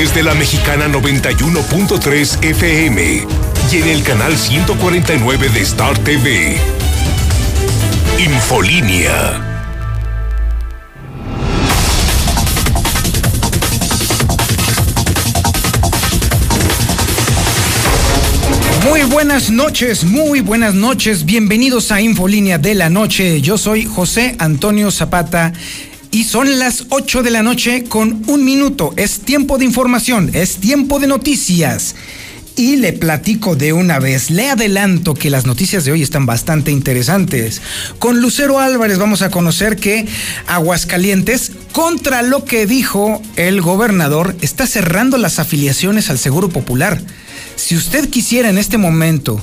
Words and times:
través 0.00 0.14
de 0.14 0.22
la 0.22 0.34
mexicana 0.34 0.88
91.3 0.88 2.42
FM 2.42 3.26
y 3.70 3.76
en 3.76 3.88
el 3.88 4.02
canal 4.02 4.34
149 4.34 5.48
de 5.50 5.60
Star 5.60 5.98
TV. 5.98 6.56
Infolínea. 8.18 9.46
Muy 18.88 19.02
buenas 19.02 19.50
noches, 19.50 20.04
muy 20.04 20.40
buenas 20.40 20.74
noches. 20.74 21.26
Bienvenidos 21.26 21.92
a 21.92 22.00
Infolínea 22.00 22.56
de 22.56 22.74
la 22.74 22.88
Noche. 22.88 23.42
Yo 23.42 23.58
soy 23.58 23.84
José 23.84 24.34
Antonio 24.38 24.90
Zapata 24.90 25.52
y 26.12 26.24
son 26.24 26.58
las 26.58 26.86
8 26.88 27.22
de 27.22 27.30
la 27.30 27.42
noche 27.42 27.84
con 27.84 28.22
un 28.26 28.44
minuto. 28.44 28.92
Es 28.96 29.20
tiempo 29.20 29.58
de 29.58 29.64
información, 29.64 30.30
es 30.34 30.56
tiempo 30.56 30.98
de 30.98 31.06
noticias. 31.06 31.94
Y 32.56 32.76
le 32.76 32.92
platico 32.92 33.54
de 33.54 33.72
una 33.72 33.98
vez, 34.00 34.30
le 34.30 34.50
adelanto 34.50 35.14
que 35.14 35.30
las 35.30 35.46
noticias 35.46 35.84
de 35.84 35.92
hoy 35.92 36.02
están 36.02 36.26
bastante 36.26 36.72
interesantes. 36.72 37.62
Con 37.98 38.20
Lucero 38.20 38.58
Álvarez 38.58 38.98
vamos 38.98 39.22
a 39.22 39.30
conocer 39.30 39.76
que 39.76 40.06
Aguascalientes, 40.46 41.52
contra 41.72 42.22
lo 42.22 42.44
que 42.44 42.66
dijo 42.66 43.22
el 43.36 43.62
gobernador, 43.62 44.36
está 44.42 44.66
cerrando 44.66 45.16
las 45.16 45.38
afiliaciones 45.38 46.10
al 46.10 46.18
Seguro 46.18 46.48
Popular. 46.48 47.00
Si 47.56 47.76
usted 47.76 48.10
quisiera 48.10 48.50
en 48.50 48.58
este 48.58 48.78
momento 48.78 49.42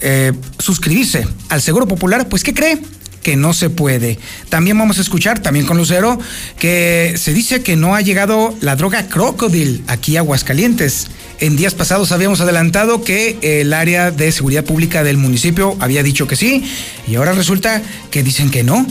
eh, 0.00 0.32
suscribirse 0.58 1.26
al 1.48 1.60
Seguro 1.60 1.88
Popular, 1.88 2.28
pues 2.28 2.44
¿qué 2.44 2.54
cree? 2.54 2.78
Que 3.22 3.36
no 3.36 3.52
se 3.52 3.70
puede. 3.70 4.18
También 4.48 4.78
vamos 4.78 4.98
a 4.98 5.02
escuchar, 5.02 5.40
también 5.40 5.66
con 5.66 5.76
Lucero, 5.76 6.18
que 6.58 7.14
se 7.16 7.32
dice 7.32 7.62
que 7.62 7.76
no 7.76 7.94
ha 7.94 8.00
llegado 8.00 8.54
la 8.60 8.76
droga 8.76 9.08
Crocodile 9.08 9.80
aquí 9.86 10.16
a 10.16 10.20
Aguascalientes. 10.20 11.08
En 11.40 11.56
días 11.56 11.74
pasados 11.74 12.12
habíamos 12.12 12.40
adelantado 12.40 13.04
que 13.04 13.38
el 13.42 13.72
área 13.72 14.10
de 14.10 14.32
seguridad 14.32 14.64
pública 14.64 15.02
del 15.04 15.18
municipio 15.18 15.76
había 15.80 16.02
dicho 16.02 16.26
que 16.26 16.36
sí, 16.36 16.64
y 17.06 17.14
ahora 17.14 17.32
resulta 17.32 17.82
que 18.10 18.22
dicen 18.22 18.50
que 18.50 18.64
no. 18.64 18.86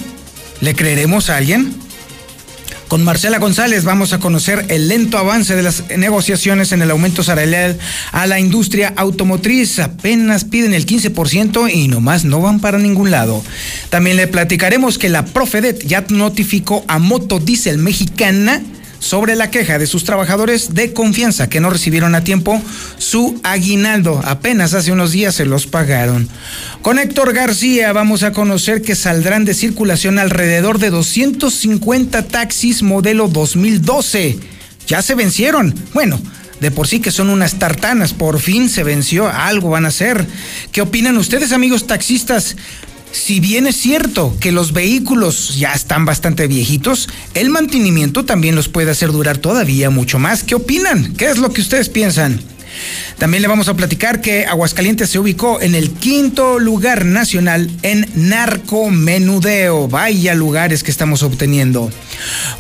¿Le 0.62 0.74
creeremos 0.74 1.30
a 1.30 1.38
alguien? 1.38 1.87
Con 2.88 3.04
Marcela 3.04 3.38
González 3.38 3.84
vamos 3.84 4.14
a 4.14 4.20
conocer 4.20 4.66
el 4.70 4.88
lento 4.88 5.18
avance 5.18 5.56
de 5.56 5.62
las 5.62 5.84
negociaciones 5.98 6.72
en 6.72 6.82
el 6.82 6.90
aumento 6.90 7.22
salarial 7.22 7.78
a 8.14 8.28
la 8.28 8.40
industria 8.40 8.94
automotriz. 8.96 9.80
Apenas 9.80 10.46
piden 10.46 10.74
el 10.74 10.86
15% 10.86 11.70
y 11.74 11.90
nomás 11.90 12.24
no 12.24 12.40
van 12.40 12.62
para 12.62 12.78
ningún 12.78 13.12
lado. 13.12 13.44
También 13.90 14.16
le 14.16 14.28
platicaremos 14.28 14.98
que 14.98 15.10
la 15.10 15.26
Profedet 15.26 15.86
ya 15.86 16.06
notificó 16.08 16.86
a 16.88 16.98
Moto 16.98 17.40
Diesel 17.40 17.78
Mexicana 17.78 18.64
sobre 19.00 19.36
la 19.36 19.52
queja 19.52 19.78
de 19.78 19.88
sus 19.88 20.04
trabajadores 20.04 20.74
de 20.74 20.94
confianza 20.94 21.50
que 21.50 21.60
no 21.60 21.70
recibieron 21.70 22.16
a 22.16 22.24
tiempo 22.24 22.62
su 22.98 23.40
aguinaldo. 23.44 24.22
Apenas 24.24 24.74
hace 24.74 24.92
unos 24.92 25.12
días 25.12 25.36
se 25.36 25.46
los 25.46 25.68
pagaron. 25.68 26.28
Con 26.82 27.00
Héctor 27.00 27.34
García 27.34 27.94
vamos 27.94 28.24
a 28.24 28.32
conocer 28.32 28.82
que 28.82 28.96
saldrán 28.96 29.46
de 29.46 29.54
circulación 29.54 30.20
alrededor 30.20 30.80
de 30.80 30.90
250 30.90 32.24
taxis 32.28 32.84
modelo 32.84 33.28
2012. 33.28 34.40
Ya 34.88 35.02
se 35.02 35.16
vencieron. 35.16 35.76
Bueno, 35.94 36.20
de 36.60 36.72
por 36.72 36.88
sí 36.88 37.00
que 37.00 37.12
son 37.12 37.30
unas 37.30 37.60
tartanas, 37.60 38.14
por 38.14 38.40
fin 38.40 38.70
se 38.70 38.84
venció, 38.84 39.28
algo 39.30 39.70
van 39.70 39.86
a 39.86 39.90
hacer. 39.90 40.26
¿Qué 40.72 40.82
opinan 40.82 41.18
ustedes 41.18 41.52
amigos 41.52 41.86
taxistas? 41.86 42.56
Si 43.12 43.40
bien 43.40 43.68
es 43.68 43.76
cierto 43.78 44.36
que 44.40 44.52
los 44.52 44.74
vehículos 44.74 45.58
ya 45.58 45.74
están 45.74 46.06
bastante 46.06 46.48
viejitos, 46.48 47.10
el 47.34 47.50
mantenimiento 47.50 48.26
también 48.26 48.56
los 48.56 48.70
puede 48.70 48.92
hacer 48.92 49.12
durar 49.12 49.38
todavía 49.38 49.90
mucho 49.90 50.20
más. 50.20 50.44
¿Qué 50.44 50.56
opinan? 50.56 51.14
¿Qué 51.16 51.30
es 51.30 51.38
lo 51.38 51.52
que 51.52 51.62
ustedes 51.62 51.90
piensan? 51.90 52.42
También 53.18 53.42
le 53.42 53.48
vamos 53.48 53.68
a 53.68 53.74
platicar 53.74 54.22
que 54.22 54.46
Aguascalientes 54.46 55.10
se 55.10 55.20
ubicó 55.20 55.60
en 55.62 55.74
el 55.74 55.92
quinto 55.92 56.60
lugar 56.60 57.06
nacional 57.06 57.72
en 57.82 58.08
narcomenudeo. 58.14 59.88
Vaya 59.88 60.36
lugares 60.36 60.84
que 60.84 60.92
estamos 60.92 61.24
obteniendo. 61.24 61.92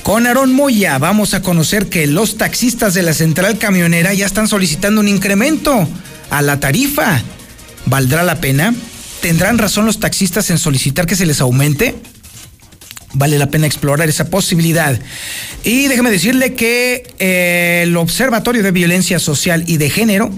Con 0.03 0.25
Aarón 0.25 0.53
Moya 0.53 0.97
vamos 0.97 1.33
a 1.33 1.41
conocer 1.41 1.88
que 1.88 2.07
los 2.07 2.38
taxistas 2.38 2.93
de 2.93 3.03
la 3.03 3.13
central 3.13 3.57
camionera 3.57 4.13
ya 4.13 4.25
están 4.25 4.47
solicitando 4.47 5.01
un 5.01 5.07
incremento 5.07 5.88
a 6.29 6.41
la 6.41 6.59
tarifa. 6.59 7.22
¿Valdrá 7.85 8.23
la 8.23 8.41
pena? 8.41 8.73
¿Tendrán 9.22 9.57
razón 9.57 9.85
los 9.85 10.00
taxistas 10.00 10.50
en 10.50 10.57
solicitar 10.57 11.05
que 11.05 11.16
se 11.16 11.25
les 11.25 11.41
aumente? 11.41 11.95
Vale 13.13 13.39
la 13.39 13.50
pena 13.50 13.67
explorar 13.67 14.09
esa 14.09 14.29
posibilidad. 14.29 15.00
Y 15.63 15.88
déjeme 15.88 16.11
decirle 16.11 16.53
que 16.53 17.03
eh, 17.19 17.81
el 17.83 17.97
Observatorio 17.97 18.63
de 18.63 18.72
Violencia 18.72 19.19
Social 19.19 19.63
y 19.66 19.78
de 19.78 19.89
Género 19.89 20.29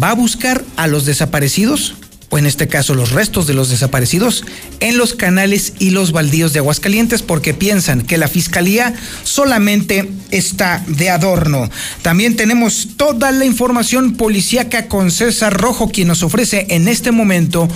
va 0.00 0.10
a 0.10 0.14
buscar 0.14 0.64
a 0.76 0.86
los 0.86 1.06
desaparecidos 1.06 1.94
o 2.30 2.38
en 2.38 2.46
este 2.46 2.68
caso 2.68 2.94
los 2.94 3.12
restos 3.12 3.46
de 3.46 3.54
los 3.54 3.70
desaparecidos, 3.70 4.44
en 4.80 4.98
los 4.98 5.14
canales 5.14 5.72
y 5.78 5.90
los 5.90 6.12
baldíos 6.12 6.52
de 6.52 6.58
Aguascalientes 6.58 7.22
porque 7.22 7.54
piensan 7.54 8.02
que 8.02 8.18
la 8.18 8.28
fiscalía 8.28 8.94
solamente 9.22 10.10
está 10.30 10.84
de 10.86 11.10
adorno. 11.10 11.70
También 12.02 12.36
tenemos 12.36 12.88
toda 12.96 13.32
la 13.32 13.46
información 13.46 14.14
policíaca 14.14 14.88
con 14.88 15.10
César 15.10 15.58
Rojo, 15.58 15.88
quien 15.88 16.08
nos 16.08 16.22
ofrece 16.22 16.66
en 16.70 16.88
este 16.88 17.12
momento 17.12 17.68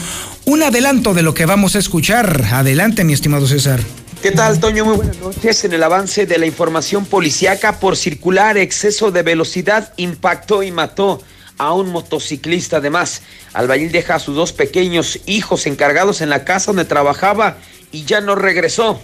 un 0.45 0.63
adelanto 0.63 1.15
de 1.15 1.23
lo 1.23 1.35
que 1.35 1.47
vamos 1.47 1.77
a 1.77 1.79
escuchar. 1.79 2.45
Adelante, 2.53 3.05
mi 3.05 3.13
estimado 3.13 3.47
César. 3.47 3.81
¿Qué 4.23 4.31
tal, 4.31 4.61
Toño? 4.61 4.85
Muy 4.85 4.97
buenas 4.97 5.19
noches. 5.19 5.65
En 5.65 5.73
el 5.73 5.83
avance 5.83 6.27
de 6.27 6.39
la 6.39 6.47
información 6.47 7.05
policíaca 7.05 7.81
por 7.81 7.97
circular 7.97 8.57
exceso 8.57 9.11
de 9.11 9.23
velocidad 9.23 9.93
impactó 9.97 10.63
y 10.63 10.71
mató 10.71 11.21
a 11.59 11.73
un 11.73 11.91
motociclista. 11.91 12.77
Además, 12.77 13.23
Albayil 13.53 13.91
deja 13.91 14.17
a 14.17 14.19
sus 14.21 14.37
dos 14.37 14.53
pequeños 14.53 15.21
hijos 15.27 15.67
encargados 15.67 16.21
en 16.21 16.31
la 16.31 16.45
casa 16.45 16.67
donde 16.67 16.85
trabajaba 16.85 17.57
y 17.91 18.05
ya 18.05 18.21
no 18.21 18.35
regresó. 18.35 19.01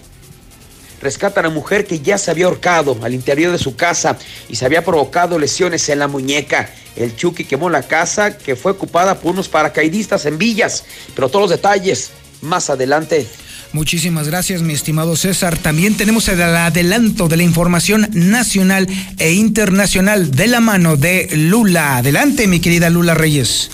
Rescatan 1.01 1.47
a 1.47 1.51
mujer 1.51 1.87
que 1.87 2.01
ya 2.01 2.19
se 2.19 2.31
había 2.31 2.47
ahorcado 2.47 2.99
al 3.03 3.15
interior 3.15 3.53
de 3.53 3.59
su 3.59 3.77
casa 3.77 4.19
y 4.49 4.57
se 4.57 4.65
había 4.65 4.85
provocado 4.85 5.39
lesiones 5.39 5.89
en 5.89 5.99
la 5.99 6.09
muñeca. 6.09 6.71
El 6.97 7.15
Chucky 7.15 7.45
quemó 7.45 7.71
la 7.71 7.83
casa 7.83 8.37
que 8.37 8.57
fue 8.57 8.73
ocupada 8.73 9.21
por 9.21 9.33
unos 9.33 9.49
paracaidistas 9.49 10.27
en 10.27 10.39
Villas. 10.39 10.85
Pero 11.15 11.29
todos 11.29 11.43
los 11.43 11.51
detalles 11.51 12.11
más 12.41 12.71
adelante 12.71 13.27
Muchísimas 13.73 14.29
gracias, 14.29 14.63
mi 14.63 14.73
estimado 14.73 15.15
César. 15.17 15.59
También 15.59 15.97
tenemos 15.97 16.29
el 16.29 16.41
adelanto 16.41 17.29
de 17.29 17.37
la 17.37 17.43
información 17.43 18.09
nacional 18.13 18.89
e 19.19 19.33
internacional 19.33 20.31
de 20.31 20.47
la 20.47 20.61
mano 20.61 20.97
de 20.97 21.29
Lula. 21.33 21.99
Adelante, 21.99 22.47
mi 22.47 22.61
querida 22.61 22.89
Lula 22.89 23.15
Reyes. 23.15 23.71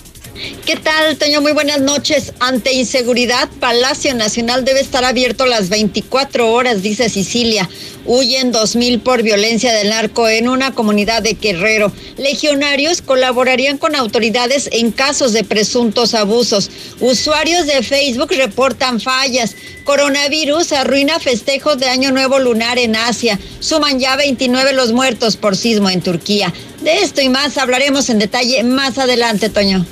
¿Qué 0.66 0.74
tal, 0.76 1.16
Toño? 1.16 1.40
Muy 1.40 1.52
buenas 1.52 1.80
noches. 1.80 2.32
Ante 2.40 2.72
inseguridad, 2.72 3.48
Palacio 3.60 4.14
Nacional 4.14 4.64
debe 4.64 4.80
estar 4.80 5.04
abierto 5.04 5.46
las 5.46 5.68
24 5.68 6.50
horas, 6.50 6.82
dice 6.82 7.08
Sicilia. 7.08 7.68
Huyen 8.04 8.52
2.000 8.52 9.00
por 9.00 9.22
violencia 9.22 9.72
del 9.72 9.90
narco 9.90 10.28
en 10.28 10.48
una 10.48 10.74
comunidad 10.74 11.22
de 11.22 11.34
Guerrero. 11.34 11.92
Legionarios 12.16 13.00
colaborarían 13.00 13.78
con 13.78 13.94
autoridades 13.94 14.68
en 14.72 14.90
casos 14.90 15.32
de 15.32 15.44
presuntos 15.44 16.14
abusos. 16.14 16.68
Usuarios 16.98 17.66
de 17.66 17.82
Facebook 17.84 18.32
reportan 18.32 19.00
fallas. 19.00 19.54
Coronavirus 19.84 20.72
arruina 20.72 21.20
festejos 21.20 21.78
de 21.78 21.86
Año 21.86 22.10
Nuevo 22.10 22.40
Lunar 22.40 22.78
en 22.78 22.96
Asia. 22.96 23.38
Suman 23.60 24.00
ya 24.00 24.16
29 24.16 24.72
los 24.72 24.92
muertos 24.92 25.36
por 25.36 25.56
sismo 25.56 25.90
en 25.90 26.02
Turquía. 26.02 26.52
De 26.82 27.02
esto 27.02 27.20
y 27.20 27.28
más 27.28 27.56
hablaremos 27.56 28.10
en 28.10 28.18
detalle 28.18 28.64
más 28.64 28.98
adelante, 28.98 29.48
Toño. 29.48 29.86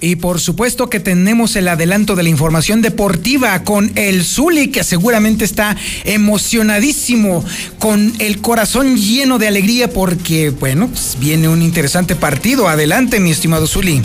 Y 0.00 0.16
por 0.16 0.40
supuesto 0.40 0.88
que 0.88 1.00
tenemos 1.00 1.56
el 1.56 1.68
adelanto 1.68 2.16
de 2.16 2.22
la 2.22 2.28
información 2.28 2.80
deportiva 2.80 3.62
con 3.64 3.92
el 3.96 4.24
Zuli, 4.24 4.68
que 4.68 4.82
seguramente 4.82 5.44
está 5.44 5.76
emocionadísimo, 6.04 7.44
con 7.78 8.14
el 8.18 8.40
corazón 8.40 8.96
lleno 8.96 9.38
de 9.38 9.48
alegría, 9.48 9.90
porque, 9.90 10.50
bueno, 10.50 10.88
pues 10.88 11.16
viene 11.20 11.48
un 11.48 11.62
interesante 11.62 12.16
partido. 12.16 12.68
Adelante, 12.68 13.20
mi 13.20 13.30
estimado 13.30 13.66
Zuli. 13.66 14.02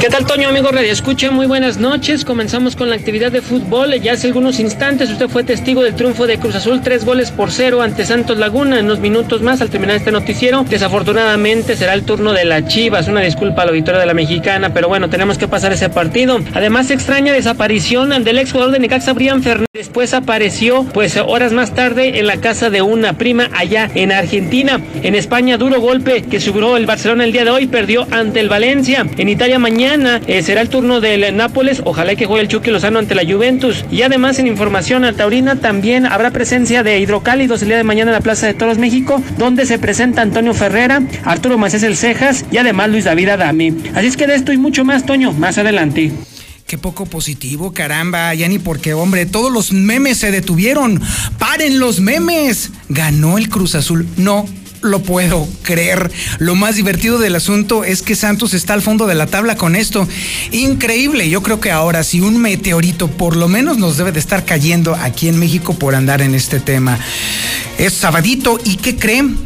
¿Qué 0.00 0.08
tal, 0.08 0.24
Toño, 0.24 0.48
amigo 0.48 0.70
Radio 0.70 0.90
Escucha? 0.90 1.30
Muy 1.30 1.46
buenas 1.46 1.78
noches. 1.78 2.24
Comenzamos 2.24 2.74
con 2.74 2.88
la 2.88 2.96
actividad 2.96 3.30
de 3.30 3.42
fútbol. 3.42 3.94
Ya 4.00 4.14
hace 4.14 4.28
algunos 4.28 4.58
instantes 4.58 5.10
usted 5.10 5.28
fue 5.28 5.44
testigo 5.44 5.82
del 5.82 5.94
triunfo 5.94 6.26
de 6.26 6.38
Cruz 6.38 6.54
Azul, 6.54 6.80
tres 6.82 7.04
goles 7.04 7.30
por 7.30 7.50
cero 7.50 7.82
ante 7.82 8.06
Santos 8.06 8.38
Laguna. 8.38 8.78
En 8.78 8.86
unos 8.86 9.00
minutos 9.00 9.42
más, 9.42 9.60
al 9.60 9.70
terminar 9.70 9.96
este 9.96 10.10
noticiero, 10.10 10.64
desafortunadamente 10.68 11.76
será 11.76 11.94
el 11.94 12.04
turno 12.04 12.32
de 12.32 12.44
la 12.44 12.66
Chivas. 12.66 13.08
Una 13.08 13.20
disculpa 13.20 13.62
a 13.62 13.64
la 13.66 13.72
auditoría 13.72 14.00
de 14.00 14.06
la 14.06 14.14
Mexicana, 14.14 14.72
pero 14.72 14.88
bueno, 14.88 15.10
tenemos 15.10 15.36
que 15.36 15.48
pasar 15.48 15.72
ese 15.72 15.90
partido. 15.90 16.40
Además, 16.54 16.90
extraña 16.90 17.32
desaparición 17.32 18.24
del 18.24 18.38
ex 18.38 18.52
jugador 18.52 18.72
de 18.72 18.78
Necaxa, 18.80 19.12
Brian 19.12 19.42
Fernández. 19.42 19.66
Después 19.74 20.14
apareció, 20.14 20.84
pues, 20.84 21.16
horas 21.16 21.52
más 21.52 21.74
tarde 21.74 22.18
en 22.18 22.26
la 22.26 22.38
casa 22.38 22.70
de 22.70 22.82
una 22.82 23.14
prima 23.14 23.50
allá 23.52 23.90
en 23.94 24.12
Argentina. 24.12 24.80
En 25.02 25.14
España, 25.14 25.58
duro 25.58 25.80
golpe 25.80 26.22
que 26.22 26.40
subió 26.40 26.76
el 26.76 26.86
Barcelona 26.86 27.24
el 27.24 27.32
día 27.32 27.44
de 27.44 27.50
hoy, 27.50 27.66
perdió 27.66 28.06
ante 28.10 28.40
el 28.40 28.48
Valencia. 28.48 29.06
En 29.16 29.28
Italia, 29.28 29.58
mañana 29.58 29.69
mañana 29.70 30.20
eh, 30.26 30.42
será 30.42 30.62
el 30.62 30.68
turno 30.68 31.00
del 31.00 31.36
Nápoles. 31.36 31.82
Ojalá 31.84 32.16
que 32.16 32.26
juegue 32.26 32.42
el 32.42 32.48
Chucky 32.48 32.70
Lozano 32.70 32.98
ante 32.98 33.14
la 33.14 33.22
Juventus. 33.24 33.84
Y 33.90 34.02
además, 34.02 34.38
en 34.40 34.48
información 34.48 35.04
a 35.04 35.12
Taurina, 35.12 35.56
también 35.56 36.06
habrá 36.06 36.32
presencia 36.32 36.82
de 36.82 36.98
hidrocálidos 36.98 37.62
el 37.62 37.68
día 37.68 37.76
de 37.76 37.84
mañana 37.84 38.10
en 38.10 38.14
la 38.14 38.20
Plaza 38.20 38.46
de 38.46 38.54
Toros 38.54 38.78
México, 38.78 39.22
donde 39.38 39.66
se 39.66 39.78
presenta 39.78 40.22
Antonio 40.22 40.54
Ferrera, 40.54 41.02
Arturo 41.24 41.56
Macés 41.56 41.84
el 41.84 41.96
Cejas 41.96 42.44
y 42.50 42.58
además 42.58 42.90
Luis 42.90 43.04
David 43.04 43.28
Adami. 43.28 43.72
Así 43.94 44.08
es 44.08 44.16
que 44.16 44.26
de 44.26 44.34
esto 44.34 44.52
y 44.52 44.58
mucho 44.58 44.84
más, 44.84 45.06
Toño, 45.06 45.32
más 45.32 45.56
adelante. 45.56 46.10
Qué 46.66 46.76
poco 46.76 47.06
positivo, 47.06 47.72
caramba, 47.72 48.34
ya 48.34 48.48
ni 48.48 48.58
porque, 48.58 48.92
hombre, 48.94 49.26
todos 49.26 49.52
los 49.52 49.72
memes 49.72 50.18
se 50.18 50.32
detuvieron. 50.32 51.00
¡Paren 51.38 51.78
los 51.78 52.00
memes! 52.00 52.70
Ganó 52.88 53.38
el 53.38 53.48
Cruz 53.48 53.76
Azul. 53.76 54.06
No 54.16 54.46
lo 54.82 55.02
puedo 55.02 55.46
creer. 55.62 56.10
Lo 56.38 56.54
más 56.54 56.76
divertido 56.76 57.18
del 57.18 57.36
asunto 57.36 57.84
es 57.84 58.02
que 58.02 58.16
Santos 58.16 58.54
está 58.54 58.74
al 58.74 58.82
fondo 58.82 59.06
de 59.06 59.14
la 59.14 59.26
tabla 59.26 59.56
con 59.56 59.76
esto. 59.76 60.06
Increíble. 60.52 61.28
Yo 61.28 61.42
creo 61.42 61.60
que 61.60 61.70
ahora 61.70 62.02
si 62.04 62.20
un 62.20 62.38
meteorito 62.38 63.08
por 63.08 63.36
lo 63.36 63.48
menos 63.48 63.78
nos 63.78 63.96
debe 63.96 64.12
de 64.12 64.20
estar 64.20 64.44
cayendo 64.44 64.94
aquí 64.94 65.28
en 65.28 65.38
México 65.38 65.74
por 65.74 65.94
andar 65.94 66.22
en 66.22 66.34
este 66.34 66.60
tema. 66.60 66.98
Es 67.78 67.94
sabadito 67.94 68.58
y 68.64 68.76
¿qué 68.76 68.96
creen? 68.96 69.36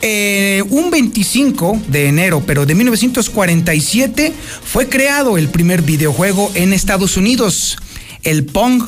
Eh, 0.00 0.62
un 0.70 0.90
25 0.92 1.82
de 1.88 2.06
enero, 2.06 2.42
pero 2.46 2.66
de 2.66 2.74
1947, 2.76 4.32
fue 4.64 4.88
creado 4.88 5.38
el 5.38 5.48
primer 5.48 5.82
videojuego 5.82 6.52
en 6.54 6.72
Estados 6.72 7.16
Unidos, 7.16 7.78
el 8.22 8.44
Pong. 8.44 8.84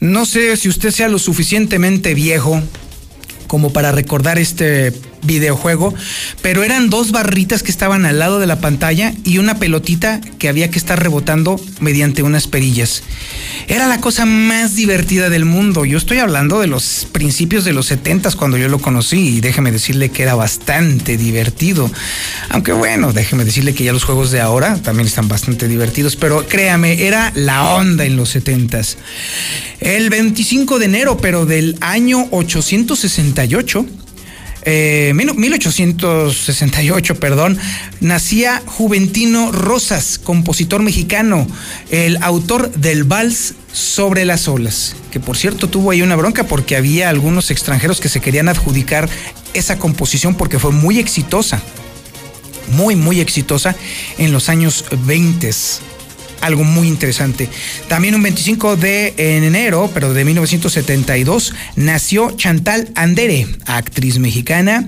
No 0.00 0.26
sé 0.26 0.56
si 0.58 0.68
usted 0.68 0.90
sea 0.90 1.08
lo 1.08 1.18
suficientemente 1.18 2.12
viejo 2.12 2.62
como 3.50 3.72
para 3.72 3.90
recordar 3.90 4.38
este 4.38 4.92
videojuego, 5.22 5.94
pero 6.42 6.62
eran 6.62 6.90
dos 6.90 7.12
barritas 7.12 7.62
que 7.62 7.70
estaban 7.70 8.06
al 8.06 8.18
lado 8.18 8.38
de 8.38 8.46
la 8.46 8.60
pantalla 8.60 9.12
y 9.24 9.38
una 9.38 9.58
pelotita 9.58 10.20
que 10.38 10.48
había 10.48 10.70
que 10.70 10.78
estar 10.78 11.02
rebotando 11.02 11.60
mediante 11.80 12.22
unas 12.22 12.46
perillas. 12.46 13.02
Era 13.68 13.86
la 13.86 14.00
cosa 14.00 14.24
más 14.26 14.76
divertida 14.76 15.30
del 15.30 15.44
mundo. 15.44 15.84
Yo 15.84 15.98
estoy 15.98 16.18
hablando 16.18 16.60
de 16.60 16.66
los 16.66 17.06
principios 17.12 17.64
de 17.64 17.72
los 17.72 17.86
70 17.86 18.30
cuando 18.32 18.58
yo 18.58 18.68
lo 18.68 18.80
conocí 18.80 19.36
y 19.36 19.40
déjeme 19.40 19.72
decirle 19.72 20.10
que 20.10 20.22
era 20.22 20.34
bastante 20.34 21.16
divertido. 21.16 21.90
Aunque 22.50 22.72
bueno, 22.72 23.12
déjeme 23.12 23.44
decirle 23.44 23.74
que 23.74 23.84
ya 23.84 23.92
los 23.92 24.04
juegos 24.04 24.30
de 24.30 24.40
ahora 24.40 24.76
también 24.82 25.06
están 25.06 25.28
bastante 25.28 25.68
divertidos, 25.68 26.16
pero 26.16 26.46
créame, 26.46 27.06
era 27.06 27.32
la 27.34 27.74
onda 27.74 28.04
en 28.04 28.16
los 28.16 28.30
70 28.30 28.60
El 29.80 30.10
25 30.10 30.78
de 30.78 30.84
enero, 30.84 31.16
pero 31.16 31.46
del 31.46 31.76
año 31.80 32.28
868, 32.30 33.86
1868, 34.64 37.12
eh, 37.12 37.16
perdón, 37.16 37.58
nacía 38.00 38.62
Juventino 38.66 39.52
Rosas, 39.52 40.18
compositor 40.22 40.82
mexicano, 40.82 41.46
el 41.90 42.22
autor 42.22 42.70
del 42.72 43.04
vals 43.04 43.54
sobre 43.72 44.24
las 44.24 44.48
olas, 44.48 44.96
que 45.10 45.20
por 45.20 45.36
cierto 45.36 45.68
tuvo 45.68 45.92
ahí 45.92 46.02
una 46.02 46.16
bronca 46.16 46.44
porque 46.44 46.76
había 46.76 47.08
algunos 47.08 47.50
extranjeros 47.50 48.00
que 48.00 48.08
se 48.08 48.20
querían 48.20 48.48
adjudicar 48.48 49.08
esa 49.54 49.78
composición 49.78 50.34
porque 50.34 50.58
fue 50.58 50.72
muy 50.72 50.98
exitosa, 50.98 51.62
muy, 52.72 52.96
muy 52.96 53.20
exitosa 53.20 53.76
en 54.18 54.32
los 54.32 54.48
años 54.48 54.84
20 55.06 55.52
algo 56.40 56.64
muy 56.64 56.88
interesante. 56.88 57.48
También 57.88 58.14
un 58.14 58.22
25 58.22 58.76
de 58.76 59.14
enero, 59.16 59.90
pero 59.92 60.14
de 60.14 60.24
1972, 60.24 61.54
nació 61.76 62.30
Chantal 62.32 62.88
Andere, 62.94 63.46
actriz 63.66 64.18
mexicana. 64.18 64.86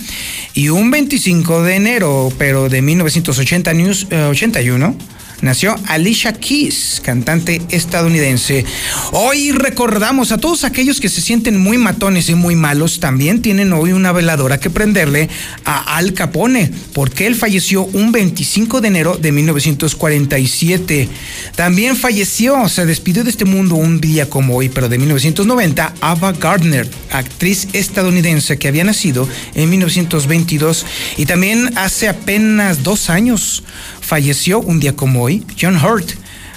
Y 0.55 0.69
un 0.69 0.91
25 0.91 1.63
de 1.63 1.77
enero, 1.77 2.33
pero 2.39 2.69
de 2.69 2.83
1981, 2.83 4.97
nació 5.43 5.77
Alicia 5.87 6.33
Keys, 6.33 7.03
cantante 7.05 7.61
estadounidense. 7.71 8.65
Hoy 9.13 9.53
recordamos 9.53 10.33
a 10.33 10.39
todos 10.39 10.65
aquellos 10.65 11.01
que 11.01 11.09
se 11.09 11.21
sienten 11.21 11.59
muy 11.59 11.77
matones 11.77 12.29
y 12.31 12.35
muy 12.35 12.55
malos, 12.55 13.01
también 13.01 13.43
tienen 13.43 13.73
hoy 13.73 13.93
una 13.93 14.13
veladora 14.13 14.59
que 14.59 14.71
prenderle 14.71 15.29
a 15.65 15.97
Al 15.97 16.15
Capone, 16.15 16.71
porque 16.95 17.27
él 17.27 17.35
falleció 17.35 17.85
un 17.85 18.13
25 18.13 18.81
de 18.81 18.89
enero 18.89 19.19
de 19.21 19.33
1947. 19.33 21.09
También 21.57 21.97
falleció, 21.97 22.69
se 22.69 22.87
despidió 22.87 23.25
de 23.25 23.31
este 23.31 23.45
mundo 23.45 23.75
un 23.75 24.01
día 24.01 24.31
como 24.31 24.57
hoy, 24.57 24.69
pero 24.69 24.89
de 24.89 24.99
1990, 24.99 25.95
Ava 26.01 26.33
Gardner, 26.33 26.89
actriz 27.11 27.69
estadounidense 27.73 28.59
que 28.59 28.69
había 28.69 28.85
nacido 28.85 29.29
en 29.55 29.69
1922 29.69 30.87
y 31.17 31.27
también 31.27 31.77
hace 31.77 32.09
apenas 32.09 32.83
dos 32.83 33.11
años 33.11 33.65
falleció 34.13 34.61
un 34.61 34.79
día 34.79 34.95
como 34.95 35.23
hoy 35.23 35.43
John 35.59 35.83
Hurt, 35.83 36.07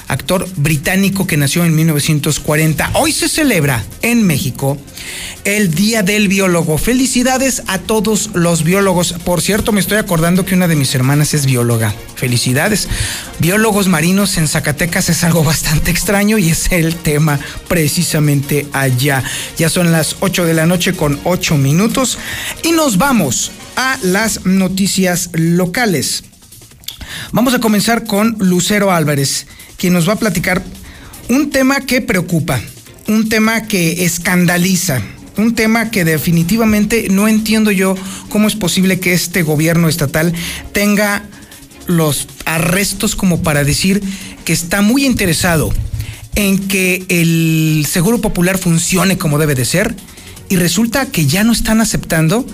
actor 0.10 0.46
británico 0.58 1.26
que 1.26 1.38
nació 1.38 1.64
en 1.64 1.74
1940. 1.74 2.92
Hoy 2.96 3.14
se 3.14 3.30
celebra 3.30 3.82
en 4.02 4.24
México 4.24 4.78
el 5.46 5.74
Día 5.74 6.04
del 6.04 6.28
Biólogo. 6.28 6.78
Felicidades 6.78 7.64
a 7.68 7.78
todos 7.78 8.32
los 8.34 8.66
biólogos. 8.66 9.14
Por 9.24 9.42
cierto, 9.42 9.72
me 9.72 9.80
estoy 9.80 10.00
acordando 10.00 10.44
que 10.44 10.54
una 10.54 10.68
de 10.68 10.76
mis 10.76 10.94
hermanas 10.96 11.34
es 11.34 11.46
bióloga. 11.46 11.96
Felicidades. 12.16 12.90
Biólogos 13.40 13.88
marinos 13.88 14.38
en 14.38 14.50
Zacatecas 14.50 15.08
es 15.08 15.24
algo 15.24 15.42
bastante 15.46 15.92
extraño 15.92 16.38
y 16.38 16.50
es 16.50 16.70
el 16.74 16.94
tema 16.98 17.40
precisamente 17.70 18.68
allá. 18.74 19.24
Ya 19.58 19.70
son 19.70 19.94
las 19.94 20.18
8 20.20 20.44
de 20.44 20.56
la 20.56 20.66
noche 20.66 20.92
con 20.92 21.22
8 21.24 21.56
minutos 21.56 22.18
y 22.64 22.74
nos 22.74 22.98
vamos 22.98 23.54
a 23.78 23.98
las 24.02 24.46
noticias 24.46 25.30
locales. 25.32 26.26
Vamos 27.32 27.54
a 27.54 27.60
comenzar 27.60 28.06
con 28.06 28.36
Lucero 28.40 28.92
Álvarez, 28.92 29.48
quien 29.78 29.94
nos 29.94 30.08
va 30.08 30.14
a 30.14 30.20
platicar 30.20 30.64
un 31.30 31.50
tema 31.50 31.82
que 31.82 32.02
preocupa, 32.02 32.60
un 33.08 33.30
tema 33.30 33.64
que 33.64 34.06
escandaliza, 34.06 35.02
un 35.38 35.56
tema 35.56 35.92
que 35.92 36.06
definitivamente 36.06 37.08
no 37.10 37.28
entiendo 37.28 37.72
yo 37.72 37.96
cómo 38.30 38.48
es 38.48 38.56
posible 38.56 39.00
que 39.00 39.14
este 39.14 39.44
gobierno 39.44 39.90
estatal 39.90 40.34
tenga 40.72 41.24
los 41.88 42.28
arrestos 42.46 43.16
como 43.16 43.44
para 43.44 43.64
decir 43.64 44.02
que 44.44 44.54
está 44.54 44.82
muy 44.82 45.06
interesado 45.06 45.74
en 46.36 46.68
que 46.68 47.06
el 47.10 47.86
Seguro 47.90 48.22
Popular 48.22 48.58
funcione 48.58 49.18
como 49.18 49.38
debe 49.38 49.56
de 49.56 49.66
ser 49.66 49.96
y 50.50 50.58
resulta 50.58 51.08
que 51.08 51.26
ya 51.26 51.44
no 51.44 51.54
están 51.54 51.82
aceptando 51.82 52.46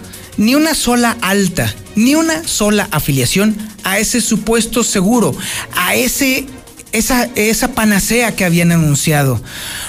ni 0.42 0.56
una 0.56 0.74
sola 0.74 1.16
alta, 1.22 1.72
ni 1.96 2.16
una 2.16 2.48
sola 2.48 2.88
afiliación 2.92 3.56
a 3.84 4.00
ese 4.00 4.22
supuesto 4.22 4.84
seguro, 4.84 5.36
a 5.76 5.94
ese 5.94 6.48
esa, 6.92 7.30
esa 7.36 7.76
panacea 7.76 8.36
que 8.36 8.44
habían 8.44 8.72
anunciado. 8.72 9.40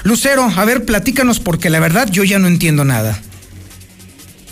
Lucero, 0.05 0.43
a 0.45 0.65
ver, 0.67 0.85
platícanos 0.85 1.41
porque 1.41 1.71
la 1.71 1.81
verdad 1.81 2.07
yo 2.11 2.23
ya 2.23 2.39
no 2.39 2.49
entiendo 2.49 2.85
nada. 2.85 3.19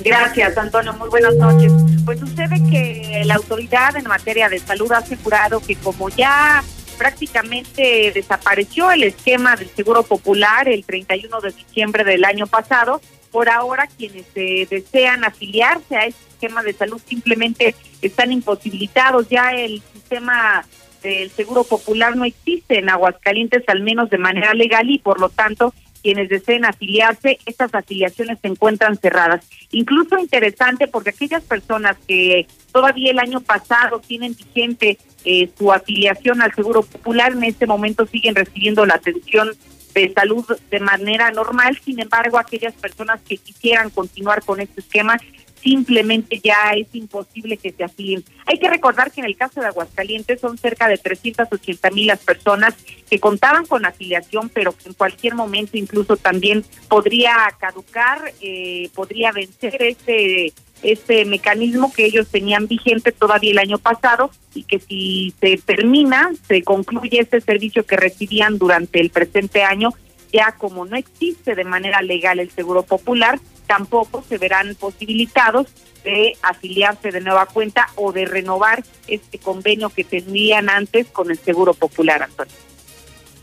Gracias, 0.02 0.56
Antonio. 0.56 0.94
Muy 0.94 1.10
buenas 1.10 1.36
noches. 1.36 1.70
Pues 2.06 2.18
sucede 2.18 2.62
que 2.70 3.22
la 3.26 3.34
autoridad 3.34 3.94
en 3.94 4.04
materia 4.04 4.48
de 4.48 4.58
salud 4.58 4.90
ha 4.92 4.98
asegurado 4.98 5.60
que 5.60 5.76
como 5.76 6.08
ya 6.08 6.64
prácticamente 6.96 8.10
desapareció 8.14 8.90
el 8.90 9.02
esquema 9.02 9.54
del 9.54 9.68
Seguro 9.76 10.02
Popular 10.02 10.66
el 10.66 10.82
31 10.82 11.40
de 11.42 11.52
diciembre 11.52 12.04
del 12.04 12.24
año 12.24 12.46
pasado, 12.46 13.02
por 13.30 13.48
ahora 13.48 13.86
quienes 13.86 14.26
eh, 14.34 14.66
desean 14.68 15.24
afiliarse 15.24 15.96
a 15.96 16.06
este 16.06 16.24
esquema 16.30 16.62
de 16.62 16.72
salud 16.72 17.00
simplemente 17.04 17.74
están 18.02 18.32
imposibilitados. 18.32 19.28
Ya 19.28 19.52
el 19.52 19.82
sistema 19.92 20.64
del 21.02 21.30
Seguro 21.30 21.64
Popular 21.64 22.16
no 22.16 22.24
existe 22.24 22.78
en 22.78 22.90
Aguascalientes, 22.90 23.62
al 23.68 23.80
menos 23.80 24.10
de 24.10 24.18
manera 24.18 24.54
legal, 24.54 24.90
y 24.90 24.98
por 24.98 25.20
lo 25.20 25.28
tanto 25.28 25.72
quienes 26.02 26.30
deseen 26.30 26.64
afiliarse, 26.64 27.38
estas 27.44 27.74
afiliaciones 27.74 28.38
se 28.40 28.48
encuentran 28.48 28.96
cerradas. 28.96 29.46
Incluso 29.70 30.18
interesante 30.18 30.88
porque 30.88 31.10
aquellas 31.10 31.42
personas 31.42 31.96
que 32.08 32.46
todavía 32.72 33.10
el 33.10 33.18
año 33.18 33.40
pasado 33.40 34.00
tienen 34.00 34.34
vigente 34.34 34.98
eh, 35.24 35.50
su 35.58 35.70
afiliación 35.70 36.40
al 36.40 36.54
Seguro 36.54 36.82
Popular, 36.82 37.32
en 37.32 37.44
este 37.44 37.66
momento 37.66 38.06
siguen 38.06 38.34
recibiendo 38.34 38.86
la 38.86 38.94
atención 38.94 39.50
de 39.94 40.12
salud 40.12 40.44
de 40.70 40.80
manera 40.80 41.30
normal. 41.30 41.78
Sin 41.84 42.00
embargo, 42.00 42.38
aquellas 42.38 42.74
personas 42.74 43.20
que 43.26 43.36
quisieran 43.36 43.90
continuar 43.90 44.42
con 44.42 44.60
este 44.60 44.80
esquema 44.80 45.18
simplemente 45.62 46.40
ya 46.42 46.72
es 46.74 46.88
imposible 46.94 47.56
que 47.56 47.72
se 47.72 47.84
afilien. 47.84 48.24
Hay 48.46 48.58
que 48.58 48.68
recordar 48.68 49.12
que 49.12 49.20
en 49.20 49.26
el 49.26 49.36
caso 49.36 49.60
de 49.60 49.66
Aguascalientes 49.66 50.40
son 50.40 50.58
cerca 50.58 50.88
de 50.88 50.98
380 50.98 51.90
mil 51.90 52.06
las 52.06 52.20
personas 52.20 52.74
que 53.08 53.20
contaban 53.20 53.66
con 53.66 53.84
afiliación, 53.84 54.48
pero 54.48 54.72
que 54.72 54.88
en 54.88 54.94
cualquier 54.94 55.34
momento 55.34 55.76
incluso 55.76 56.16
también 56.16 56.64
podría 56.88 57.34
caducar, 57.58 58.32
eh, 58.40 58.88
podría 58.94 59.32
vencer 59.32 59.82
este 59.82 60.52
este 60.82 61.24
mecanismo 61.24 61.92
que 61.92 62.06
ellos 62.06 62.28
tenían 62.28 62.66
vigente 62.66 63.12
todavía 63.12 63.50
el 63.52 63.58
año 63.58 63.78
pasado 63.78 64.30
y 64.54 64.64
que 64.64 64.78
si 64.78 65.34
se 65.40 65.56
termina, 65.58 66.32
se 66.48 66.62
concluye 66.62 67.20
este 67.20 67.40
servicio 67.40 67.84
que 67.84 67.96
recibían 67.96 68.58
durante 68.58 69.00
el 69.00 69.10
presente 69.10 69.62
año, 69.62 69.92
ya 70.32 70.52
como 70.52 70.84
no 70.84 70.96
existe 70.96 71.54
de 71.54 71.64
manera 71.64 72.02
legal 72.02 72.40
el 72.40 72.50
seguro 72.50 72.82
popular, 72.82 73.38
tampoco 73.66 74.24
se 74.28 74.38
verán 74.38 74.74
posibilitados 74.74 75.68
de 76.04 76.36
afiliarse 76.42 77.10
de 77.10 77.20
nueva 77.20 77.46
cuenta 77.46 77.88
o 77.96 78.12
de 78.12 78.24
renovar 78.24 78.82
este 79.06 79.38
convenio 79.38 79.90
que 79.90 80.04
tenían 80.04 80.68
antes 80.68 81.06
con 81.08 81.30
el 81.30 81.38
Seguro 81.38 81.74
Popular, 81.74 82.22
Antonio. 82.22 82.54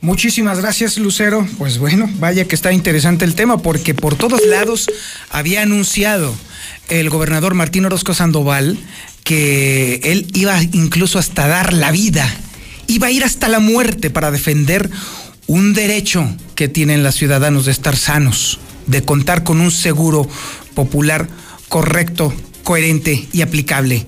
Muchísimas 0.01 0.60
gracias, 0.60 0.98
Lucero. 0.98 1.48
Pues 1.58 1.80
bueno, 1.80 2.10
vaya 2.20 2.46
que 2.46 2.56
está 2.56 2.72
interesante 2.72 3.25
el 3.25 3.36
tema 3.36 3.58
porque 3.58 3.94
por 3.94 4.16
todos 4.16 4.46
lados 4.46 4.88
había 5.30 5.63
anunciado 5.63 6.36
el 6.89 7.10
gobernador 7.10 7.56
Martín 7.56 7.86
Orozco 7.86 8.13
Sandoval 8.13 8.77
que 9.24 10.00
él 10.04 10.27
iba 10.34 10.62
incluso 10.72 11.20
hasta 11.20 11.48
dar 11.48 11.74
la 11.74 11.92
vida, 11.92 12.25
iba 12.88 13.08
a 13.08 13.12
ir 13.12 13.25
hasta 13.25 13.50
la 13.50 13.60
muerte 13.60 14.10
para 14.10 14.32
defender 14.32 14.89
un 15.48 15.74
derecho 15.74 16.30
que 16.56 16.68
tienen 16.68 17.04
los 17.04 17.16
ciudadanos 17.16 17.66
de 17.66 17.72
estar 17.72 17.98
sanos, 17.98 18.60
de 18.86 19.04
contar 19.04 19.44
con 19.44 19.60
un 19.60 19.72
seguro 19.72 20.30
popular 20.75 21.27
correcto, 21.68 22.34
coherente 22.63 23.27
y 23.34 23.42
aplicable. 23.42 24.06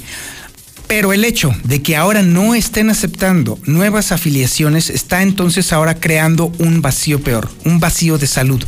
Pero 0.89 1.13
el 1.13 1.23
hecho 1.23 1.55
de 1.65 1.83
que 1.83 1.95
ahora 1.95 2.23
no 2.23 2.55
estén 2.55 2.89
aceptando 2.89 3.59
nuevas 3.67 4.11
afiliaciones 4.11 4.89
está 4.89 5.21
entonces 5.21 5.71
ahora 5.71 5.93
creando 5.93 6.51
un 6.57 6.81
vacío 6.81 7.21
peor, 7.21 7.47
un 7.63 7.79
vacío 7.79 8.17
de 8.17 8.25
salud. 8.25 8.65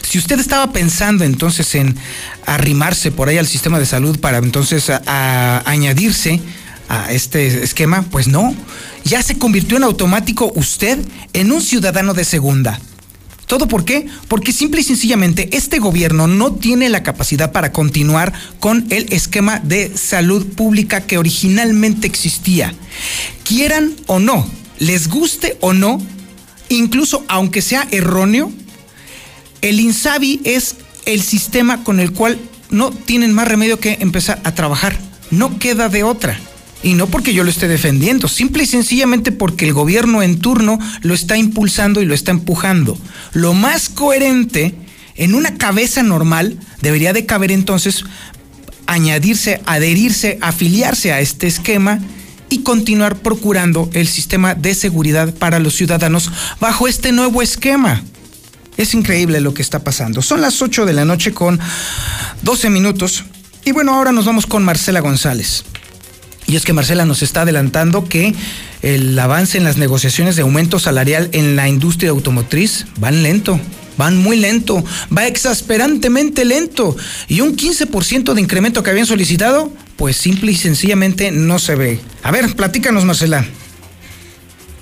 Si 0.00 0.16
usted 0.16 0.38
estaba 0.38 0.72
pensando 0.72 1.24
entonces 1.24 1.74
en 1.74 1.96
arrimarse 2.46 3.10
por 3.10 3.28
ahí 3.28 3.36
al 3.36 3.48
sistema 3.48 3.80
de 3.80 3.86
salud 3.86 4.20
para 4.20 4.38
entonces 4.38 4.92
añadirse 5.06 6.40
a 6.88 7.10
este 7.10 7.64
esquema, 7.64 8.02
pues 8.02 8.28
no, 8.28 8.54
ya 9.02 9.20
se 9.20 9.36
convirtió 9.36 9.76
en 9.76 9.82
automático 9.82 10.52
usted 10.54 11.00
en 11.32 11.50
un 11.50 11.62
ciudadano 11.62 12.14
de 12.14 12.24
segunda. 12.24 12.78
¿Todo 13.50 13.66
por 13.66 13.84
qué? 13.84 14.06
Porque 14.28 14.52
simple 14.52 14.80
y 14.80 14.84
sencillamente 14.84 15.48
este 15.56 15.80
gobierno 15.80 16.28
no 16.28 16.52
tiene 16.52 16.88
la 16.88 17.02
capacidad 17.02 17.50
para 17.50 17.72
continuar 17.72 18.32
con 18.60 18.86
el 18.90 19.12
esquema 19.12 19.58
de 19.58 19.90
salud 19.96 20.46
pública 20.54 21.00
que 21.00 21.18
originalmente 21.18 22.06
existía. 22.06 22.72
Quieran 23.42 23.96
o 24.06 24.20
no, 24.20 24.48
les 24.78 25.08
guste 25.08 25.58
o 25.60 25.72
no, 25.72 26.00
incluso 26.68 27.24
aunque 27.26 27.60
sea 27.60 27.88
erróneo, 27.90 28.52
el 29.62 29.80
INSABI 29.80 30.42
es 30.44 30.76
el 31.04 31.20
sistema 31.20 31.82
con 31.82 31.98
el 31.98 32.12
cual 32.12 32.38
no 32.70 32.92
tienen 32.92 33.32
más 33.32 33.48
remedio 33.48 33.80
que 33.80 33.98
empezar 33.98 34.40
a 34.44 34.54
trabajar. 34.54 34.96
No 35.32 35.58
queda 35.58 35.88
de 35.88 36.04
otra. 36.04 36.38
Y 36.82 36.94
no 36.94 37.06
porque 37.08 37.34
yo 37.34 37.44
lo 37.44 37.50
esté 37.50 37.68
defendiendo, 37.68 38.26
simple 38.26 38.62
y 38.62 38.66
sencillamente 38.66 39.32
porque 39.32 39.66
el 39.66 39.74
gobierno 39.74 40.22
en 40.22 40.38
turno 40.40 40.78
lo 41.02 41.14
está 41.14 41.36
impulsando 41.36 42.00
y 42.00 42.06
lo 42.06 42.14
está 42.14 42.30
empujando. 42.30 42.96
Lo 43.32 43.52
más 43.52 43.88
coherente 43.88 44.74
en 45.16 45.34
una 45.34 45.56
cabeza 45.58 46.02
normal 46.02 46.58
debería 46.80 47.12
de 47.12 47.26
caber 47.26 47.52
entonces 47.52 48.04
añadirse, 48.86 49.60
adherirse, 49.66 50.38
afiliarse 50.40 51.12
a 51.12 51.20
este 51.20 51.46
esquema 51.46 52.00
y 52.48 52.62
continuar 52.62 53.16
procurando 53.16 53.88
el 53.92 54.08
sistema 54.08 54.54
de 54.54 54.74
seguridad 54.74 55.32
para 55.34 55.58
los 55.58 55.74
ciudadanos 55.74 56.30
bajo 56.60 56.88
este 56.88 57.12
nuevo 57.12 57.42
esquema. 57.42 58.02
Es 58.76 58.94
increíble 58.94 59.40
lo 59.40 59.54
que 59.54 59.62
está 59.62 59.84
pasando. 59.84 60.22
Son 60.22 60.40
las 60.40 60.62
8 60.62 60.86
de 60.86 60.94
la 60.94 61.04
noche 61.04 61.32
con 61.32 61.60
12 62.42 62.70
minutos. 62.70 63.24
Y 63.64 63.72
bueno, 63.72 63.94
ahora 63.94 64.10
nos 64.10 64.24
vamos 64.24 64.46
con 64.46 64.64
Marcela 64.64 65.00
González. 65.00 65.64
Y 66.50 66.56
es 66.56 66.64
que 66.64 66.72
Marcela 66.72 67.06
nos 67.06 67.22
está 67.22 67.42
adelantando 67.42 68.08
que 68.08 68.34
el 68.82 69.16
avance 69.16 69.56
en 69.56 69.62
las 69.62 69.76
negociaciones 69.76 70.34
de 70.34 70.42
aumento 70.42 70.80
salarial 70.80 71.28
en 71.30 71.54
la 71.54 71.68
industria 71.68 72.10
automotriz 72.10 72.86
van 72.98 73.22
lento, 73.22 73.60
van 73.96 74.16
muy 74.16 74.36
lento, 74.36 74.84
va 75.16 75.28
exasperantemente 75.28 76.44
lento. 76.44 76.96
Y 77.28 77.40
un 77.42 77.56
15% 77.56 78.34
de 78.34 78.40
incremento 78.40 78.82
que 78.82 78.90
habían 78.90 79.06
solicitado, 79.06 79.72
pues 79.94 80.16
simple 80.16 80.50
y 80.50 80.56
sencillamente 80.56 81.30
no 81.30 81.60
se 81.60 81.76
ve. 81.76 82.00
A 82.24 82.32
ver, 82.32 82.56
platícanos 82.56 83.04
Marcela. 83.04 83.46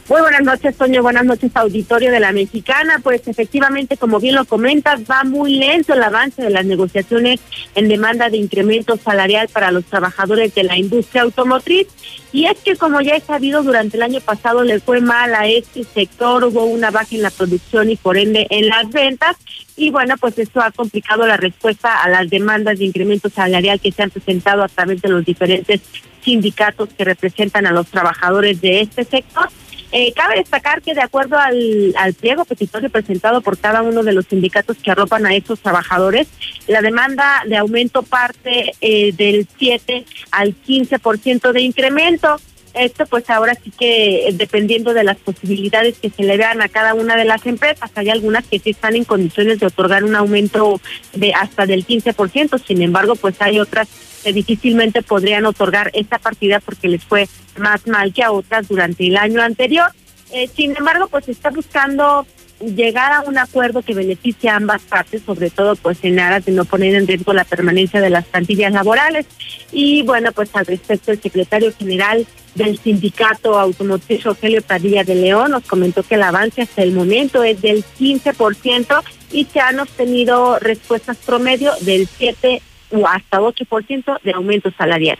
Muy 0.08 0.22
buenas 0.22 0.40
noches, 0.40 0.74
Toño. 0.74 1.02
Buenas 1.02 1.26
noches, 1.26 1.50
auditorio 1.54 2.10
de 2.10 2.18
la 2.18 2.32
Mexicana. 2.32 2.98
Pues 3.02 3.28
efectivamente, 3.28 3.98
como 3.98 4.18
bien 4.18 4.36
lo 4.36 4.46
comentas, 4.46 5.02
va 5.02 5.22
muy 5.22 5.58
lento 5.58 5.92
el 5.92 6.02
avance 6.02 6.40
de 6.40 6.48
las 6.48 6.64
negociaciones 6.64 7.40
en 7.74 7.88
demanda 7.88 8.30
de 8.30 8.38
incremento 8.38 8.96
salarial 8.96 9.48
para 9.48 9.70
los 9.70 9.84
trabajadores 9.84 10.54
de 10.54 10.62
la 10.62 10.78
industria 10.78 11.22
automotriz. 11.22 11.88
Y 12.32 12.46
es 12.46 12.56
que, 12.60 12.74
como 12.76 13.02
ya 13.02 13.16
he 13.16 13.20
sabido, 13.20 13.62
durante 13.62 13.98
el 13.98 14.02
año 14.02 14.20
pasado 14.22 14.64
le 14.64 14.80
fue 14.80 15.02
mal 15.02 15.34
a 15.34 15.46
este 15.46 15.84
sector, 15.84 16.42
hubo 16.44 16.64
una 16.64 16.90
baja 16.90 17.14
en 17.14 17.20
la 17.20 17.30
producción 17.30 17.90
y 17.90 17.96
por 17.96 18.16
ende 18.16 18.46
en 18.48 18.66
las 18.68 18.88
ventas. 18.88 19.36
Y 19.76 19.90
bueno, 19.90 20.16
pues 20.16 20.38
eso 20.38 20.62
ha 20.62 20.70
complicado 20.70 21.26
la 21.26 21.36
respuesta 21.36 22.02
a 22.02 22.08
las 22.08 22.30
demandas 22.30 22.78
de 22.78 22.86
incremento 22.86 23.28
salarial 23.28 23.78
que 23.78 23.92
se 23.92 24.04
han 24.04 24.10
presentado 24.10 24.62
a 24.62 24.68
través 24.68 25.02
de 25.02 25.10
los 25.10 25.22
diferentes 25.22 25.82
sindicatos 26.22 26.88
que 26.96 27.04
representan 27.04 27.66
a 27.66 27.72
los 27.72 27.88
trabajadores 27.88 28.58
de 28.62 28.80
este 28.80 29.04
sector. 29.04 29.50
Eh, 29.90 30.12
cabe 30.12 30.36
destacar 30.36 30.82
que 30.82 30.94
de 30.94 31.00
acuerdo 31.00 31.38
al, 31.38 31.94
al 31.96 32.14
pliego 32.14 32.44
petitorio 32.44 32.90
presentado 32.90 33.40
por 33.40 33.58
cada 33.58 33.82
uno 33.82 34.02
de 34.02 34.12
los 34.12 34.26
sindicatos 34.26 34.76
que 34.76 34.90
arropan 34.90 35.24
a 35.26 35.34
estos 35.34 35.60
trabajadores, 35.60 36.28
la 36.66 36.82
demanda 36.82 37.42
de 37.46 37.56
aumento 37.56 38.02
parte 38.02 38.72
eh, 38.80 39.12
del 39.12 39.48
7 39.58 40.04
al 40.30 40.54
15% 40.54 41.52
de 41.52 41.62
incremento. 41.62 42.36
Esto 42.74 43.06
pues 43.06 43.28
ahora 43.30 43.54
sí 43.54 43.72
que 43.76 44.28
dependiendo 44.34 44.92
de 44.92 45.02
las 45.02 45.16
posibilidades 45.16 45.98
que 45.98 46.10
se 46.10 46.22
le 46.22 46.36
vean 46.36 46.60
a 46.60 46.68
cada 46.68 46.94
una 46.94 47.16
de 47.16 47.24
las 47.24 47.46
empresas, 47.46 47.90
hay 47.94 48.10
algunas 48.10 48.46
que 48.46 48.58
sí 48.58 48.70
están 48.70 48.94
en 48.94 49.04
condiciones 49.04 49.58
de 49.58 49.66
otorgar 49.66 50.04
un 50.04 50.14
aumento 50.14 50.80
de 51.14 51.32
hasta 51.32 51.64
del 51.64 51.86
15%, 51.86 52.62
sin 52.64 52.82
embargo 52.82 53.16
pues 53.16 53.40
hay 53.40 53.58
otras 53.58 53.88
que 54.22 54.32
difícilmente 54.32 55.02
podrían 55.02 55.46
otorgar 55.46 55.90
esta 55.94 56.18
partida 56.18 56.60
porque 56.60 56.88
les 56.88 57.04
fue 57.04 57.28
más 57.58 57.86
mal 57.86 58.12
que 58.12 58.22
a 58.22 58.32
otras 58.32 58.68
durante 58.68 59.06
el 59.06 59.16
año 59.16 59.42
anterior. 59.42 59.90
Eh, 60.32 60.48
sin 60.54 60.76
embargo, 60.76 61.08
pues 61.08 61.28
está 61.28 61.50
buscando 61.50 62.26
llegar 62.60 63.12
a 63.12 63.20
un 63.20 63.38
acuerdo 63.38 63.82
que 63.82 63.94
beneficie 63.94 64.50
a 64.50 64.56
ambas 64.56 64.82
partes, 64.82 65.22
sobre 65.22 65.50
todo 65.50 65.76
pues 65.76 65.98
en 66.02 66.18
aras 66.18 66.44
de 66.44 66.52
no 66.52 66.64
poner 66.64 66.94
en 66.94 67.06
riesgo 67.06 67.32
la 67.32 67.44
permanencia 67.44 68.00
de 68.00 68.10
las 68.10 68.24
plantillas 68.26 68.72
laborales. 68.72 69.26
Y 69.72 70.02
bueno, 70.02 70.32
pues 70.32 70.50
al 70.54 70.66
respecto 70.66 71.12
el 71.12 71.22
secretario 71.22 71.72
general 71.76 72.26
del 72.54 72.78
sindicato 72.78 73.58
automotriz 73.58 74.24
Rogelio 74.24 74.62
Padilla 74.62 75.04
de 75.04 75.14
León 75.14 75.52
nos 75.52 75.64
comentó 75.64 76.02
que 76.02 76.16
el 76.16 76.22
avance 76.22 76.62
hasta 76.62 76.82
el 76.82 76.92
momento 76.92 77.44
es 77.44 77.60
del 77.62 77.84
15% 77.98 79.02
y 79.30 79.44
se 79.44 79.60
han 79.60 79.78
obtenido 79.78 80.58
respuestas 80.58 81.18
promedio 81.18 81.72
del 81.82 82.08
7 82.18 82.62
o 82.90 83.06
hasta 83.06 83.40
8% 83.40 84.20
de 84.22 84.32
aumento 84.32 84.70
salarial. 84.76 85.18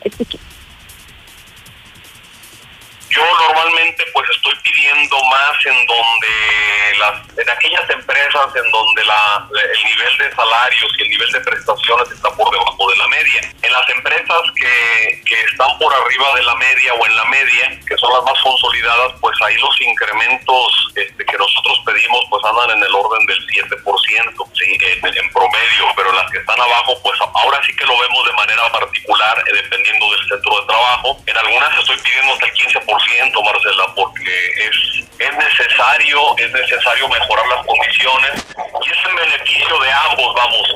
Yo 3.11 3.23
normalmente 3.25 4.05
pues 4.13 4.29
estoy 4.31 4.55
pidiendo 4.63 5.17
más 5.31 5.57
en 5.65 5.87
donde 5.87 6.99
las 6.99 7.39
en 7.39 7.51
aquellas 7.51 7.91
empresas 7.91 8.47
en 8.55 8.71
donde 8.71 9.05
la, 9.05 9.49
el 9.51 9.85
nivel 9.85 10.19
de 10.19 10.37
salarios 10.37 10.91
y 10.99 11.03
el 11.03 11.09
nivel 11.09 11.33
de 11.33 11.41
prestaciones 11.41 12.11
está 12.11 12.31
por 12.31 12.51
debajo 12.51 12.91
de 12.91 12.97
la 12.97 13.09
media. 13.09 13.41
En 13.63 13.73
las 13.73 13.89
empresas 13.89 14.43
que 14.55 14.73
están 15.59 15.77
por 15.79 15.93
arriba 15.93 16.35
de 16.37 16.43
la 16.45 16.55
media 16.55 16.95
o 16.95 17.05
en 17.05 17.17
la 17.17 17.25
media, 17.25 17.81
que 17.85 17.97
son 17.97 18.13
las 18.13 18.23
más 18.23 18.41
consolidadas, 18.43 19.13
pues 19.21 19.35
ahí 19.43 19.57
los 19.57 19.81
incrementos 19.81 20.93
este, 20.95 21.27
que 21.27 21.37
nosotros 21.37 21.83
pedimos 21.85 22.23
pues 22.31 22.45
andan 22.45 22.79
en 22.79 22.83
el 22.85 22.95
orden 22.95 23.27
del 23.27 23.45
7%, 23.49 23.75
sí, 24.55 24.79
en, 24.87 25.03
en 25.03 25.33
promedio, 25.33 25.85
pero 25.97 26.13
las 26.13 26.31
que 26.31 26.39
están 26.39 26.61
abajo 26.61 26.95
pues 27.03 27.19
ahora 27.35 27.61
sí 27.67 27.75
que 27.75 27.85
lo 27.87 27.99
vemos 27.99 28.25
de 28.25 28.33
manera 28.35 28.71
particular 28.71 29.43
eh, 29.51 29.53
dependiendo 29.53 30.07
del 30.13 30.29
centro 30.29 30.61
de 30.61 30.67
trabajo. 30.67 31.19
En 31.27 31.37
algunas 31.37 31.79
estoy 31.81 31.97
pidiendo 32.07 32.35
hasta 32.35 32.47
el 32.47 32.53
15% 32.55 33.45
Marcela, 33.45 33.95
porque 33.97 34.35
es, 34.63 34.77
es 35.19 35.35
necesario, 35.35 36.39
es 36.39 36.53
necesario 36.53 37.09
mejorar 37.09 37.47
las 37.49 37.67
condiciones 37.67 38.47
y 38.87 38.91
es 38.91 38.99
en 39.11 39.17
beneficio 39.17 39.81
de 39.81 39.91
ambos, 39.91 40.35
vamos. 40.37 40.75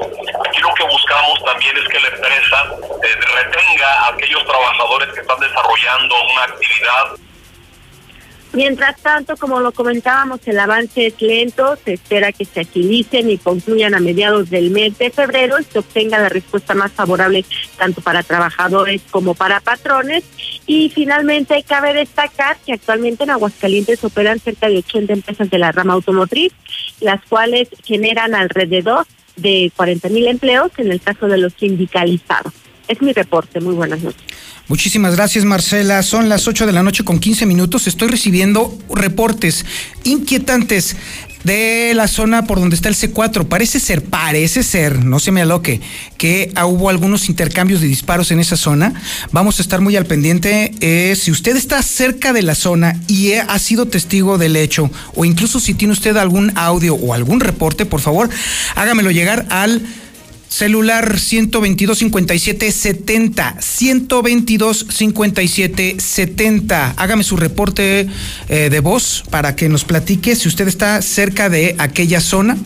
Aquí 0.49 0.59
lo 0.59 0.75
que 0.75 0.85
buscamos 0.85 1.39
también 1.45 1.77
es 1.77 1.87
que 1.87 2.01
la 2.01 2.09
empresa 2.09 2.65
eh, 3.05 3.15
retenga 3.15 3.87
a 3.87 4.09
aquellos 4.09 4.45
trabajadores 4.45 4.72
que 5.15 5.21
están 5.21 5.41
desarrollando 5.41 6.15
una 6.33 6.45
actividad 6.45 7.17
Mientras 8.55 9.01
tanto, 9.01 9.39
como 9.39 9.61
lo 9.61 9.73
comentábamos, 9.73 10.47
el 10.47 10.59
avance 10.59 11.07
es 11.07 11.23
lento, 11.23 11.79
se 11.83 11.95
espera 11.95 12.33
que 12.33 12.45
se 12.45 12.61
agilicen 12.61 13.31
y 13.31 13.39
concluyan 13.39 13.95
a 13.95 14.01
mediados 14.01 14.51
del 14.51 14.71
mes 14.71 14.99
de 14.99 15.11
febrero 15.11 15.59
y 15.59 15.65
se 15.65 15.79
obtenga 15.79 16.19
la 16.19 16.29
respuesta 16.29 16.75
más 16.75 16.93
favorable 16.93 17.47
tanto 17.79 18.03
para 18.03 18.23
trabajadores 18.23 19.01
como 19.11 19.35
para 19.35 19.61
patrones. 19.61 20.25
Y 20.67 20.91
finalmente 20.91 21.65
cabe 21.67 21.95
destacar 21.95 22.59
que 22.67 22.75
actualmente 22.75 23.25
en 23.25 23.31
Aguascalientes 23.31 24.05
operan 24.05 24.39
cerca 24.39 24.69
de 24.69 24.79
80 24.79 25.15
empresas 25.15 25.49
de 25.49 25.59
la 25.59 25.73
rama 25.73 25.95
automotriz, 25.95 26.53
las 27.01 27.25
cuales 27.25 27.69
generan 27.85 28.35
alrededor 28.35 29.07
de 29.37 29.73
40 29.75 30.11
mil 30.11 30.27
empleos 30.29 30.71
en 30.77 30.93
el 30.93 31.01
caso 31.01 31.27
de 31.27 31.39
los 31.39 31.55
sindicalizados. 31.55 32.53
Es 32.89 33.01
mi 33.01 33.13
reporte. 33.13 33.61
Muy 33.61 33.75
buenas 33.75 34.03
noches. 34.03 34.23
Muchísimas 34.69 35.17
gracias, 35.17 35.45
Marcela. 35.45 36.03
Son 36.03 36.29
las 36.29 36.47
8 36.49 36.67
de 36.67 36.73
la 36.73 36.83
noche 36.83 37.05
con 37.05 37.19
15 37.19 37.47
minutos. 37.47 37.87
Estoy 37.87 38.09
recibiendo 38.09 38.79
reportes 38.95 39.67
inquietantes 40.05 40.97
de 41.45 41.93
la 41.95 42.09
zona 42.09 42.47
por 42.47 42.61
donde 42.61 42.77
está 42.77 42.89
el 42.89 42.95
C4. 42.95 43.47
Parece 43.49 43.81
ser, 43.81 44.03
parece 44.03 44.63
ser, 44.63 45.05
no 45.05 45.19
se 45.19 45.33
me 45.33 45.43
aloque, 45.43 45.81
que 46.17 46.53
hubo 46.65 46.89
algunos 46.89 47.29
intercambios 47.29 47.81
de 47.81 47.89
disparos 47.89 48.31
en 48.31 48.41
esa 48.41 48.57
zona. 48.57 48.95
Vamos 49.33 49.59
a 49.59 49.63
estar 49.63 49.81
muy 49.81 49.97
al 49.97 50.07
pendiente. 50.07 50.73
Eh, 50.81 51.17
si 51.17 51.31
usted 51.31 51.57
está 51.57 51.83
cerca 51.83 52.33
de 52.33 52.43
la 52.43 52.55
zona 52.55 53.01
y 53.09 53.33
ha 53.33 53.59
sido 53.59 53.87
testigo 53.87 54.39
del 54.39 54.57
hecho, 54.57 54.91
o 55.15 55.25
incluso 55.25 55.61
si 55.61 55.75
tiene 55.75 55.93
usted 55.93 56.17
algún 56.17 56.57
audio 56.57 56.95
o 56.95 57.15
algún 57.15 57.41
reporte, 57.41 57.87
por 57.87 58.01
favor, 58.01 58.31
hágamelo 58.75 59.11
llegar 59.11 59.47
al 59.51 59.83
Celular 60.53 61.19
122 61.19 61.99
57 61.99 62.71
70 62.73 63.57
122 63.59 64.87
57 64.87 65.97
70. 65.99 66.95
Hágame 66.99 67.25
su 67.25 67.39
reporte 67.39 68.07
eh, 68.51 68.69
de 68.69 68.81
voz 68.81 69.25
para 69.31 69.57
que 69.57 69.71
nos 69.71 69.85
platique 69.85 70.37
si 70.37 70.49
usted 70.49 70.69
está 70.69 71.01
cerca 71.01 71.49
de 71.49 71.75
aquella 71.79 72.21
zona. 72.21 72.59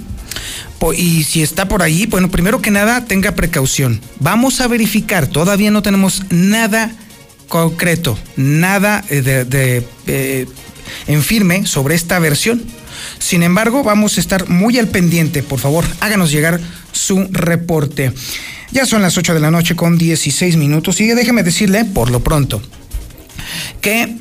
Y 0.96 1.22
si 1.22 1.42
está 1.42 1.68
por 1.68 1.82
ahí, 1.82 2.06
bueno, 2.06 2.28
primero 2.28 2.60
que 2.60 2.72
nada, 2.72 3.04
tenga 3.04 3.36
precaución. 3.36 4.00
Vamos 4.18 4.60
a 4.60 4.66
verificar, 4.66 5.28
todavía 5.28 5.70
no 5.70 5.82
tenemos 5.82 6.24
nada 6.30 6.92
concreto, 7.46 8.18
nada 8.36 9.04
eh, 9.08 9.22
de, 9.22 9.86
eh, 10.08 10.46
en 11.06 11.22
firme 11.22 11.66
sobre 11.66 11.94
esta 11.94 12.18
versión. 12.18 12.64
Sin 13.18 13.42
embargo, 13.42 13.82
vamos 13.82 14.16
a 14.16 14.20
estar 14.20 14.48
muy 14.48 14.78
al 14.78 14.88
pendiente. 14.88 15.42
Por 15.42 15.58
favor, 15.58 15.84
háganos 16.00 16.30
llegar 16.30 16.60
su 16.92 17.28
reporte. 17.30 18.12
Ya 18.72 18.86
son 18.86 19.02
las 19.02 19.16
8 19.16 19.34
de 19.34 19.40
la 19.40 19.50
noche 19.50 19.76
con 19.76 19.98
16 19.98 20.56
minutos 20.56 21.00
y 21.00 21.06
déjeme 21.06 21.42
decirle, 21.42 21.84
por 21.84 22.10
lo 22.10 22.20
pronto, 22.20 22.60
que 23.80 24.16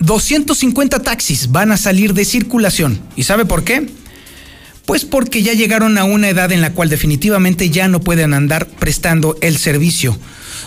250 0.00 1.02
taxis 1.02 1.50
van 1.50 1.72
a 1.72 1.76
salir 1.76 2.14
de 2.14 2.24
circulación. 2.24 3.00
¿Y 3.16 3.22
sabe 3.22 3.44
por 3.44 3.64
qué? 3.64 3.88
Pues 4.84 5.04
porque 5.04 5.42
ya 5.42 5.52
llegaron 5.52 5.98
a 5.98 6.04
una 6.04 6.28
edad 6.28 6.52
en 6.52 6.60
la 6.60 6.72
cual 6.72 6.88
definitivamente 6.88 7.70
ya 7.70 7.88
no 7.88 8.00
pueden 8.00 8.34
andar 8.34 8.68
prestando 8.68 9.36
el 9.40 9.58
servicio. 9.58 10.16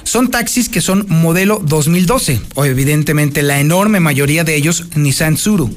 Son 0.04 0.30
taxis 0.30 0.68
que 0.68 0.82
son 0.82 1.06
modelo 1.08 1.62
2012, 1.64 2.42
o 2.56 2.66
evidentemente 2.66 3.44
la 3.44 3.60
enorme 3.60 4.00
mayoría 4.00 4.44
de 4.44 4.56
ellos 4.56 4.86
Nissan 4.96 5.36
Tsuru. 5.36 5.74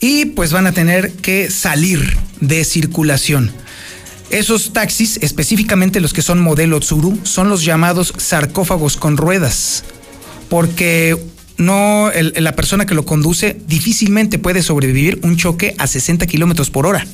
Y 0.00 0.26
pues 0.26 0.52
van 0.52 0.66
a 0.66 0.72
tener 0.72 1.12
que 1.12 1.50
salir 1.50 2.16
de 2.40 2.64
circulación. 2.64 3.50
Esos 4.30 4.72
taxis, 4.72 5.18
específicamente 5.22 6.00
los 6.00 6.12
que 6.12 6.22
son 6.22 6.40
modelo 6.40 6.80
Tsuru, 6.80 7.18
son 7.22 7.48
los 7.48 7.64
llamados 7.64 8.12
sarcófagos 8.16 8.96
con 8.96 9.16
ruedas, 9.16 9.84
porque 10.48 11.16
no 11.56 12.10
la 12.34 12.56
persona 12.56 12.86
que 12.86 12.94
lo 12.94 13.04
conduce 13.04 13.56
difícilmente 13.66 14.38
puede 14.38 14.62
sobrevivir 14.62 15.20
un 15.22 15.36
choque 15.36 15.74
a 15.78 15.86
60 15.86 16.26
kilómetros 16.26 16.70
por 16.70 16.86
hora. 16.86 17.06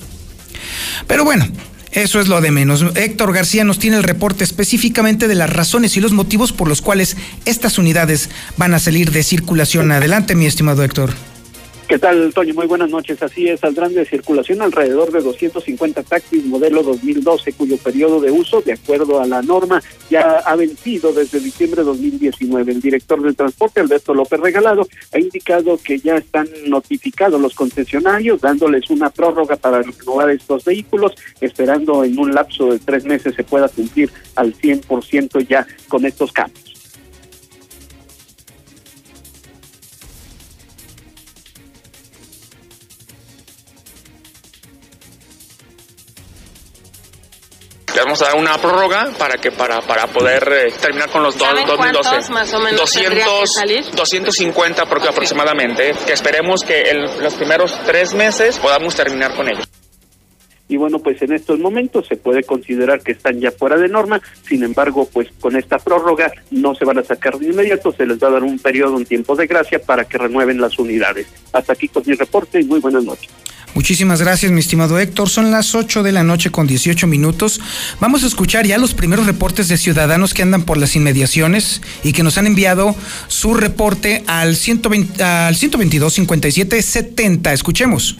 Pero 1.06 1.24
bueno, 1.24 1.46
eso 1.92 2.20
es 2.20 2.28
lo 2.28 2.40
de 2.40 2.50
menos. 2.52 2.84
Héctor 2.94 3.32
García 3.32 3.64
nos 3.64 3.78
tiene 3.78 3.96
el 3.96 4.04
reporte 4.04 4.44
específicamente 4.44 5.28
de 5.28 5.34
las 5.34 5.50
razones 5.50 5.96
y 5.96 6.00
los 6.00 6.12
motivos 6.12 6.52
por 6.52 6.68
los 6.68 6.80
cuales 6.80 7.16
estas 7.44 7.78
unidades 7.78 8.30
van 8.56 8.74
a 8.74 8.78
salir 8.78 9.10
de 9.10 9.24
circulación. 9.24 9.90
Adelante, 9.90 10.36
mi 10.36 10.46
estimado 10.46 10.84
Héctor. 10.84 11.12
¿Qué 11.90 11.98
tal, 11.98 12.32
Toño? 12.32 12.54
Muy 12.54 12.68
buenas 12.68 12.88
noches. 12.88 13.20
Así 13.20 13.48
es, 13.48 13.58
saldrán 13.58 13.92
de 13.92 14.04
circulación 14.06 14.62
alrededor 14.62 15.10
de 15.10 15.22
250 15.22 16.04
taxis 16.04 16.46
modelo 16.46 16.84
2012, 16.84 17.52
cuyo 17.54 17.76
periodo 17.78 18.20
de 18.20 18.30
uso, 18.30 18.60
de 18.60 18.74
acuerdo 18.74 19.20
a 19.20 19.26
la 19.26 19.42
norma, 19.42 19.82
ya 20.08 20.38
ha 20.38 20.54
vencido 20.54 21.12
desde 21.12 21.40
diciembre 21.40 21.80
de 21.80 21.86
2019. 21.86 22.70
El 22.70 22.80
director 22.80 23.20
del 23.20 23.34
transporte, 23.34 23.80
Alberto 23.80 24.14
López 24.14 24.38
Regalado, 24.38 24.86
ha 25.12 25.18
indicado 25.18 25.80
que 25.82 25.98
ya 25.98 26.14
están 26.14 26.46
notificados 26.68 27.40
los 27.40 27.54
concesionarios, 27.54 28.40
dándoles 28.40 28.88
una 28.88 29.10
prórroga 29.10 29.56
para 29.56 29.82
renovar 29.82 30.30
estos 30.30 30.64
vehículos, 30.64 31.16
esperando 31.40 32.04
en 32.04 32.16
un 32.16 32.32
lapso 32.32 32.66
de 32.66 32.78
tres 32.78 33.04
meses 33.04 33.34
se 33.34 33.42
pueda 33.42 33.68
cumplir 33.68 34.12
al 34.36 34.54
100% 34.54 35.44
ya 35.44 35.66
con 35.88 36.06
estos 36.06 36.30
cambios. 36.30 36.69
Vamos 47.98 48.22
a 48.22 48.26
dar 48.26 48.36
una 48.36 48.56
prórroga 48.58 49.10
para 49.18 49.38
que 49.38 49.50
para, 49.50 49.80
para 49.82 50.06
poder 50.06 50.48
eh, 50.52 50.72
terminar 50.80 51.10
con 51.10 51.22
los 51.22 51.36
dos, 51.36 51.48
2012. 51.66 52.32
más 52.32 52.52
o 52.54 52.60
menos 52.60 52.80
200, 52.80 53.52
salir? 53.52 53.84
250 53.92 54.86
porque 54.86 55.08
aproximadamente, 55.08 55.94
que 56.06 56.12
esperemos 56.12 56.62
que 56.62 56.90
en 56.90 57.22
los 57.22 57.34
primeros 57.34 57.78
tres 57.86 58.14
meses 58.14 58.58
podamos 58.58 58.94
terminar 58.94 59.34
con 59.34 59.48
ellos 59.48 59.69
y 60.70 60.76
bueno, 60.76 61.00
pues 61.00 61.20
en 61.20 61.32
estos 61.32 61.58
momentos 61.58 62.06
se 62.06 62.16
puede 62.16 62.44
considerar 62.44 63.02
que 63.02 63.12
están 63.12 63.40
ya 63.40 63.50
fuera 63.50 63.76
de 63.76 63.88
norma, 63.88 64.22
sin 64.48 64.62
embargo, 64.62 65.08
pues 65.12 65.28
con 65.40 65.56
esta 65.56 65.78
prórroga 65.78 66.30
no 66.52 66.76
se 66.76 66.84
van 66.84 66.98
a 66.98 67.02
sacar 67.02 67.38
de 67.38 67.46
inmediato, 67.46 67.92
se 67.92 68.06
les 68.06 68.22
va 68.22 68.28
a 68.28 68.30
dar 68.30 68.44
un 68.44 68.58
periodo, 68.58 68.94
un 68.94 69.04
tiempo 69.04 69.34
de 69.34 69.48
gracia 69.48 69.80
para 69.80 70.04
que 70.04 70.16
renueven 70.16 70.60
las 70.60 70.78
unidades. 70.78 71.26
Hasta 71.52 71.72
aquí 71.72 71.88
con 71.88 72.04
mi 72.06 72.14
reporte 72.14 72.60
y 72.60 72.64
muy 72.64 72.78
buenas 72.78 73.02
noches. 73.02 73.28
Muchísimas 73.74 74.20
gracias, 74.20 74.52
mi 74.52 74.60
estimado 74.60 74.98
Héctor. 74.98 75.28
Son 75.28 75.50
las 75.50 75.74
8 75.74 76.02
de 76.04 76.12
la 76.12 76.22
noche 76.22 76.50
con 76.50 76.66
18 76.66 77.06
minutos. 77.06 77.60
Vamos 78.00 78.22
a 78.22 78.26
escuchar 78.26 78.66
ya 78.66 78.78
los 78.78 78.94
primeros 78.94 79.26
reportes 79.26 79.68
de 79.68 79.76
ciudadanos 79.76 80.34
que 80.34 80.42
andan 80.42 80.62
por 80.62 80.76
las 80.76 80.94
inmediaciones 80.96 81.80
y 82.04 82.12
que 82.12 82.22
nos 82.22 82.38
han 82.38 82.46
enviado 82.46 82.94
su 83.28 83.54
reporte 83.54 84.22
al, 84.26 84.56
120, 84.56 85.22
al 85.22 85.56
122 85.56 86.14
57 86.14 86.82
70. 86.82 87.52
Escuchemos. 87.52 88.18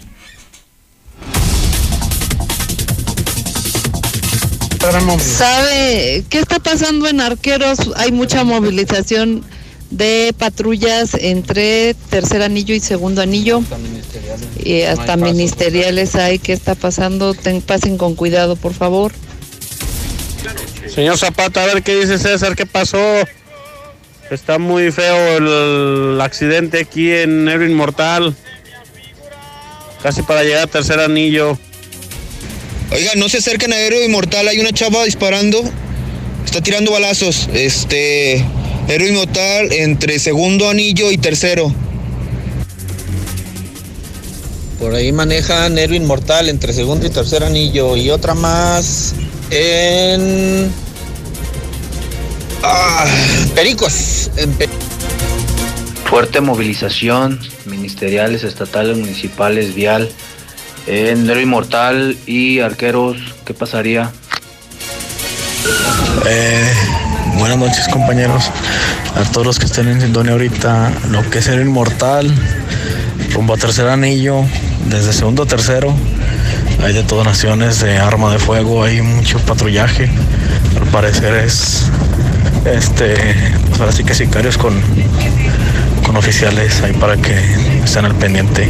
¿Sabe 5.18 6.24
qué 6.29 6.38
está 6.38 6.59
pasando 6.59 7.07
en 7.07 7.20
Arqueros? 7.20 7.79
Hay 7.96 8.12
mucha 8.12 8.44
movilización 8.44 9.44
de 9.90 10.35
patrullas 10.37 11.14
entre 11.14 11.94
tercer 12.09 12.42
anillo 12.42 12.74
y 12.74 12.81
segundo 12.81 13.22
anillo. 13.22 13.62
Y 14.62 14.83
hasta 14.83 15.16
ministeriales 15.16 16.16
hay. 16.16 16.38
¿Qué 16.38 16.53
está 16.53 16.74
pasando? 16.74 17.37
pasen 17.66 17.98
con 17.98 18.14
cuidado, 18.14 18.57
por 18.57 18.74
favor. 18.74 19.12
Señor 20.92 21.18
Zapata, 21.18 21.62
a 21.62 21.66
ver 21.66 21.83
qué 21.83 21.94
dice 21.94 22.18
César, 22.18 22.57
¿qué 22.57 22.66
pasó? 22.66 22.98
Está 24.31 24.59
muy 24.59 24.90
feo 24.90 25.37
el, 25.37 26.20
accidente 26.20 26.81
aquí 26.81 27.12
en 27.12 27.48
Héroe 27.48 27.68
Inmortal. 27.68 28.35
Casi 30.03 30.22
para 30.22 30.42
llegar 30.42 30.62
a 30.62 30.66
tercer 30.66 30.98
anillo. 30.98 31.59
Oiga, 32.92 33.12
no 33.16 33.29
se 33.29 33.38
acerquen 33.38 33.72
a 33.72 33.79
Héroe 33.79 34.05
Inmortal, 34.05 34.48
hay 34.48 34.59
una 34.59 34.72
chava 34.72 35.05
disparando, 35.05 35.62
está 36.44 36.61
tirando 36.61 36.90
balazos. 36.90 37.48
Este, 37.55 38.44
Héroe 38.88 39.09
Inmortal 39.09 39.72
entre 39.72 40.18
segundo 40.18 40.68
anillo 40.68 41.12
y 41.12 41.18
tercero. 41.18 41.72
Por 44.81 44.94
ahí 44.94 45.12
manejan 45.12 45.79
Héroe 45.79 45.98
Inmortal 45.98 46.48
entre 46.48 46.72
segundo 46.72 47.07
y 47.07 47.11
tercer 47.11 47.44
anillo 47.44 47.96
y 47.96 48.11
otra 48.11 48.35
más 48.35 49.14
en 49.50 50.72
ah, 52.64 53.07
Pericos. 53.55 54.31
Fuerte 56.07 56.40
movilización, 56.40 57.38
ministeriales, 57.66 58.42
estatales, 58.42 58.96
municipales, 58.96 59.76
vial, 59.76 60.11
en 60.90 61.31
Héroe 61.31 61.42
Inmortal 61.42 62.18
y 62.26 62.59
arqueros, 62.59 63.16
¿qué 63.44 63.55
pasaría? 63.55 64.11
Eh, 66.26 66.72
Buenas 67.38 67.59
noches 67.59 67.88
compañeros, 67.88 68.50
a 69.14 69.22
todos 69.31 69.46
los 69.46 69.59
que 69.59 69.66
estén 69.66 69.88
en 69.88 70.00
sintonía 70.00 70.33
ahorita, 70.33 70.92
lo 71.11 71.29
que 71.31 71.38
es 71.38 71.46
el 71.46 71.61
inmortal, 71.61 72.31
rumbo 73.33 73.55
a 73.55 73.57
tercer 73.57 73.88
anillo, 73.88 74.44
desde 74.88 75.12
segundo 75.12 75.44
a 75.44 75.46
tercero, 75.46 75.94
hay 76.83 76.92
detonaciones 76.92 77.81
de 77.81 77.96
arma 77.96 78.33
de 78.33 78.38
fuego, 78.38 78.83
hay 78.83 79.00
mucho 79.00 79.38
patrullaje, 79.38 80.11
al 80.79 80.87
parecer 80.88 81.35
es, 81.35 81.85
este, 82.66 83.14
pues 83.68 83.81
ahora 83.81 83.92
sí 83.92 84.05
que 84.05 84.14
sicarios 84.14 84.59
con, 84.59 84.79
con 86.05 86.16
oficiales 86.16 86.83
ahí 86.83 86.92
para 86.92 87.16
que 87.16 87.35
estén 87.85 88.05
al 88.05 88.14
pendiente 88.14 88.69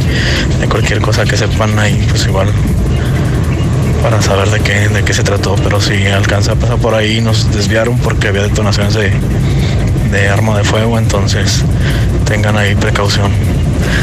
de 0.59 0.67
cualquier 0.67 1.01
cosa 1.01 1.25
que 1.25 1.37
sepan 1.37 1.77
ahí, 1.79 2.05
pues 2.09 2.25
igual 2.25 2.51
para 4.01 4.21
saber 4.21 4.49
de 4.49 4.59
qué, 4.61 4.89
de 4.89 5.03
qué 5.03 5.13
se 5.13 5.23
trató, 5.23 5.55
pero 5.63 5.79
si 5.79 6.07
alcanza 6.07 6.53
a 6.53 6.55
pasar 6.55 6.77
por 6.77 6.95
ahí 6.95 7.21
nos 7.21 7.51
desviaron 7.51 7.99
porque 7.99 8.29
había 8.29 8.41
detonaciones 8.41 8.95
de, 8.95 9.11
de 10.11 10.27
arma 10.27 10.57
de 10.57 10.63
fuego, 10.63 10.97
entonces 10.97 11.63
tengan 12.25 12.57
ahí 12.57 12.73
precaución. 12.75 13.31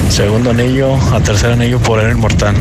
Segundo 0.08 0.50
anillo 0.50 0.94
a 1.12 1.20
tercer 1.20 1.52
anillo 1.52 1.80
por 1.80 2.00
el 2.00 2.16
mortal. 2.16 2.54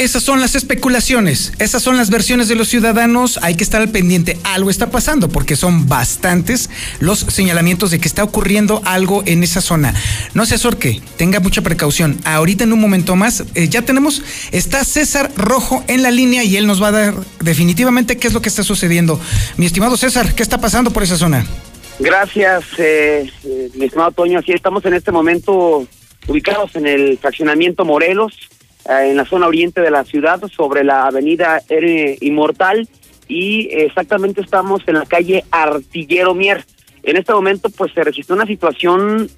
Esas 0.00 0.22
son 0.22 0.40
las 0.40 0.54
especulaciones, 0.54 1.52
esas 1.58 1.82
son 1.82 1.98
las 1.98 2.08
versiones 2.08 2.48
de 2.48 2.54
los 2.54 2.68
ciudadanos. 2.68 3.38
Hay 3.42 3.54
que 3.54 3.62
estar 3.62 3.82
al 3.82 3.90
pendiente. 3.90 4.38
Algo 4.44 4.70
está 4.70 4.90
pasando 4.90 5.28
porque 5.28 5.56
son 5.56 5.88
bastantes 5.88 6.70
los 7.00 7.18
señalamientos 7.18 7.90
de 7.90 8.00
que 8.00 8.08
está 8.08 8.24
ocurriendo 8.24 8.80
algo 8.86 9.22
en 9.26 9.42
esa 9.42 9.60
zona. 9.60 9.92
No 10.32 10.46
se 10.46 10.54
asorque, 10.54 11.02
tenga 11.18 11.38
mucha 11.40 11.60
precaución. 11.60 12.18
Ahorita 12.24 12.64
en 12.64 12.72
un 12.72 12.80
momento 12.80 13.14
más, 13.14 13.44
eh, 13.54 13.68
ya 13.68 13.82
tenemos, 13.82 14.22
está 14.52 14.84
César 14.84 15.30
Rojo 15.36 15.84
en 15.86 16.02
la 16.02 16.10
línea 16.10 16.44
y 16.44 16.56
él 16.56 16.66
nos 16.66 16.82
va 16.82 16.88
a 16.88 16.92
dar 16.92 17.14
definitivamente 17.40 18.16
qué 18.16 18.28
es 18.28 18.32
lo 18.32 18.40
que 18.40 18.48
está 18.48 18.62
sucediendo. 18.62 19.20
Mi 19.58 19.66
estimado 19.66 19.98
César, 19.98 20.34
¿qué 20.34 20.42
está 20.42 20.58
pasando 20.62 20.92
por 20.92 21.02
esa 21.02 21.18
zona? 21.18 21.44
Gracias, 21.98 22.64
eh, 22.78 23.30
eh, 23.44 23.68
mi 23.74 23.84
estimado 23.84 24.12
Toño. 24.12 24.38
Aquí 24.38 24.52
estamos 24.52 24.82
en 24.86 24.94
este 24.94 25.12
momento 25.12 25.86
ubicados 26.26 26.74
en 26.74 26.86
el 26.86 27.18
fraccionamiento 27.18 27.84
Morelos 27.84 28.32
en 28.86 29.16
la 29.16 29.24
zona 29.24 29.46
oriente 29.46 29.80
de 29.80 29.90
la 29.90 30.04
ciudad, 30.04 30.40
sobre 30.54 30.84
la 30.84 31.06
avenida 31.06 31.60
R 31.68 32.18
Inmortal, 32.20 32.88
y 33.28 33.68
exactamente 33.70 34.40
estamos 34.40 34.82
en 34.86 34.94
la 34.94 35.06
calle 35.06 35.44
Artillero 35.50 36.34
Mier. 36.34 36.64
En 37.02 37.16
este 37.16 37.32
momento, 37.32 37.70
pues 37.70 37.92
se 37.92 38.02
registró 38.02 38.34
una 38.34 38.46
situación 38.46 39.30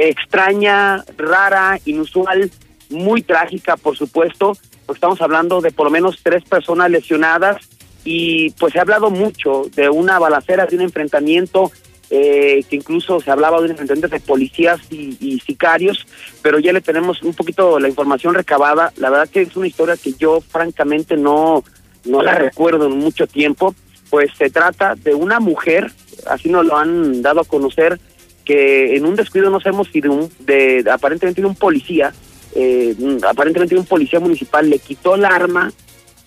extraña, 0.00 1.04
rara, 1.16 1.78
inusual, 1.84 2.50
muy 2.90 3.22
trágica, 3.22 3.76
por 3.76 3.96
supuesto, 3.96 4.56
pues 4.84 4.96
estamos 4.96 5.20
hablando 5.20 5.60
de 5.60 5.70
por 5.70 5.86
lo 5.86 5.90
menos 5.90 6.20
tres 6.22 6.44
personas 6.44 6.90
lesionadas 6.90 7.56
y 8.04 8.50
pues 8.50 8.72
se 8.72 8.78
ha 8.78 8.82
hablado 8.82 9.10
mucho 9.10 9.64
de 9.74 9.88
una 9.88 10.18
balacera, 10.18 10.66
de 10.66 10.76
un 10.76 10.82
enfrentamiento 10.82 11.72
eh, 12.08 12.64
que 12.68 12.76
incluso 12.76 13.20
se 13.20 13.30
hablaba 13.30 13.60
de 13.60 13.70
un 13.72 14.00
de 14.00 14.20
policías 14.20 14.80
y, 14.90 15.40
sicarios, 15.40 16.06
pero 16.40 16.58
ya 16.58 16.72
le 16.72 16.80
tenemos 16.80 17.22
un 17.22 17.34
poquito 17.34 17.80
la 17.80 17.88
información 17.88 18.34
recabada. 18.34 18.92
La 18.96 19.10
verdad 19.10 19.28
que 19.28 19.42
es 19.42 19.56
una 19.56 19.66
historia 19.66 19.96
que 19.96 20.12
yo 20.12 20.40
francamente 20.40 21.16
no, 21.16 21.64
no 22.04 22.22
la 22.22 22.34
recuerdo 22.34 22.86
en 22.86 22.98
mucho 22.98 23.26
tiempo, 23.26 23.74
pues 24.10 24.30
se 24.38 24.50
trata 24.50 24.94
de 24.94 25.14
una 25.14 25.40
mujer, 25.40 25.90
así 26.28 26.48
nos 26.48 26.64
lo 26.64 26.76
han 26.76 27.22
dado 27.22 27.40
a 27.40 27.44
conocer, 27.44 27.98
que 28.44 28.96
en 28.96 29.04
un 29.04 29.16
descuido 29.16 29.50
no 29.50 29.60
sabemos 29.60 29.88
si 29.92 30.00
de 30.00 30.08
un, 30.08 30.30
de, 30.40 30.84
aparentemente 30.90 31.40
de 31.40 31.48
un 31.48 31.56
policía, 31.56 32.14
eh, 32.54 32.94
aparentemente 33.28 33.76
un 33.76 33.84
policía 33.84 34.20
municipal 34.20 34.70
le 34.70 34.78
quitó 34.78 35.16
el 35.16 35.24
arma 35.24 35.72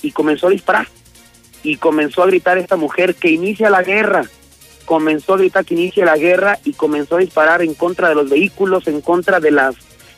y 0.02 0.12
comenzó 0.12 0.48
a 0.48 0.52
disparar. 0.52 0.88
Y 1.62 1.76
comenzó 1.78 2.24
a 2.24 2.28
gritar 2.28 2.58
esta 2.58 2.78
mujer 2.78 3.16
que 3.16 3.32
inicia 3.32 3.70
la 3.70 3.84
guerra, 3.84 4.24
comenzó 4.90 5.36
a 5.36 5.38
gritar 5.38 5.64
que 5.66 5.76
inicia 5.76 6.04
la 6.04 6.18
guerra 6.18 6.58
y 6.66 6.74
comenzó 6.74 7.18
a 7.18 7.20
disparar 7.20 7.62
en 7.62 7.76
contra 7.76 8.10
de 8.10 8.16
los 8.16 8.28
vehículos, 8.28 8.88
en 8.88 9.02
contra 9.02 9.40
de 9.40 9.52
las 9.52 9.76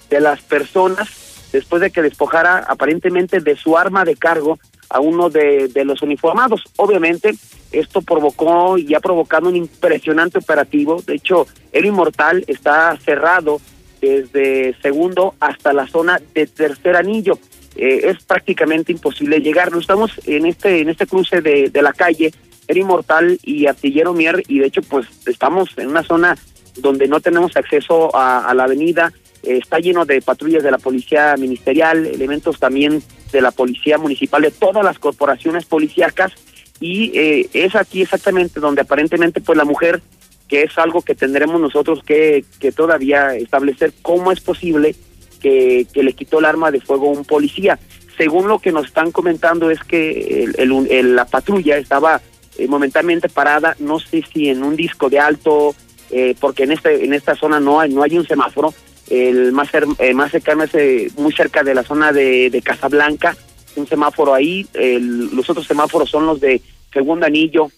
de 0.10 0.22
las 0.22 0.40
personas, 0.44 1.50
después 1.52 1.82
de 1.82 1.92
que 1.92 2.02
despojara 2.02 2.60
aparentemente 2.60 3.42
de 3.42 3.58
su 3.58 3.78
arma 3.78 4.06
de 4.06 4.16
cargo 4.16 4.60
a 4.88 5.02
uno 5.02 5.30
de, 5.30 5.68
de 5.68 5.84
los 5.84 6.02
uniformados. 6.02 6.64
Obviamente, 6.78 7.34
esto 7.74 8.02
provocó 8.02 8.78
y 8.78 8.94
ha 8.94 9.02
provocado 9.02 9.50
un 9.50 9.58
impresionante 9.58 10.38
operativo. 10.38 11.04
De 11.06 11.16
hecho, 11.16 11.48
el 11.74 11.86
Inmortal 11.86 12.46
está 12.48 12.98
cerrado 13.04 13.60
desde 14.00 14.74
segundo 14.82 15.36
hasta 15.42 15.74
la 15.74 15.86
zona 15.86 16.22
de 16.34 16.48
tercer 16.48 16.96
anillo. 16.96 17.38
Eh, 17.76 18.04
es 18.06 18.24
prácticamente 18.24 18.94
imposible 18.94 19.42
llegar. 19.42 19.70
No 19.70 19.80
estamos 19.80 20.12
en 20.26 20.46
este 20.46 20.80
en 20.80 20.88
este 20.88 21.08
cruce 21.08 21.42
de, 21.42 21.70
de 21.70 21.82
la 21.82 21.92
calle 21.92 22.32
Inmortal 22.78 23.40
y 23.44 23.68
Artillero 23.68 24.14
Mier 24.14 24.44
y 24.48 24.60
de 24.60 24.68
hecho 24.68 24.82
pues 24.82 25.08
estamos 25.26 25.70
en 25.78 25.90
una 25.90 26.04
zona 26.04 26.38
donde 26.78 27.08
no 27.08 27.20
tenemos 27.20 27.56
acceso 27.58 28.16
a, 28.16 28.54
la 28.54 28.64
avenida, 28.64 29.12
eh, 29.44 29.58
está 29.58 29.80
lleno 29.80 30.06
de 30.06 30.22
patrullas 30.22 30.64
de 30.64 30.72
la 30.72 30.78
policía 30.78 31.36
ministerial, 31.38 32.06
elementos 32.06 32.60
también 32.60 33.04
de 33.32 33.42
la 33.42 33.52
policía 33.52 33.98
municipal, 33.98 34.42
de 34.42 34.52
todas 34.52 34.84
las 34.84 35.00
corporaciones 35.00 35.66
policíacas 35.66 36.32
y 36.80 37.12
eh, 37.18 37.50
es 37.54 37.76
aquí 37.76 38.02
exactamente 38.02 38.60
donde 38.60 38.82
aparentemente 38.82 39.42
pues 39.42 39.58
la 39.58 39.66
mujer, 39.66 40.02
que 40.48 40.64
es 40.64 40.78
algo 40.78 41.02
que 41.02 41.16
tendremos 41.16 41.60
nosotros 41.62 42.04
que, 42.04 42.44
que 42.60 42.72
todavía 42.72 43.36
establecer 43.36 43.94
cómo 44.02 44.32
es 44.32 44.40
posible 44.40 44.96
que, 45.42 45.88
le 45.94 46.14
quitó 46.14 46.40
el 46.40 46.46
arma 46.46 46.72
de 46.72 46.80
fuego 46.80 47.10
a 47.10 47.18
un 47.18 47.26
policía. 47.26 47.80
Según 48.18 48.48
lo 48.48 48.60
que 48.60 48.72
nos 48.72 48.86
están 48.86 49.12
comentando 49.12 49.72
es 49.72 49.84
que 49.84 50.44
el, 50.58 51.16
la 51.16 51.26
patrulla 51.26 51.78
estaba 51.78 52.22
eh, 52.58 52.68
momentáneamente 52.68 53.30
parada, 53.30 53.76
no 53.80 54.00
sé 54.00 54.24
si 54.32 54.50
en 54.50 54.64
un 54.64 54.76
disco 54.76 55.10
de 55.10 55.20
alto, 55.20 55.76
eh, 56.10 56.36
porque 56.40 56.64
en 56.64 56.72
este 56.74 57.06
en 57.06 57.14
esta 57.14 57.36
zona 57.36 57.60
no 57.60 57.80
hay 57.80 57.94
no 57.94 58.04
hay 58.04 58.18
un 58.18 58.28
semáforo, 58.28 58.74
el 59.10 59.52
más 59.52 59.70
eh, 59.74 60.14
más 60.14 60.32
cercano 60.32 60.64
es 60.64 61.18
muy 61.18 61.32
cerca 61.34 61.64
de 61.64 61.74
la 61.76 61.84
zona 61.84 62.12
de, 62.12 62.50
de 62.50 62.62
Casablanca, 62.62 63.36
un 63.76 63.88
semáforo 63.88 64.34
ahí, 64.34 64.68
los 64.74 65.50
otros 65.50 65.66
semáforos 65.66 66.10
son 66.10 66.26
los 66.26 66.40
de 66.42 66.62
segundo 66.92 67.26
anillo 67.26 67.72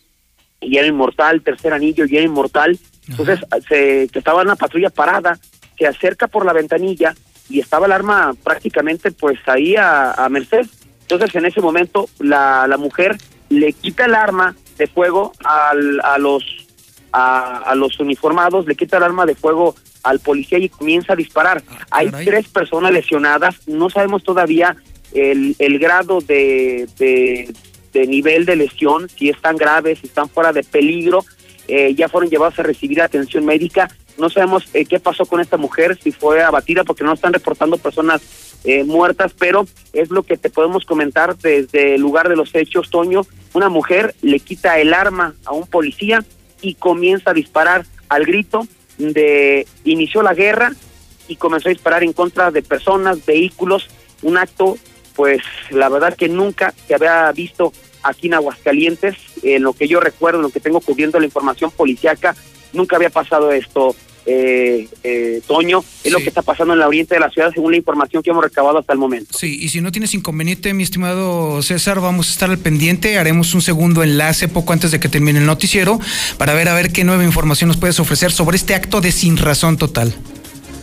y 0.59 0.77
era 0.77 0.87
inmortal, 0.87 1.41
tercer 1.41 1.73
anillo 1.73 2.05
y 2.07 2.15
era 2.15 2.25
inmortal, 2.25 2.79
entonces 3.07 3.39
se 3.67 4.03
estaba 4.03 4.41
una 4.41 4.55
patrulla 4.55 4.89
parada, 4.89 5.37
se 5.77 5.85
acerca 5.85 6.27
por 6.27 6.45
la 6.45 6.53
ventanilla 6.53 7.13
y 7.49 7.59
estaba 7.59 7.85
el 7.85 7.91
arma 7.91 8.33
prácticamente 8.43 9.11
pues 9.11 9.37
ahí 9.45 9.75
a, 9.75 10.13
a 10.13 10.29
merced. 10.29 10.65
Entonces 11.01 11.35
en 11.35 11.45
ese 11.45 11.61
momento 11.61 12.09
la, 12.19 12.65
la 12.67 12.77
mujer 12.77 13.17
le 13.49 13.73
quita 13.73 14.05
el 14.05 14.15
arma 14.15 14.55
de 14.77 14.87
fuego 14.87 15.31
al, 15.43 15.99
a 16.03 16.17
los 16.17 16.43
a, 17.13 17.73
los 17.75 17.99
uniformados, 17.99 18.65
le 18.65 18.75
quita 18.75 18.97
el 18.97 19.03
arma 19.03 19.25
de 19.25 19.35
fuego 19.35 19.75
al 20.01 20.19
policía 20.19 20.57
y 20.57 20.67
comienza 20.67 21.13
a 21.13 21.15
disparar. 21.15 21.63
Ah, 21.69 21.85
Hay 21.91 22.09
tres 22.09 22.47
personas 22.47 22.91
lesionadas, 22.91 23.55
no 23.67 23.89
sabemos 23.89 24.23
todavía 24.23 24.75
el, 25.13 25.55
el 25.59 25.79
grado 25.79 26.19
de, 26.21 26.89
de, 26.97 28.07
nivel 28.07 28.45
de 28.45 28.55
lesión, 28.55 29.07
si 29.09 29.29
están 29.29 29.55
graves, 29.55 29.99
si 29.99 30.07
están 30.07 30.27
fuera 30.27 30.51
de 30.51 30.63
peligro, 30.63 31.23
eh, 31.67 31.93
ya 31.93 32.09
fueron 32.09 32.29
llevados 32.29 32.57
a 32.59 32.63
recibir 32.63 33.01
atención 33.01 33.45
médica. 33.45 33.89
No 34.17 34.29
sabemos 34.29 34.67
eh, 34.73 34.85
qué 34.85 34.99
pasó 34.99 35.25
con 35.25 35.39
esta 35.39 35.57
mujer, 35.57 35.97
si 36.01 36.11
fue 36.11 36.41
abatida, 36.41 36.83
porque 36.83 37.03
no 37.03 37.13
están 37.13 37.33
reportando 37.33 37.77
personas 37.77 38.21
eh, 38.63 38.83
muertas, 38.83 39.33
pero 39.37 39.67
es 39.91 40.09
lo 40.09 40.23
que 40.23 40.37
te 40.37 40.49
podemos 40.49 40.85
comentar 40.85 41.37
desde 41.37 41.95
el 41.95 42.01
lugar 42.01 42.29
de 42.29 42.35
los 42.35 42.53
hechos, 42.55 42.89
Toño. 42.89 43.25
Una 43.53 43.69
mujer 43.69 44.15
le 44.21 44.39
quita 44.39 44.79
el 44.79 44.93
arma 44.93 45.35
a 45.45 45.51
un 45.51 45.67
policía 45.67 46.23
y 46.61 46.75
comienza 46.75 47.31
a 47.31 47.33
disparar 47.33 47.85
al 48.09 48.25
grito 48.25 48.67
de 48.97 49.67
inició 49.83 50.21
la 50.21 50.33
guerra 50.33 50.73
y 51.27 51.35
comenzó 51.35 51.69
a 51.69 51.73
disparar 51.73 52.03
en 52.03 52.13
contra 52.13 52.51
de 52.51 52.61
personas, 52.61 53.25
vehículos, 53.25 53.89
un 54.21 54.37
acto 54.37 54.77
pues 55.15 55.41
la 55.69 55.89
verdad 55.89 56.15
que 56.15 56.27
nunca 56.27 56.73
se 56.87 56.95
había 56.95 57.31
visto 57.31 57.71
aquí 58.01 58.27
en 58.27 58.33
Aguascalientes, 58.33 59.15
en 59.43 59.63
lo 59.63 59.73
que 59.73 59.87
yo 59.87 59.99
recuerdo, 59.99 60.39
en 60.39 60.43
lo 60.43 60.49
que 60.49 60.59
tengo 60.59 60.81
cubriendo 60.81 61.19
la 61.19 61.25
información 61.25 61.71
policiaca, 61.71 62.35
nunca 62.73 62.95
había 62.95 63.09
pasado 63.09 63.51
esto 63.51 63.95
eh, 64.25 64.87
eh, 65.03 65.41
Toño, 65.45 65.83
es 66.03 66.11
lo 66.11 66.19
que 66.19 66.29
está 66.29 66.41
pasando 66.41 66.73
en 66.73 66.79
la 66.79 66.87
oriente 66.87 67.15
de 67.15 67.19
la 67.19 67.29
ciudad 67.29 67.51
según 67.53 67.71
la 67.71 67.77
información 67.77 68.23
que 68.23 68.29
hemos 68.29 68.43
recabado 68.43 68.77
hasta 68.77 68.93
el 68.93 68.99
momento. 68.99 69.37
Sí, 69.37 69.57
y 69.61 69.69
si 69.69 69.81
no 69.81 69.91
tienes 69.91 70.13
inconveniente, 70.13 70.73
mi 70.73 70.83
estimado 70.83 71.61
César, 71.61 71.99
vamos 71.99 72.29
a 72.29 72.31
estar 72.31 72.49
al 72.49 72.59
pendiente, 72.59 73.17
haremos 73.17 73.53
un 73.53 73.61
segundo 73.61 74.03
enlace 74.03 74.47
poco 74.47 74.73
antes 74.73 74.91
de 74.91 74.99
que 74.99 75.09
termine 75.09 75.39
el 75.39 75.45
noticiero 75.45 75.99
para 76.37 76.53
ver 76.53 76.69
a 76.69 76.73
ver 76.73 76.91
qué 76.91 77.03
nueva 77.03 77.23
información 77.23 77.67
nos 77.67 77.77
puedes 77.77 77.99
ofrecer 77.99 78.31
sobre 78.31 78.57
este 78.57 78.75
acto 78.75 79.01
de 79.01 79.11
sin 79.11 79.37
razón 79.37 79.77
total. 79.77 80.13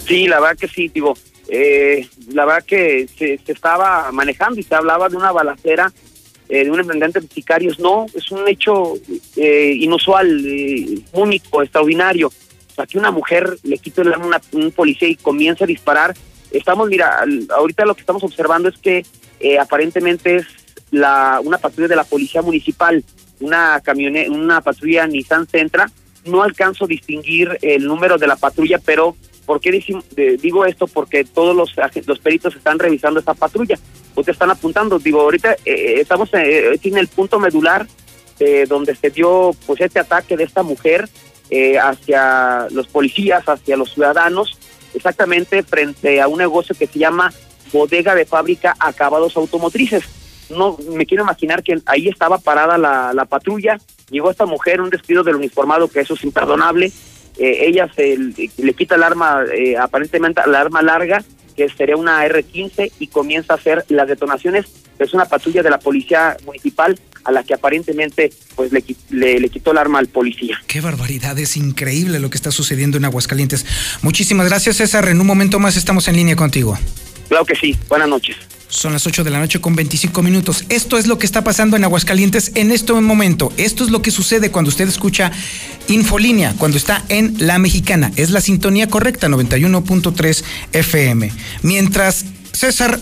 Sí, 0.07 0.27
la 0.27 0.41
verdad 0.41 0.59
que 0.59 0.69
sí, 0.69 0.91
digo, 0.93 1.17
eh, 1.49 2.07
la 2.33 2.45
verdad 2.45 2.65
que 2.65 3.09
se, 3.17 3.41
estaba 3.47 4.11
manejando 4.13 4.61
y 4.61 4.63
se 4.63 4.75
hablaba 4.75 5.09
de 5.09 5.17
una 5.17 5.33
balacera 5.33 5.93
eh, 6.49 6.65
de 6.65 6.71
un 6.71 6.81
emprendedor 6.81 7.23
de 7.23 7.29
sicarios, 7.29 7.79
no, 7.79 8.07
es 8.15 8.31
un 8.31 8.47
hecho 8.49 8.95
eh, 9.37 9.73
inusual, 9.79 10.45
único, 11.13 11.63
extraordinario 11.63 12.33
aquí 12.79 12.99
una 12.99 13.11
mujer 13.11 13.57
le 13.63 13.79
quita 13.79 14.03
el 14.03 14.13
arma 14.13 14.37
a 14.37 14.57
un 14.57 14.71
policía 14.73 15.09
y 15.09 15.17
comienza 15.17 15.65
a 15.65 15.67
disparar. 15.67 16.15
Estamos, 16.51 16.89
mira, 16.89 17.25
ahorita 17.51 17.85
lo 17.85 17.95
que 17.95 18.01
estamos 18.01 18.23
observando 18.23 18.69
es 18.69 18.79
que 18.79 19.05
eh, 19.41 19.59
aparentemente 19.59 20.37
es 20.37 20.47
la 20.91 21.41
una 21.43 21.59
patrulla 21.59 21.89
de 21.89 21.97
la 21.97 22.05
policía 22.05 22.43
municipal, 22.43 23.05
una 23.41 23.81
camioneta, 23.81 24.31
una 24.31 24.61
patrulla 24.61 25.07
Nissan 25.07 25.47
Centra. 25.47 25.91
No 26.25 26.43
alcanzo 26.43 26.85
a 26.85 26.89
distinguir 26.89 27.57
el 27.63 27.87
número 27.87 28.19
de 28.19 28.27
la 28.27 28.37
patrulla, 28.37 28.79
pero 28.79 29.17
¿por 29.47 29.61
qué 29.61 29.71
digo 30.43 30.67
esto? 30.67 30.87
Porque 30.87 31.25
todos 31.25 31.57
los, 31.57 31.75
los 32.07 32.19
peritos 32.19 32.55
están 32.55 32.79
revisando 32.79 33.21
esta 33.21 33.33
patrulla. 33.33 33.79
Ustedes 34.15 34.35
están 34.35 34.51
apuntando. 34.51 34.99
Digo, 34.99 35.23
ahorita 35.23 35.57
eh, 35.65 36.01
estamos 36.01 36.29
eh, 36.35 36.79
en 36.83 36.99
el 36.99 37.09
punto 37.09 37.39
medular 37.39 37.87
donde 38.69 38.95
se 38.95 39.11
dio 39.11 39.51
pues 39.67 39.83
este 39.83 39.99
ataque 39.99 40.35
de 40.35 40.45
esta 40.45 40.63
mujer 40.63 41.07
eh, 41.51 41.79
hacia 41.79 42.69
los 42.71 42.87
policías, 42.87 43.49
hacia 43.49 43.77
los 43.77 43.93
ciudadanos, 43.93 44.59
exactamente 44.95 45.63
frente 45.63 46.21
a 46.21 46.29
un 46.29 46.39
negocio 46.39 46.75
que 46.79 46.87
se 46.87 46.99
llama 46.99 47.33
Bodega 47.73 48.15
de 48.15 48.27
Fábrica 48.27 48.77
Acabados 48.79 49.37
Automotrices. 49.37 50.05
No 50.51 50.77
me 50.93 51.07
quiero 51.07 51.25
imaginar 51.25 51.63
que 51.63 51.81
ahí 51.87 52.09
estaba 52.09 52.39
parada 52.39 52.77
la, 52.79 53.25
patrulla, 53.25 53.79
llegó 54.11 54.31
esta 54.31 54.47
mujer, 54.47 54.81
un 54.81 54.91
despido 54.91 55.23
del 55.23 55.37
uniformado, 55.37 55.89
que 55.89 56.01
eso 56.01 56.15
es 56.15 56.25
imperdonable, 56.25 56.93
eh, 57.39 57.67
ella 57.67 57.89
se 57.95 58.17
le 58.17 58.75
quita 58.75 58.97
el 58.97 59.03
arma, 59.03 59.45
eh, 59.53 59.77
aparentemente 59.77 60.41
el 60.45 60.55
arma 60.55 60.83
larga, 60.83 61.23
que 61.69 61.77
sería 61.77 61.97
una 61.97 62.25
R-15 62.25 62.93
y 62.99 63.07
comienza 63.09 63.55
a 63.55 63.57
hacer 63.57 63.85
las 63.89 64.09
detonaciones. 64.09 64.67
Es 64.99 65.15
una 65.15 65.25
patrulla 65.25 65.63
de 65.63 65.71
la 65.71 65.79
policía 65.79 66.37
municipal 66.45 66.99
a 67.25 67.33
la 67.33 67.43
que 67.43 67.55
aparentemente 67.55 68.33
pues 68.55 68.73
le, 68.73 68.83
le, 69.11 69.49
quitó 69.49 69.73
el 69.73 69.79
arma 69.79 69.99
al 69.99 70.07
policía. 70.07 70.61
Qué 70.67 70.81
barbaridad, 70.81 71.39
es 71.39 71.57
increíble 71.57 72.19
lo 72.19 72.31
que 72.31 72.37
está 72.37 72.51
sucediendo 72.51 72.97
en 72.97 73.05
Aguascalientes. 73.05 73.67
Muchísimas 74.03 74.49
gracias 74.49 74.77
César, 74.77 75.09
en 75.09 75.21
un 75.21 75.27
momento 75.27 75.59
más 75.59 75.77
estamos 75.77 76.09
en 76.09 76.17
línea 76.17 76.37
contigo. 76.37 76.79
Claro 77.29 77.45
que 77.45 77.55
sí, 77.55 77.77
buenas 77.89 78.09
noches. 78.09 78.37
Son 78.71 78.93
las 78.93 79.05
8 79.05 79.25
de 79.25 79.31
la 79.31 79.41
noche 79.41 79.61
con 79.61 79.75
25 79.75 80.23
minutos. 80.23 80.65
Esto 80.69 80.97
es 80.97 81.09
lo 81.09 81.19
que 81.19 81.27
está 81.27 81.43
pasando 81.43 81.77
en 81.77 81.83
Aguascalientes 81.83 82.53
en 82.55 82.71
este 82.71 82.93
momento. 82.93 83.53
Esto 83.57 83.83
es 83.83 83.91
lo 83.91 84.01
que 84.01 84.13
sucede 84.13 84.53
cuando 84.53 84.69
usted 84.69 84.89
escucha 84.89 85.33
Infolínea, 85.89 86.55
cuando 86.57 86.77
está 86.77 87.05
en 87.09 87.35
La 87.39 87.59
Mexicana. 87.59 88.13
Es 88.15 88.31
la 88.31 88.41
sintonía 88.41 88.87
correcta, 88.87 89.29
91.3 89.29 90.45
FM. 90.73 91.33
Mientras 91.63 92.25
César 92.53 93.01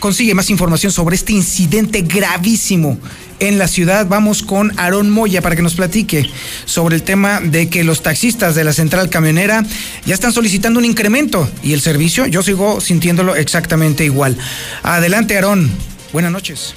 consigue 0.00 0.34
más 0.34 0.50
información 0.50 0.92
sobre 0.92 1.16
este 1.16 1.32
incidente 1.32 2.02
gravísimo 2.02 2.98
en 3.40 3.58
la 3.58 3.68
ciudad. 3.68 4.06
Vamos 4.06 4.42
con 4.42 4.78
Aarón 4.78 5.10
Moya 5.10 5.42
para 5.42 5.56
que 5.56 5.62
nos 5.62 5.74
platique 5.74 6.28
sobre 6.64 6.96
el 6.96 7.02
tema 7.02 7.40
de 7.40 7.68
que 7.68 7.84
los 7.84 8.02
taxistas 8.02 8.54
de 8.54 8.64
la 8.64 8.72
central 8.72 9.10
camionera 9.10 9.64
ya 10.06 10.14
están 10.14 10.32
solicitando 10.32 10.78
un 10.78 10.84
incremento 10.84 11.50
y 11.62 11.72
el 11.72 11.80
servicio 11.80 12.26
yo 12.26 12.42
sigo 12.42 12.80
sintiéndolo 12.80 13.36
exactamente 13.36 14.04
igual. 14.04 14.36
Adelante, 14.82 15.36
Aarón. 15.36 15.70
Buenas 16.12 16.32
noches. 16.32 16.74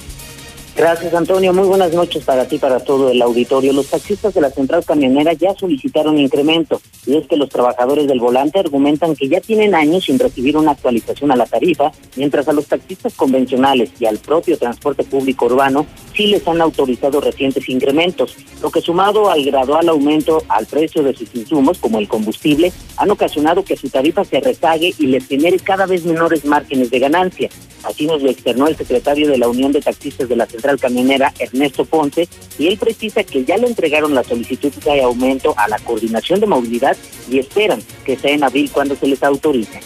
Gracias, 0.78 1.12
Antonio. 1.12 1.52
Muy 1.52 1.66
buenas 1.66 1.92
noches 1.92 2.22
para 2.22 2.46
ti, 2.46 2.56
para 2.56 2.78
todo 2.78 3.10
el 3.10 3.20
auditorio. 3.20 3.72
Los 3.72 3.88
taxistas 3.88 4.32
de 4.32 4.40
la 4.40 4.50
central 4.50 4.84
camionera 4.84 5.32
ya 5.32 5.52
solicitaron 5.56 6.16
incremento 6.16 6.80
y 7.04 7.16
es 7.16 7.26
que 7.26 7.36
los 7.36 7.48
trabajadores 7.48 8.06
del 8.06 8.20
volante 8.20 8.60
argumentan 8.60 9.16
que 9.16 9.28
ya 9.28 9.40
tienen 9.40 9.74
años 9.74 10.04
sin 10.04 10.20
recibir 10.20 10.56
una 10.56 10.70
actualización 10.70 11.32
a 11.32 11.36
la 11.36 11.46
tarifa, 11.46 11.90
mientras 12.14 12.46
a 12.46 12.52
los 12.52 12.66
taxistas 12.66 13.12
convencionales 13.14 13.90
y 13.98 14.06
al 14.06 14.18
propio 14.18 14.56
transporte 14.56 15.02
público 15.02 15.46
urbano 15.46 15.84
sí 16.14 16.28
les 16.28 16.46
han 16.46 16.60
autorizado 16.60 17.20
recientes 17.20 17.68
incrementos, 17.68 18.36
lo 18.62 18.70
que 18.70 18.80
sumado 18.80 19.30
al 19.30 19.44
gradual 19.44 19.88
aumento 19.88 20.44
al 20.48 20.66
precio 20.66 21.02
de 21.02 21.12
sus 21.12 21.34
insumos, 21.34 21.78
como 21.78 21.98
el 21.98 22.06
combustible, 22.06 22.72
han 22.98 23.10
ocasionado 23.10 23.64
que 23.64 23.76
su 23.76 23.88
tarifa 23.88 24.24
se 24.24 24.38
rezague 24.38 24.94
y 24.96 25.06
les 25.08 25.26
genere 25.26 25.58
cada 25.58 25.86
vez 25.86 26.04
menores 26.04 26.44
márgenes 26.44 26.90
de 26.90 27.00
ganancia. 27.00 27.48
Así 27.84 28.06
nos 28.06 28.22
lo 28.22 28.30
externó 28.30 28.66
el 28.66 28.76
secretario 28.76 29.28
de 29.28 29.38
la 29.38 29.48
Unión 29.48 29.72
de 29.72 29.80
Taxistas 29.80 30.28
de 30.28 30.36
la 30.36 30.46
Central 30.46 30.67
Camionera, 30.76 31.32
Ernesto 31.38 31.84
Ponce, 31.84 32.28
y 32.58 32.66
él 32.66 32.76
precisa 32.76 33.24
que 33.24 33.44
ya 33.44 33.56
le 33.56 33.68
entregaron 33.68 34.14
la 34.14 34.24
solicitud 34.24 34.72
de 34.72 35.02
aumento 35.02 35.54
a 35.56 35.68
la 35.68 35.78
Coordinación 35.78 36.40
de 36.40 36.46
Movilidad 36.46 36.96
y 37.30 37.38
esperan 37.38 37.80
que 38.04 38.16
sea 38.16 38.32
en 38.32 38.44
abril 38.44 38.70
cuando 38.72 38.96
se 38.96 39.06
les 39.06 39.22
autorice. 39.22 39.80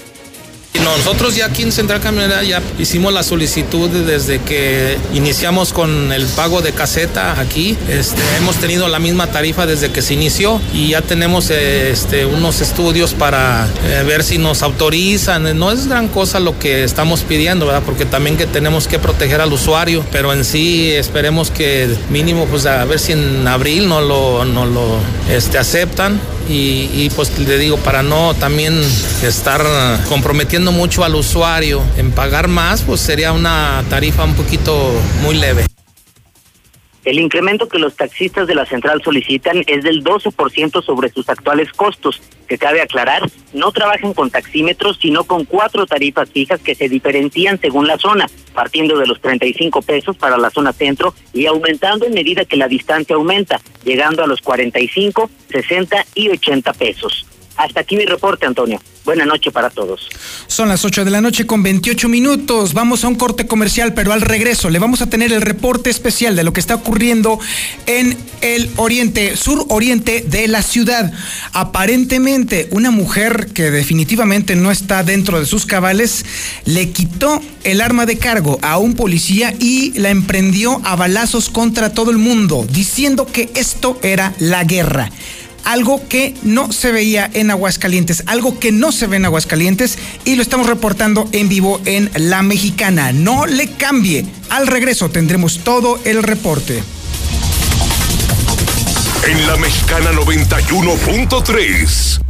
Nosotros 0.81 1.37
ya 1.37 1.47
aquí 1.47 1.63
en 1.63 1.71
Central 1.71 2.01
Camionera 2.01 2.43
ya 2.43 2.61
hicimos 2.79 3.13
la 3.13 3.23
solicitud 3.23 3.89
desde 3.89 4.41
que 4.41 4.99
iniciamos 5.15 5.73
con 5.73 6.13
el 6.13 6.27
pago 6.27 6.61
de 6.61 6.73
caseta 6.73 7.39
aquí. 7.41 7.77
Este, 7.89 8.21
hemos 8.39 8.57
tenido 8.57 8.89
la 8.89 8.99
misma 8.99 9.29
tarifa 9.29 9.67
desde 9.67 9.91
que 9.91 10.03
se 10.03 10.15
inició 10.15 10.61
y 10.75 10.91
ya 10.91 11.03
tenemos 11.03 11.51
este, 11.51 12.27
unos 12.27 12.61
estudios 12.61 13.15
para 13.15 13.69
eh, 13.85 14.03
ver 14.07 14.25
si 14.25 14.39
nos 14.39 14.63
autorizan. 14.63 15.57
No 15.59 15.71
es 15.71 15.87
gran 15.87 16.09
cosa 16.09 16.41
lo 16.41 16.59
que 16.59 16.85
estamos 16.85 17.23
pidiendo, 17.23 17.67
¿verdad? 17.67 17.83
Porque 17.85 18.05
también 18.05 18.37
que 18.37 18.47
tenemos 18.47 18.89
que 18.89 18.99
proteger 18.99 19.41
al 19.41 19.53
usuario, 19.53 20.05
pero 20.11 20.33
en 20.33 20.45
sí 20.45 20.91
esperemos 20.91 21.51
que 21.51 21.89
mínimo 22.11 22.47
pues 22.47 22.67
a 22.67 22.85
ver 22.85 22.99
si 22.99 23.13
en 23.13 23.47
abril 23.47 23.89
no 23.89 24.01
lo, 24.01 24.45
no 24.45 24.67
lo 24.67 24.97
este, 25.31 25.59
aceptan 25.59 26.21
y, 26.49 27.11
pues 27.11 27.39
le 27.39 27.59
digo, 27.59 27.77
para 27.79 28.03
no 28.03 28.35
también 28.35 28.81
estar 29.23 29.63
comprometiendo 30.09 30.62
mucho 30.71 31.03
al 31.03 31.17
usuario 31.17 31.83
en 31.97 32.13
pagar 32.13 32.47
más, 32.47 32.83
pues 32.83 33.01
sería 33.01 33.33
una 33.33 33.83
tarifa 33.91 34.23
un 34.23 34.35
poquito 34.35 34.93
muy 35.23 35.35
leve. 35.35 35.65
El 37.05 37.19
incremento 37.19 37.69
que 37.69 37.81
los 37.81 37.97
taxistas 37.97 38.47
de 38.47 38.55
la 38.55 38.65
central 38.65 39.03
solicitan 39.03 39.65
es 39.67 39.83
del 39.83 40.05
12% 40.05 40.85
sobre 40.85 41.09
sus 41.09 41.29
actuales 41.29 41.73
costos, 41.73 42.23
que 42.47 42.59
cabe 42.59 42.81
aclarar, 42.81 43.23
no 43.53 43.73
trabajan 43.73 44.15
con 44.15 44.31
taxímetros, 44.31 44.99
sino 45.03 45.25
con 45.25 45.45
cuatro 45.45 45.85
tarifas 45.87 46.31
fijas 46.31 46.61
que 46.61 46.77
se 46.77 46.89
diferencian 46.89 47.61
según 47.61 47.89
la 47.89 47.99
zona, 47.99 48.27
partiendo 48.55 48.99
de 48.99 49.07
los 49.07 49.21
35 49.21 49.83
pesos 49.83 50.17
para 50.17 50.39
la 50.39 50.51
zona 50.51 50.73
centro 50.73 51.13
y 51.33 51.47
aumentando 51.47 52.07
en 52.07 52.15
medida 52.15 52.45
que 52.45 52.57
la 52.57 52.69
distancia 52.69 53.17
aumenta, 53.17 53.61
llegando 53.83 54.23
a 54.23 54.29
los 54.29 54.41
45, 54.41 55.29
60 55.51 56.07
y 56.15 56.29
80 56.29 56.73
pesos. 56.75 57.27
Hasta 57.57 57.81
aquí 57.81 57.97
mi 57.97 58.07
reporte, 58.07 58.47
Antonio. 58.47 58.81
Buenas 59.05 59.27
noches 59.27 59.53
para 59.53 59.69
todos. 59.69 60.09
Son 60.47 60.69
las 60.69 60.85
8 60.85 61.05
de 61.05 61.11
la 61.11 61.21
noche 61.21 61.45
con 61.45 61.63
28 61.63 62.09
minutos. 62.09 62.73
Vamos 62.73 63.03
a 63.03 63.09
un 63.09 63.17
corte 63.17 63.49
comercial, 63.49 63.95
pero 63.95 64.13
al 64.13 64.21
regreso 64.21 64.71
le 64.71 64.79
vamos 64.79 65.03
a 65.03 65.11
tener 65.11 65.33
el 65.33 65.43
reporte 65.43 65.91
especial 65.91 66.37
de 66.37 66.45
lo 66.45 66.53
que 66.53 66.61
está 66.61 66.77
ocurriendo 66.77 67.41
en 67.87 68.17
el 68.43 68.71
oriente, 68.77 69.37
sur 69.37 69.67
oriente 69.71 70.25
de 70.27 70.47
la 70.47 70.63
ciudad. 70.63 71.13
Aparentemente, 71.53 72.69
una 72.71 72.93
mujer 72.93 73.49
que 73.53 73.73
definitivamente 73.73 74.55
no 74.55 74.71
está 74.71 75.03
dentro 75.03 75.41
de 75.41 75.47
sus 75.47 75.67
cabales 75.67 76.25
le 76.65 76.91
quitó 76.91 77.43
el 77.65 77.81
arma 77.81 78.07
de 78.07 78.19
cargo 78.19 78.61
a 78.63 78.79
un 78.79 78.95
policía 78.95 79.53
y 79.59 79.99
la 79.99 80.11
emprendió 80.11 80.81
a 80.85 80.95
balazos 80.95 81.49
contra 81.49 81.93
todo 81.93 82.13
el 82.13 82.19
mundo, 82.19 82.67
diciendo 82.71 83.27
que 83.27 83.51
esto 83.55 83.99
era 84.03 84.33
la 84.39 84.63
guerra 84.63 85.11
algo 85.65 86.07
que 86.09 86.35
no 86.43 86.73
se 86.73 86.93
veía 86.93 87.31
en 87.33 87.51
Aguascalientes, 87.51 88.23
algo 88.27 88.59
que 88.59 88.73
no 88.73 88.93
se 88.93 89.07
ve 89.07 89.17
en 89.17 89.25
Aguascalientes 89.25 89.99
y 90.25 90.37
lo 90.37 90.43
estamos 90.43 90.67
reportando 90.67 91.29
en 91.33 91.49
vivo 91.49 91.81
en 91.85 92.11
La 92.15 92.43
Mexicana. 92.43 93.13
No 93.13 93.47
le 93.47 93.69
cambie. 93.69 94.27
Al 94.51 94.67
regreso 94.67 95.11
tendremos 95.11 95.61
todo 95.61 95.99
el 96.05 96.23
reporte. 96.23 96.83
En 99.27 99.47
La 99.47 99.57
Mexicana 99.57 100.13
91.3, 100.13 102.21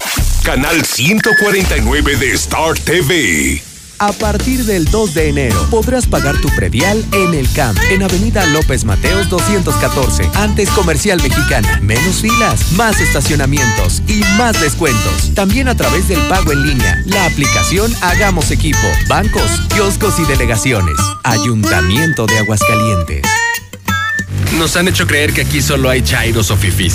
canal 0.42 0.85
149 0.85 2.16
de 2.16 2.33
Star 2.33 2.79
TV. 2.79 3.71
A 3.98 4.12
partir 4.12 4.64
del 4.64 4.85
2 4.87 5.14
de 5.14 5.28
enero 5.28 5.66
podrás 5.70 6.07
pagar 6.07 6.37
tu 6.40 6.48
predial 6.57 7.05
en 7.12 7.35
el 7.35 7.50
CAMP, 7.52 7.78
en 7.90 8.02
Avenida 8.02 8.44
López 8.46 8.85
Mateos 8.85 9.28
214, 9.28 10.28
antes 10.35 10.70
Comercial 10.70 11.22
Mexicana. 11.22 11.78
Menos 11.83 12.16
filas, 12.16 12.72
más 12.72 13.00
estacionamientos 13.00 14.02
y 14.09 14.20
más 14.37 14.61
descuentos. 14.61 15.33
También 15.35 15.68
a 15.68 15.76
través 15.76 16.09
del 16.09 16.20
pago 16.28 16.52
en 16.52 16.66
línea, 16.66 17.02
la 17.07 17.26
aplicación 17.26 17.92
Hagamos 18.00 18.50
Equipo, 18.50 18.88
bancos, 19.09 19.50
kioscos 19.74 20.18
y 20.18 20.24
delegaciones. 20.24 20.96
Ayuntamiento 21.22 22.26
de 22.26 22.38
Aguascalientes. 22.38 23.22
Nos 24.59 24.76
han 24.76 24.88
hecho 24.88 25.07
creer 25.07 25.33
que 25.33 25.42
aquí 25.42 25.62
solo 25.62 25.88
hay 25.88 26.02
chairos 26.02 26.50
o 26.50 26.57
fifís. 26.57 26.94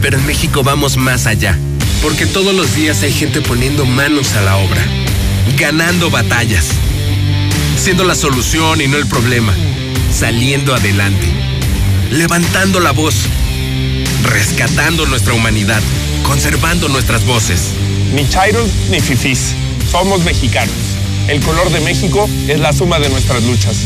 Pero 0.00 0.16
en 0.16 0.26
México 0.26 0.62
vamos 0.62 0.96
más 0.96 1.26
allá. 1.26 1.58
Porque 2.02 2.26
todos 2.26 2.54
los 2.54 2.74
días 2.74 3.02
hay 3.02 3.12
gente 3.12 3.40
poniendo 3.40 3.84
manos 3.84 4.32
a 4.34 4.42
la 4.42 4.56
obra 4.56 5.07
ganando 5.56 6.10
batallas, 6.10 6.66
siendo 7.76 8.04
la 8.04 8.14
solución 8.14 8.80
y 8.80 8.88
no 8.88 8.96
el 8.96 9.06
problema, 9.06 9.54
saliendo 10.12 10.74
adelante, 10.74 11.26
levantando 12.10 12.80
la 12.80 12.92
voz, 12.92 13.14
rescatando 14.24 15.06
nuestra 15.06 15.34
humanidad, 15.34 15.82
conservando 16.24 16.88
nuestras 16.88 17.24
voces. 17.24 17.70
Ni 18.14 18.28
chairos 18.28 18.68
ni 18.90 19.00
fifís, 19.00 19.54
somos 19.90 20.24
mexicanos. 20.24 20.74
El 21.28 21.40
color 21.40 21.70
de 21.70 21.80
México 21.80 22.28
es 22.48 22.58
la 22.58 22.72
suma 22.72 22.98
de 22.98 23.10
nuestras 23.10 23.42
luchas. 23.44 23.76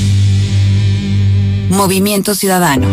Movimiento 1.69 2.35
Ciudadano. 2.35 2.87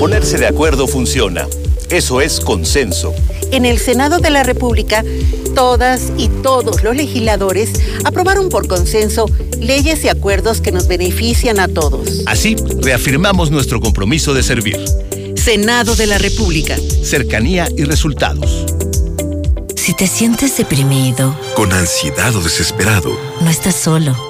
Ponerse 0.00 0.38
de 0.38 0.46
acuerdo 0.46 0.88
funciona. 0.88 1.46
Eso 1.90 2.22
es 2.22 2.40
consenso. 2.40 3.12
En 3.52 3.66
el 3.66 3.78
Senado 3.78 4.18
de 4.18 4.30
la 4.30 4.42
República, 4.42 5.04
todas 5.54 6.10
y 6.16 6.28
todos 6.28 6.82
los 6.82 6.96
legisladores 6.96 7.70
aprobaron 8.04 8.48
por 8.48 8.66
consenso 8.66 9.26
leyes 9.58 10.02
y 10.04 10.08
acuerdos 10.08 10.62
que 10.62 10.72
nos 10.72 10.88
benefician 10.88 11.60
a 11.60 11.68
todos. 11.68 12.22
Así, 12.24 12.56
reafirmamos 12.78 13.50
nuestro 13.50 13.78
compromiso 13.78 14.32
de 14.32 14.42
servir. 14.42 14.82
Senado 15.36 15.94
de 15.94 16.06
la 16.06 16.16
República. 16.16 16.78
Cercanía 17.04 17.68
y 17.76 17.84
resultados. 17.84 18.64
Si 19.76 19.92
te 19.92 20.06
sientes 20.06 20.56
deprimido, 20.56 21.38
con 21.54 21.74
ansiedad 21.74 22.34
o 22.34 22.40
desesperado, 22.40 23.18
no 23.42 23.50
estás 23.50 23.74
solo. 23.74 24.29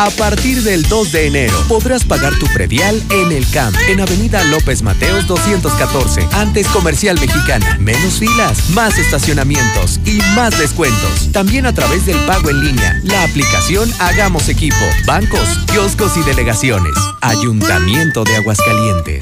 A 0.00 0.10
partir 0.10 0.62
del 0.62 0.84
2 0.84 1.10
de 1.10 1.26
enero 1.26 1.64
podrás 1.66 2.04
pagar 2.04 2.32
tu 2.38 2.46
predial 2.54 3.02
en 3.10 3.32
el 3.32 3.44
CAMP, 3.50 3.76
en 3.88 4.00
Avenida 4.00 4.44
López 4.44 4.80
Mateos 4.82 5.26
214, 5.26 6.24
antes 6.34 6.68
Comercial 6.68 7.18
Mexicana. 7.18 7.76
Menos 7.80 8.20
filas, 8.20 8.70
más 8.70 8.96
estacionamientos 8.96 9.98
y 10.04 10.20
más 10.36 10.56
descuentos. 10.56 11.32
También 11.32 11.66
a 11.66 11.74
través 11.74 12.06
del 12.06 12.16
pago 12.26 12.48
en 12.48 12.64
línea, 12.64 13.00
la 13.02 13.24
aplicación 13.24 13.92
Hagamos 13.98 14.48
Equipo, 14.48 14.76
bancos, 15.04 15.48
kioscos 15.66 16.16
y 16.16 16.22
delegaciones. 16.22 16.94
Ayuntamiento 17.20 18.22
de 18.22 18.36
Aguascalientes. 18.36 19.18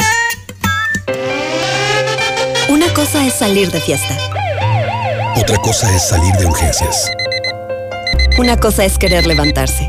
Una 2.68 2.92
cosa 2.92 3.26
es 3.26 3.32
salir 3.32 3.70
de 3.70 3.80
fiesta. 3.80 4.14
Otra 5.36 5.56
cosa 5.56 5.90
es 5.96 6.06
salir 6.06 6.34
de 6.34 6.44
urgencias. 6.44 7.10
Una 8.36 8.58
cosa 8.58 8.84
es 8.84 8.98
querer 8.98 9.26
levantarse. 9.26 9.88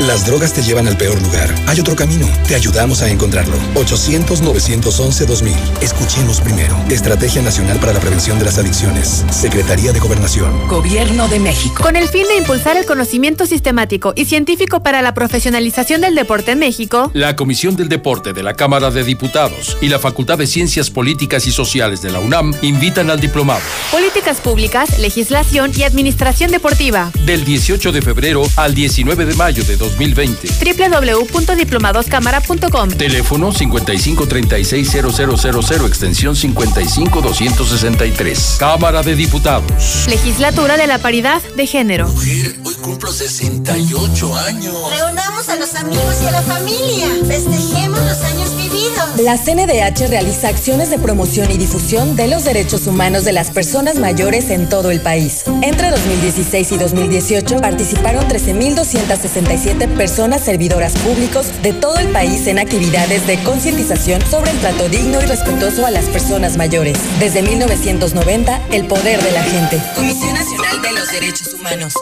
Las 0.00 0.26
drogas 0.26 0.52
te 0.52 0.62
llevan 0.62 0.88
al 0.88 0.96
peor 0.96 1.20
lugar. 1.22 1.54
Hay 1.68 1.78
otro 1.78 1.94
camino. 1.94 2.28
Te 2.48 2.56
ayudamos 2.56 3.02
a 3.02 3.08
encontrarlo. 3.08 3.54
800-911-2000. 3.74 5.54
Escuchemos 5.80 6.40
primero. 6.40 6.76
Estrategia 6.90 7.40
Nacional 7.40 7.78
para 7.78 7.92
la 7.92 8.00
Prevención 8.00 8.38
de 8.38 8.46
las 8.46 8.58
Adicciones. 8.58 9.24
Secretaría 9.30 9.92
de 9.92 10.00
Gobernación. 10.00 10.66
Gobierno 10.66 11.28
de 11.28 11.38
México. 11.38 11.82
Con 11.82 11.94
el 11.94 12.08
fin 12.08 12.26
de 12.26 12.36
impulsar 12.36 12.76
el 12.76 12.84
conocimiento 12.84 13.46
sistemático 13.46 14.12
y 14.16 14.24
científico 14.24 14.82
para 14.82 15.02
la 15.02 15.14
profesionalización 15.14 16.00
del 16.00 16.16
deporte 16.16 16.52
en 16.52 16.58
México, 16.58 17.10
la 17.14 17.36
Comisión 17.36 17.76
del 17.76 17.88
Deporte 17.88 18.32
de 18.32 18.42
la 18.42 18.54
Cámara 18.54 18.90
de 18.90 19.04
Diputados 19.04 19.76
y 19.80 19.88
la 19.88 19.98
Facultad 19.98 20.38
de 20.38 20.46
Ciencias 20.46 20.90
Políticas 20.90 21.46
y 21.46 21.52
Sociales 21.52 22.02
de 22.02 22.10
la 22.10 22.18
UNAM 22.18 22.52
invitan 22.62 23.08
al 23.10 23.20
diplomado. 23.20 23.62
Políticas 23.90 24.40
Públicas, 24.40 24.98
Legislación 24.98 25.70
y 25.76 25.84
Administración 25.84 26.50
Deportiva. 26.50 27.12
Del 27.24 27.44
18 27.44 27.92
de 27.92 28.02
febrero 28.02 28.42
al 28.56 28.74
19 28.74 29.26
de 29.26 29.34
mayo 29.34 29.62
de 29.62 29.76
2020. 29.76 29.91
www.diplomadoscámara.com. 29.96 32.88
Teléfono 32.90 33.52
55360000 33.52 35.86
extensión 35.86 36.34
55263. 36.34 38.56
Cámara 38.58 39.02
de 39.02 39.14
Diputados. 39.14 40.06
Legislatura 40.08 40.76
de 40.76 40.86
la 40.86 40.98
Paridad 40.98 41.42
de 41.56 41.66
Género. 41.66 42.08
Mujer, 42.08 42.56
hoy 42.64 42.74
cumplo 42.76 43.12
68 43.12 44.36
años. 44.36 44.74
Reunamos 44.90 45.48
a 45.48 45.56
los 45.56 45.74
amigos 45.74 46.16
y 46.22 46.26
a 46.26 46.30
la 46.32 46.42
familia. 46.42 47.08
Festejemos 47.26 48.00
los 48.00 48.20
años 48.22 48.56
vividos. 48.56 49.20
La 49.22 49.36
CNDH 49.36 50.08
realiza 50.08 50.48
acciones 50.48 50.90
de 50.90 50.98
promoción 50.98 51.50
y 51.50 51.56
difusión 51.56 52.16
de 52.16 52.28
los 52.28 52.44
derechos 52.44 52.86
humanos 52.86 53.24
de 53.24 53.32
las 53.32 53.50
personas 53.50 53.96
mayores 53.96 54.50
en 54.50 54.68
todo 54.68 54.90
el 54.90 55.00
país. 55.00 55.44
Entre 55.62 55.90
2016 55.90 56.72
y 56.72 56.78
2018 56.78 57.56
participaron 57.58 58.28
13.267 58.28 59.71
personas 59.88 60.44
servidoras 60.44 60.94
públicos 60.98 61.46
de 61.62 61.72
todo 61.72 61.98
el 61.98 62.08
país 62.08 62.46
en 62.46 62.58
actividades 62.58 63.26
de 63.26 63.42
concientización 63.42 64.20
sobre 64.30 64.50
el 64.50 64.58
trato 64.58 64.88
digno 64.88 65.20
y 65.20 65.26
respetuoso 65.26 65.86
a 65.86 65.90
las 65.90 66.06
personas 66.06 66.56
mayores. 66.56 66.98
Desde 67.18 67.42
1990, 67.42 68.60
el 68.70 68.86
poder 68.86 69.22
de 69.22 69.32
la 69.32 69.42
gente. 69.42 69.82
Comisión 69.94 70.34
Nacional 70.34 70.82
de 70.82 70.92
los 70.92 71.10
Derechos 71.10 71.54
Humanos. 71.54 71.94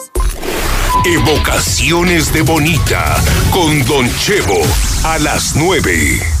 Evocaciones 1.05 2.31
de 2.33 2.41
Bonita 2.41 3.15
con 3.51 3.83
Don 3.85 4.09
Chevo 4.17 4.61
a 5.03 5.17
las 5.19 5.55
9. 5.55 6.40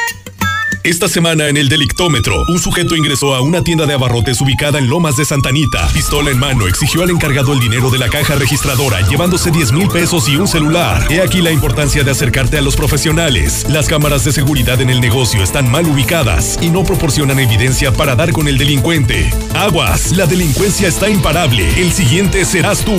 Esta 0.83 1.07
semana 1.07 1.47
en 1.47 1.57
el 1.57 1.69
delictómetro, 1.69 2.43
un 2.47 2.57
sujeto 2.57 2.95
ingresó 2.95 3.35
a 3.35 3.41
una 3.41 3.63
tienda 3.63 3.85
de 3.85 3.93
abarrotes 3.93 4.41
ubicada 4.41 4.79
en 4.79 4.89
Lomas 4.89 5.15
de 5.15 5.25
Santanita. 5.25 5.87
Pistola 5.93 6.31
en 6.31 6.39
mano, 6.39 6.67
exigió 6.67 7.03
al 7.03 7.11
encargado 7.11 7.53
el 7.53 7.59
dinero 7.59 7.91
de 7.91 7.99
la 7.99 8.09
caja 8.09 8.33
registradora, 8.33 8.99
llevándose 9.07 9.51
10 9.51 9.73
mil 9.73 9.87
pesos 9.89 10.27
y 10.27 10.37
un 10.37 10.47
celular. 10.47 11.05
He 11.11 11.21
aquí 11.21 11.43
la 11.43 11.51
importancia 11.51 12.03
de 12.03 12.09
acercarte 12.09 12.57
a 12.57 12.61
los 12.61 12.75
profesionales. 12.75 13.67
Las 13.69 13.87
cámaras 13.87 14.23
de 14.23 14.31
seguridad 14.31 14.81
en 14.81 14.89
el 14.89 15.01
negocio 15.01 15.43
están 15.43 15.69
mal 15.69 15.85
ubicadas 15.85 16.57
y 16.63 16.69
no 16.69 16.83
proporcionan 16.83 17.39
evidencia 17.39 17.93
para 17.93 18.15
dar 18.15 18.31
con 18.31 18.47
el 18.47 18.57
delincuente. 18.57 19.29
Aguas, 19.53 20.13
la 20.13 20.25
delincuencia 20.25 20.87
está 20.87 21.07
imparable. 21.09 21.79
El 21.79 21.91
siguiente 21.91 22.43
serás 22.43 22.83
tú. 22.83 22.97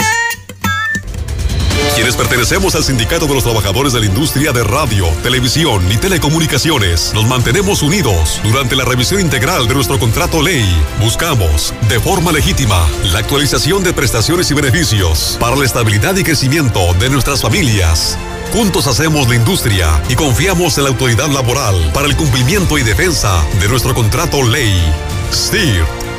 Quienes 1.94 2.16
pertenecemos 2.16 2.74
al 2.74 2.84
Sindicato 2.84 3.28
de 3.28 3.36
los 3.36 3.44
Trabajadores 3.44 3.94
de 3.94 4.00
la 4.00 4.08
Industria 4.08 4.52
de 4.52 4.64
Radio, 4.64 5.06
Televisión 5.22 5.84
y 5.92 5.98
Telecomunicaciones, 5.98 7.12
nos 7.14 7.28
mantenemos 7.28 7.84
unidos 7.84 8.42
durante 8.44 8.76
la 8.76 8.86
revisión 8.86 9.22
integral 9.22 9.68
de 9.68 9.76
nuestro 9.76 10.00
contrato 10.00 10.42
ley. 10.42 10.66
Buscamos, 11.00 11.76
de 11.88 12.00
forma 12.00 12.32
legítima, 12.32 12.88
la 13.04 13.20
actualización 13.20 13.84
de 13.84 13.94
prestaciones 13.94 14.50
y 14.50 14.56
beneficios 14.56 15.38
para 15.40 15.56
la 15.56 15.66
estabilidad 15.66 16.16
y 16.18 16.24
crecimiento 16.24 16.96
de 16.96 17.12
nuestras 17.12 17.44
familias. 17.44 18.18
Juntos 18.52 18.88
hacemos 18.88 19.28
la 19.30 19.36
industria 19.36 20.02
y 20.10 20.16
confiamos 20.16 20.76
en 20.80 20.86
la 20.86 20.90
autoridad 20.90 21.30
laboral 21.30 21.92
para 21.94 22.08
el 22.08 22.16
cumplimiento 22.16 22.80
y 22.80 22.84
defensa 22.84 23.46
de 23.60 23.68
nuestro 23.68 23.94
contrato 23.94 24.42
ley. 24.42 24.74
STIR, 25.32 25.86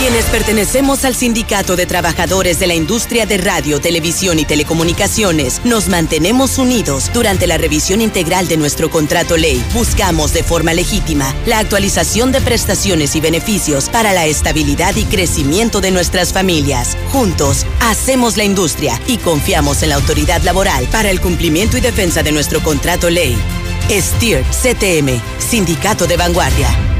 Quienes 0.00 0.24
pertenecemos 0.24 1.04
al 1.04 1.14
Sindicato 1.14 1.76
de 1.76 1.84
Trabajadores 1.84 2.58
de 2.58 2.66
la 2.66 2.74
Industria 2.74 3.26
de 3.26 3.36
Radio, 3.36 3.82
Televisión 3.82 4.38
y 4.38 4.46
Telecomunicaciones, 4.46 5.60
nos 5.62 5.88
mantenemos 5.88 6.56
unidos 6.56 7.10
durante 7.12 7.46
la 7.46 7.58
revisión 7.58 8.00
integral 8.00 8.48
de 8.48 8.56
nuestro 8.56 8.88
contrato 8.88 9.36
ley. 9.36 9.62
Buscamos 9.74 10.32
de 10.32 10.42
forma 10.42 10.72
legítima 10.72 11.34
la 11.44 11.58
actualización 11.58 12.32
de 12.32 12.40
prestaciones 12.40 13.14
y 13.14 13.20
beneficios 13.20 13.90
para 13.90 14.14
la 14.14 14.24
estabilidad 14.24 14.96
y 14.96 15.04
crecimiento 15.04 15.82
de 15.82 15.90
nuestras 15.90 16.32
familias. 16.32 16.96
Juntos, 17.12 17.66
hacemos 17.80 18.38
la 18.38 18.44
industria 18.44 18.98
y 19.06 19.18
confiamos 19.18 19.82
en 19.82 19.90
la 19.90 19.96
autoridad 19.96 20.42
laboral 20.44 20.86
para 20.86 21.10
el 21.10 21.20
cumplimiento 21.20 21.76
y 21.76 21.82
defensa 21.82 22.22
de 22.22 22.32
nuestro 22.32 22.62
contrato 22.62 23.10
ley. 23.10 23.36
STIR 23.90 24.44
CTM, 24.44 25.20
Sindicato 25.38 26.06
de 26.06 26.16
Vanguardia. 26.16 26.99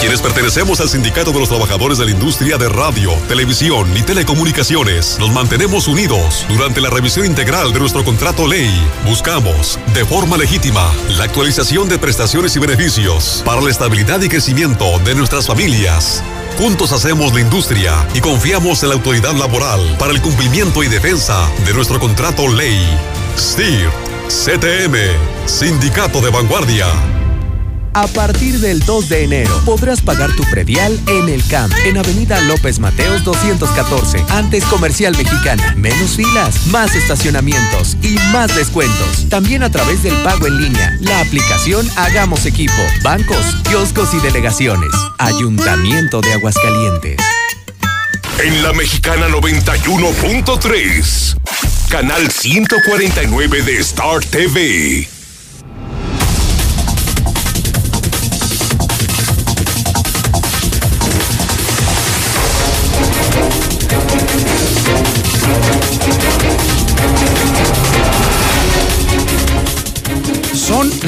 Quienes 0.00 0.22
pertenecemos 0.22 0.80
al 0.80 0.88
Sindicato 0.88 1.32
de 1.32 1.40
los 1.40 1.48
Trabajadores 1.48 1.98
de 1.98 2.04
la 2.04 2.12
Industria 2.12 2.56
de 2.56 2.68
Radio, 2.68 3.12
Televisión 3.28 3.96
y 3.96 4.02
Telecomunicaciones, 4.02 5.18
nos 5.18 5.32
mantenemos 5.32 5.88
unidos 5.88 6.46
durante 6.48 6.80
la 6.80 6.88
revisión 6.88 7.26
integral 7.26 7.72
de 7.72 7.80
nuestro 7.80 8.04
contrato 8.04 8.46
ley. 8.46 8.70
Buscamos, 9.04 9.78
de 9.94 10.04
forma 10.04 10.36
legítima, 10.36 10.92
la 11.10 11.24
actualización 11.24 11.88
de 11.88 11.98
prestaciones 11.98 12.54
y 12.54 12.60
beneficios 12.60 13.42
para 13.44 13.60
la 13.60 13.70
estabilidad 13.70 14.22
y 14.22 14.28
crecimiento 14.28 14.98
de 15.00 15.14
nuestras 15.14 15.46
familias. 15.46 16.22
Juntos 16.56 16.92
hacemos 16.92 17.34
la 17.34 17.40
industria 17.40 18.06
y 18.14 18.20
confiamos 18.20 18.82
en 18.82 18.90
la 18.90 18.94
autoridad 18.94 19.34
laboral 19.34 19.96
para 19.98 20.12
el 20.12 20.22
cumplimiento 20.22 20.82
y 20.82 20.88
defensa 20.88 21.50
de 21.66 21.74
nuestro 21.74 21.98
contrato 22.00 22.48
ley. 22.48 22.80
STIR, 23.36 23.90
CTM, 24.28 24.96
Sindicato 25.46 26.20
de 26.20 26.30
Vanguardia. 26.30 27.17
A 27.94 28.06
partir 28.06 28.60
del 28.60 28.80
2 28.80 29.08
de 29.08 29.24
enero 29.24 29.60
podrás 29.64 30.00
pagar 30.00 30.34
tu 30.36 30.44
predial 30.44 30.98
en 31.06 31.28
el 31.28 31.44
CAMP, 31.46 31.72
en 31.84 31.98
Avenida 31.98 32.40
López 32.42 32.78
Mateos 32.78 33.24
214, 33.24 34.24
antes 34.28 34.64
Comercial 34.64 35.16
Mexicana. 35.16 35.74
Menos 35.76 36.16
filas, 36.16 36.66
más 36.68 36.94
estacionamientos 36.94 37.96
y 38.02 38.16
más 38.32 38.54
descuentos. 38.54 39.28
También 39.28 39.62
a 39.62 39.70
través 39.70 40.02
del 40.02 40.14
pago 40.22 40.46
en 40.46 40.60
línea, 40.60 40.96
la 41.00 41.20
aplicación 41.20 41.88
Hagamos 41.96 42.46
Equipo, 42.46 42.82
bancos, 43.02 43.56
kioscos 43.68 44.14
y 44.14 44.20
delegaciones. 44.20 44.90
Ayuntamiento 45.18 46.20
de 46.20 46.34
Aguascalientes. 46.34 47.16
En 48.44 48.62
la 48.62 48.72
Mexicana 48.72 49.28
91.3, 49.28 51.36
canal 51.88 52.30
149 52.30 53.62
de 53.62 53.78
Star 53.78 54.24
TV. 54.24 55.17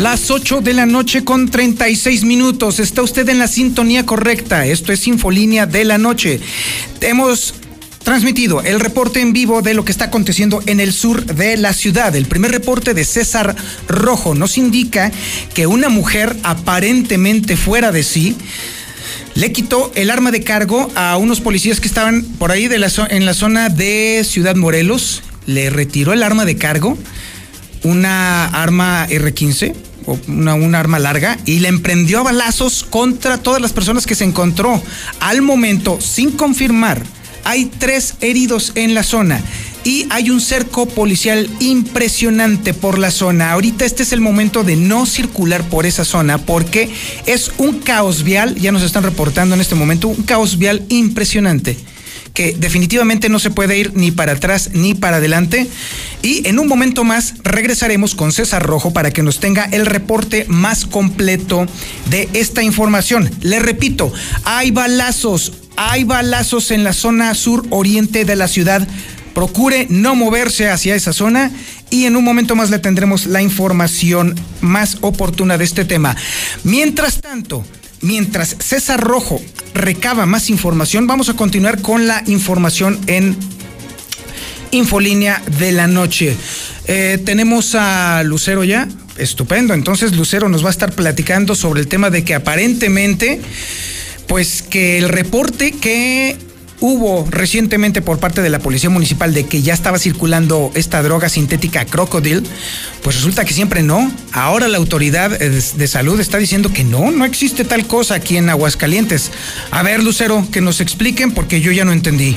Las 0.01 0.31
8 0.31 0.63
de 0.63 0.73
la 0.73 0.87
noche 0.87 1.25
con 1.25 1.51
36 1.51 2.25
minutos. 2.25 2.81
Está 2.81 3.03
usted 3.03 3.29
en 3.29 3.39
la 3.39 3.47
sintonía 3.47 4.07
correcta. 4.07 4.65
Esto 4.65 4.95
es 4.95 5.07
Infolínea 5.07 5.67
de 5.67 5.85
la 5.85 5.99
Noche. 5.99 6.41
Hemos 7.03 7.53
transmitido 8.03 8.63
el 8.63 8.81
reporte 8.81 9.21
en 9.21 9.35
vivo 9.35 9.61
de 9.61 9.75
lo 9.75 9.85
que 9.85 9.93
está 9.93 10.07
aconteciendo 10.07 10.63
en 10.65 10.81
el 10.81 10.95
sur 10.95 11.27
de 11.27 11.59
la 11.59 11.75
ciudad. 11.75 12.17
El 12.17 12.25
primer 12.25 12.51
reporte 12.51 12.95
de 12.95 13.05
César 13.05 13.55
Rojo 13.89 14.35
nos 14.35 14.57
indica 14.57 15.13
que 15.53 15.67
una 15.67 15.91
mujer 15.91 16.35
aparentemente 16.45 17.59
fuera 17.59 17.93
de 17.93 18.03
sí 18.03 18.37
le 19.35 19.53
quitó 19.53 19.93
el 19.97 20.11
arma 20.11 20.31
de 20.31 20.43
cargo 20.43 20.91
a 20.95 21.19
unos 21.19 21.43
policías 21.43 21.79
que 21.79 21.89
estaban 21.89 22.23
por 22.39 22.53
ahí 22.53 22.71
en 22.71 23.27
la 23.27 23.35
zona 23.35 23.69
de 23.69 24.25
Ciudad 24.25 24.57
Morelos. 24.57 25.23
Le 25.45 25.69
retiró 25.69 26.15
el 26.15 26.23
arma 26.23 26.47
de 26.47 26.57
cargo 26.57 26.97
una 27.83 28.47
arma 28.47 29.07
R15, 29.09 29.75
o 29.75 29.90
una, 30.27 30.55
una, 30.55 30.79
arma 30.79 30.99
larga, 30.99 31.39
y 31.45 31.61
le 31.61 31.69
emprendió 31.69 32.21
a 32.21 32.25
balazos 32.25 32.85
contra 32.89 33.39
todas 33.39 33.61
las 33.61 33.73
personas 33.73 34.07
que 34.07 34.15
se 34.15 34.25
encontró. 34.25 34.83
Al 35.21 35.43
momento, 35.43 36.01
sin 36.01 36.33
confirmar, 36.33 37.03
hay 37.45 37.67
tres 37.67 38.15
heridos 38.21 38.73
en 38.75 38.95
la 38.95 39.03
zona 39.03 39.41
y 39.83 40.07
hay 40.11 40.31
un 40.31 40.41
cerco 40.41 40.87
policial 40.87 41.49
impresionante 41.59 42.75
por 42.75 42.99
la 42.99 43.11
zona. 43.11 43.53
Ahorita 43.53 43.85
este 43.85 44.03
es 44.03 44.13
el 44.13 44.21
momento 44.21 44.63
de 44.63 44.77
no 44.77 45.07
circular 45.07 45.63
por 45.65 45.87
esa 45.87 46.05
zona 46.05 46.39
porque 46.39 46.91
es 47.27 47.53
un 47.59 47.79
caos 47.79 48.23
vial, 48.23 48.57
ya 48.57 48.73
nos 48.73 48.83
están 48.83 49.05
reportando 49.05 49.55
en 49.55 49.61
este 49.61 49.75
momento, 49.75 50.09
un 50.09 50.23
caos 50.23 50.59
vial 50.59 50.85
impresionante 50.89 51.77
que 52.35 52.55
definitivamente 52.59 53.29
no 53.29 53.39
se 53.39 53.51
puede 53.51 53.79
ir 53.79 53.93
ni 53.95 54.11
para 54.11 54.33
atrás 54.33 54.71
ni 54.73 54.95
para 54.95 55.19
adelante. 55.19 55.67
Y 56.23 56.47
en 56.49 56.59
un 56.59 56.69
momento 56.69 57.05
más 57.05 57.35
regresaremos 57.43 58.15
con 58.15 58.33
César 58.33 58.65
Rojo 58.65 58.93
para 58.93 59.11
que 59.11 59.23
nos 59.23 59.41
tenga 59.41 59.65
el 59.65 59.87
reporte 59.87 60.45
más 60.49 60.85
completo 60.85 61.67
de 62.11 62.29
esta 62.33 62.63
información. 62.63 63.31
Le 63.41 63.59
repito, 63.59 64.13
hay 64.45 64.71
balazos, 64.71 65.53
hay 65.77 66.05
balazos 66.05 66.71
en 66.71 66.85
la 66.85 66.93
zona 66.93 67.35
sur 67.35 67.67
oriente 67.71 68.25
de 68.25 68.37
la 68.37 68.49
ciudad. 68.49 68.87
Procure 69.35 69.87
no 69.89 70.15
moverse 70.15 70.69
hacia 70.69 70.95
esa 70.95 71.13
zona 71.13 71.51
y 71.89 72.05
en 72.07 72.17
un 72.17 72.25
momento 72.25 72.57
más 72.57 72.71
le 72.71 72.79
tendremos 72.79 73.27
la 73.27 73.43
información 73.43 74.35
más 74.61 74.99
oportuna 75.03 75.57
de 75.57 75.65
este 75.65 75.85
tema. 75.85 76.17
Mientras 76.65 77.21
tanto, 77.21 77.65
mientras 78.01 78.57
César 78.59 79.01
Rojo 79.01 79.41
recaba 79.75 80.27
más 80.27 80.51
información, 80.51 81.07
vamos 81.07 81.29
a 81.29 81.35
continuar 81.35 81.81
con 81.81 82.07
la 82.07 82.23
información 82.27 82.99
en 83.07 83.37
Infolínea 84.73 85.43
de 85.59 85.73
la 85.73 85.89
noche. 85.89 86.37
Eh, 86.87 87.19
tenemos 87.25 87.75
a 87.75 88.23
Lucero 88.25 88.63
ya. 88.63 88.89
Estupendo. 89.17 89.75
Entonces 89.75 90.17
Lucero 90.17 90.49
nos 90.49 90.65
va 90.65 90.69
a 90.69 90.71
estar 90.71 90.93
platicando 90.93 91.55
sobre 91.55 91.81
el 91.81 91.89
tema 91.89 92.09
de 92.09 92.25
que 92.25 92.35
aparentemente, 92.35 93.41
pues 94.29 94.63
que 94.63 94.97
el 94.99 95.09
reporte 95.09 95.73
que 95.73 96.37
hubo 96.81 97.27
recientemente 97.31 98.03
por 98.03 98.19
parte 98.19 98.43
de 98.43 98.51
la 98.51 98.59
Policía 98.59 98.91
Municipal 98.91 99.33
de 99.35 99.45
que 99.45 99.63
ya 99.63 99.75
estaba 99.75 99.99
circulando 99.99 100.73
esta 100.75 101.03
droga 101.03 101.29
sintética 101.29 101.85
Crocodile, 101.85 102.43
pues 103.03 103.17
resulta 103.17 103.45
que 103.45 103.55
siempre 103.55 103.83
no. 103.83 104.11
Ahora 104.33 104.69
la 104.69 104.79
autoridad 104.79 105.31
de 105.39 105.89
salud 105.89 106.19
está 106.21 106.39
diciendo 106.39 106.73
que 106.73 106.85
no, 106.85 107.11
no 107.11 107.25
existe 107.25 107.65
tal 107.65 107.87
cosa 107.87 108.15
aquí 108.15 108.37
en 108.37 108.49
Aguascalientes. 108.49 109.31
A 109.71 109.83
ver, 109.83 110.03
Lucero, 110.03 110.47
que 110.51 110.61
nos 110.61 110.81
expliquen 110.81 111.33
porque 111.33 111.61
yo 111.61 111.73
ya 111.73 111.85
no 111.85 111.93
entendí. 111.93 112.37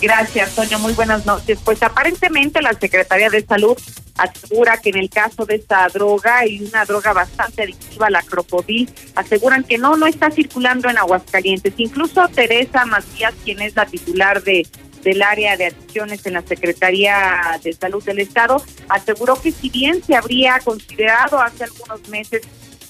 Gracias, 0.00 0.54
Toño. 0.54 0.78
Muy 0.78 0.92
buenas 0.92 1.26
noches. 1.26 1.58
Pues 1.64 1.82
aparentemente 1.82 2.62
la 2.62 2.72
Secretaría 2.72 3.30
de 3.30 3.44
Salud 3.44 3.76
asegura 4.16 4.76
que 4.78 4.90
en 4.90 4.98
el 4.98 5.10
caso 5.10 5.44
de 5.44 5.56
esta 5.56 5.88
droga 5.88 6.46
y 6.46 6.60
una 6.62 6.84
droga 6.84 7.12
bastante 7.12 7.62
adictiva, 7.62 8.10
la 8.10 8.22
crocodil, 8.22 8.90
aseguran 9.14 9.64
que 9.64 9.78
no, 9.78 9.96
no 9.96 10.06
está 10.06 10.30
circulando 10.30 10.88
en 10.88 10.98
Aguascalientes. 10.98 11.74
Incluso 11.76 12.28
Teresa 12.28 12.84
Macías, 12.84 13.34
quien 13.44 13.60
es 13.60 13.74
la 13.74 13.86
titular 13.86 14.42
de 14.42 14.66
del 15.02 15.22
área 15.22 15.56
de 15.56 15.66
adicciones 15.66 16.26
en 16.26 16.34
la 16.34 16.42
Secretaría 16.42 17.58
de 17.62 17.72
Salud 17.72 18.02
del 18.02 18.18
Estado, 18.18 18.62
aseguró 18.88 19.40
que 19.40 19.52
si 19.52 19.70
bien 19.70 20.02
se 20.02 20.16
habría 20.16 20.58
considerado 20.60 21.40
hace 21.40 21.64
algunos 21.64 22.08
meses 22.08 22.42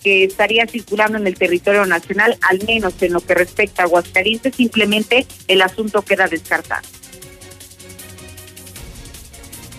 que 0.02 0.24
estaría 0.24 0.66
circulando 0.66 1.18
en 1.18 1.26
el 1.26 1.36
territorio 1.36 1.84
nacional, 1.86 2.38
al 2.48 2.64
menos 2.66 2.94
en 3.02 3.12
lo 3.12 3.20
que 3.20 3.34
respecta 3.34 3.82
a 3.82 3.86
Aguascalientes, 3.86 4.56
simplemente 4.56 5.26
el 5.48 5.62
asunto 5.62 6.02
queda 6.02 6.28
descartado. 6.28 6.86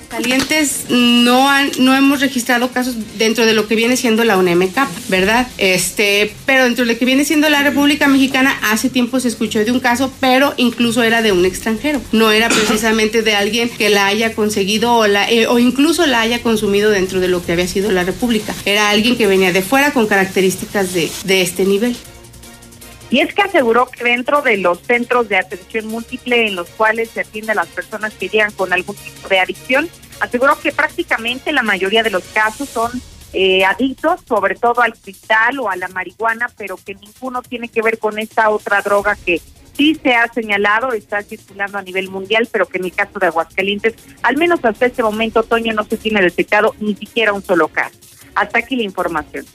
Calientes 0.10 0.86
no 0.90 1.50
han, 1.50 1.72
no 1.80 1.96
hemos 1.96 2.20
registrado 2.20 2.72
casos 2.72 2.96
dentro 3.18 3.46
de 3.46 3.54
lo 3.54 3.68
que 3.68 3.76
viene 3.76 3.96
siendo 3.96 4.24
la 4.24 4.38
UNMCAP, 4.38 4.90
¿verdad? 5.08 5.48
Este, 5.58 6.34
pero 6.46 6.64
dentro 6.64 6.84
de 6.86 6.94
lo 6.94 7.00
que 7.00 7.06
viene 7.06 7.26
siendo 7.26 7.48
la 7.50 7.62
República 7.62 8.08
Mexicana, 8.08 8.58
hace 8.64 8.90
tiempo 8.90 9.20
se 9.20 9.28
escuchó 9.28 9.60
de 9.64 9.72
un 9.72 9.80
caso, 9.80 10.12
pero 10.20 10.54
incluso 10.58 11.04
era 11.04 11.22
de 11.22 11.32
un 11.32 11.46
extranjero. 11.46 12.02
No 12.12 12.32
era 12.32 12.50
precisamente 12.50 13.22
de 13.22 13.36
alguien 13.36 13.70
que 13.70 13.90
la 13.90 14.08
haya 14.08 14.34
conseguido 14.34 14.96
o, 14.96 15.08
la, 15.08 15.30
eh, 15.30 15.48
o 15.48 15.60
incluso 15.60 16.06
la 16.08 16.22
haya 16.22 16.42
consumido 16.42 16.90
dentro 16.90 17.20
de 17.20 17.28
lo 17.28 17.46
que 17.46 17.52
había 17.52 17.68
sido 17.68 17.92
la 17.92 18.04
República. 18.04 18.56
Era 18.66 18.90
alguien 18.90 19.16
que 19.16 19.28
venía 19.28 19.54
de 19.54 19.62
fuera 19.62 19.94
con 19.94 20.08
características 20.08 20.94
de, 20.94 21.10
de 21.24 21.42
este 21.42 21.66
nivel. 21.66 21.96
Y 23.10 23.22
es 23.22 23.34
que 23.34 23.42
aseguró 23.42 23.88
que 23.88 24.04
dentro 24.04 24.42
de 24.42 24.58
los 24.58 24.80
centros 24.82 25.30
de 25.30 25.38
atención 25.38 25.88
múltiple 25.88 26.48
en 26.48 26.56
los 26.56 26.70
cuales 26.70 27.10
se 27.10 27.22
atiende 27.22 27.54
a 27.54 27.56
las 27.56 27.68
personas 27.68 28.14
que 28.14 28.30
llegan 28.30 28.52
con 28.52 28.72
algún 28.72 28.96
tipo 28.96 29.28
de 29.28 29.40
adicción, 29.40 29.90
aseguró 30.20 30.60
que 30.60 30.72
prácticamente 30.72 31.52
la 31.52 31.64
mayoría 31.64 32.04
de 32.04 32.12
los 32.12 32.24
casos 32.26 32.70
son 32.70 32.92
eh, 33.34 33.64
adictos, 33.64 34.22
sobre 34.28 34.56
todo 34.56 34.82
al 34.82 34.94
cristal 34.96 35.60
o 35.60 35.70
a 35.70 35.76
la 35.76 35.88
marihuana, 35.88 36.50
pero 36.58 36.78
que 36.78 36.96
ninguno 36.96 37.42
tiene 37.42 37.68
que 37.68 37.82
ver 37.82 37.98
con 37.98 38.20
esta 38.20 38.50
otra 38.50 38.82
droga 38.82 39.16
que 39.16 39.42
sí 39.76 39.96
se 39.96 40.14
ha 40.14 40.32
señalado, 40.32 40.94
está 40.94 41.24
circulando 41.24 41.78
a 41.78 41.82
nivel 41.82 42.10
mundial, 42.10 42.48
pero 42.52 42.68
que 42.68 42.80
en 42.80 42.86
el 42.86 42.94
caso 42.94 43.18
de 43.18 43.28
Aguascalientes, 43.28 43.96
al 44.24 44.38
menos 44.38 44.60
hasta 44.64 44.88
este 44.88 45.02
momento, 45.02 45.44
Toño, 45.44 45.74
no 45.74 45.84
se 45.84 45.98
tiene 45.98 46.22
detectado 46.22 46.76
ni 46.80 46.96
siquiera 46.96 47.34
un 47.34 47.44
solo 47.44 47.70
caso. 47.70 47.98
Hasta 48.36 48.60
aquí 48.60 48.76
la 48.76 48.84
información. 48.84 49.46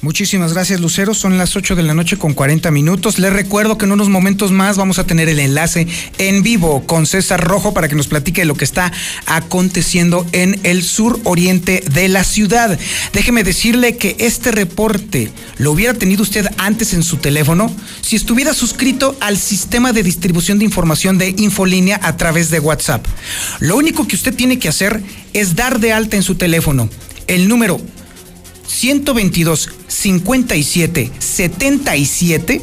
Muchísimas 0.00 0.52
gracias, 0.52 0.80
Lucero. 0.80 1.14
Son 1.14 1.38
las 1.38 1.56
8 1.56 1.76
de 1.76 1.82
la 1.82 1.94
noche 1.94 2.18
con 2.18 2.34
40 2.34 2.70
minutos. 2.70 3.18
Les 3.18 3.32
recuerdo 3.32 3.78
que 3.78 3.84
en 3.84 3.92
unos 3.92 4.08
momentos 4.08 4.50
más 4.50 4.76
vamos 4.76 4.98
a 4.98 5.06
tener 5.06 5.28
el 5.28 5.38
enlace 5.38 5.86
en 6.18 6.42
vivo 6.42 6.86
con 6.86 7.06
César 7.06 7.42
Rojo 7.42 7.72
para 7.72 7.88
que 7.88 7.94
nos 7.94 8.08
platique 8.08 8.44
lo 8.44 8.54
que 8.54 8.64
está 8.64 8.92
aconteciendo 9.26 10.26
en 10.32 10.60
el 10.62 10.82
sur 10.82 11.20
oriente 11.24 11.82
de 11.92 12.08
la 12.08 12.24
ciudad. 12.24 12.78
Déjeme 13.12 13.44
decirle 13.44 13.96
que 13.96 14.16
este 14.18 14.52
reporte 14.52 15.30
lo 15.58 15.72
hubiera 15.72 15.94
tenido 15.94 16.22
usted 16.22 16.46
antes 16.58 16.92
en 16.92 17.02
su 17.02 17.16
teléfono 17.18 17.74
si 18.00 18.16
estuviera 18.16 18.54
suscrito 18.54 19.16
al 19.20 19.38
sistema 19.38 19.92
de 19.92 20.02
distribución 20.02 20.58
de 20.58 20.64
información 20.64 21.18
de 21.18 21.34
Infolínea 21.38 22.00
a 22.02 22.16
través 22.16 22.50
de 22.50 22.60
WhatsApp. 22.60 23.06
Lo 23.60 23.76
único 23.76 24.06
que 24.06 24.16
usted 24.16 24.34
tiene 24.34 24.58
que 24.58 24.68
hacer 24.68 25.02
es 25.32 25.56
dar 25.56 25.80
de 25.80 25.92
alta 25.92 26.16
en 26.16 26.22
su 26.22 26.34
teléfono 26.34 26.88
el 27.26 27.48
número 27.48 27.80
122 28.66 29.70
57 29.86 31.12
77 31.18 32.62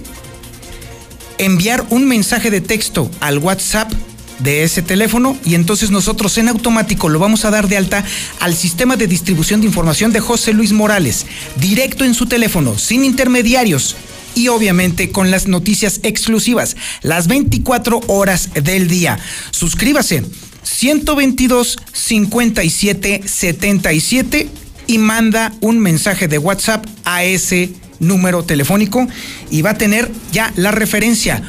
enviar 1.37 1.85
un 1.89 2.07
mensaje 2.07 2.51
de 2.51 2.61
texto 2.61 3.09
al 3.19 3.39
WhatsApp 3.39 3.91
de 4.39 4.63
ese 4.63 4.81
teléfono 4.81 5.37
y 5.45 5.55
entonces 5.55 5.91
nosotros 5.91 6.37
en 6.37 6.49
automático 6.49 7.09
lo 7.09 7.19
vamos 7.19 7.45
a 7.45 7.51
dar 7.51 7.67
de 7.67 7.77
alta 7.77 8.03
al 8.39 8.55
sistema 8.55 8.95
de 8.95 9.07
distribución 9.07 9.61
de 9.61 9.67
información 9.67 10.11
de 10.11 10.19
José 10.19 10.53
Luis 10.53 10.71
Morales, 10.71 11.25
directo 11.57 12.05
en 12.05 12.13
su 12.13 12.25
teléfono, 12.25 12.77
sin 12.77 13.03
intermediarios 13.03 13.95
y 14.35 14.47
obviamente 14.47 15.11
con 15.11 15.29
las 15.29 15.47
noticias 15.47 15.99
exclusivas, 16.03 16.77
las 17.01 17.27
24 17.27 18.01
horas 18.07 18.49
del 18.53 18.87
día. 18.87 19.19
Suscríbase 19.51 20.23
122 20.63 21.77
57 21.91 23.21
77 23.25 24.60
y 24.91 24.97
manda 24.97 25.53
un 25.61 25.79
mensaje 25.79 26.27
de 26.27 26.37
WhatsApp 26.37 26.85
a 27.05 27.23
ese 27.23 27.69
número 27.99 28.43
telefónico 28.43 29.07
y 29.49 29.61
va 29.61 29.69
a 29.69 29.77
tener 29.77 30.11
ya 30.33 30.51
la 30.57 30.71
referencia. 30.71 31.41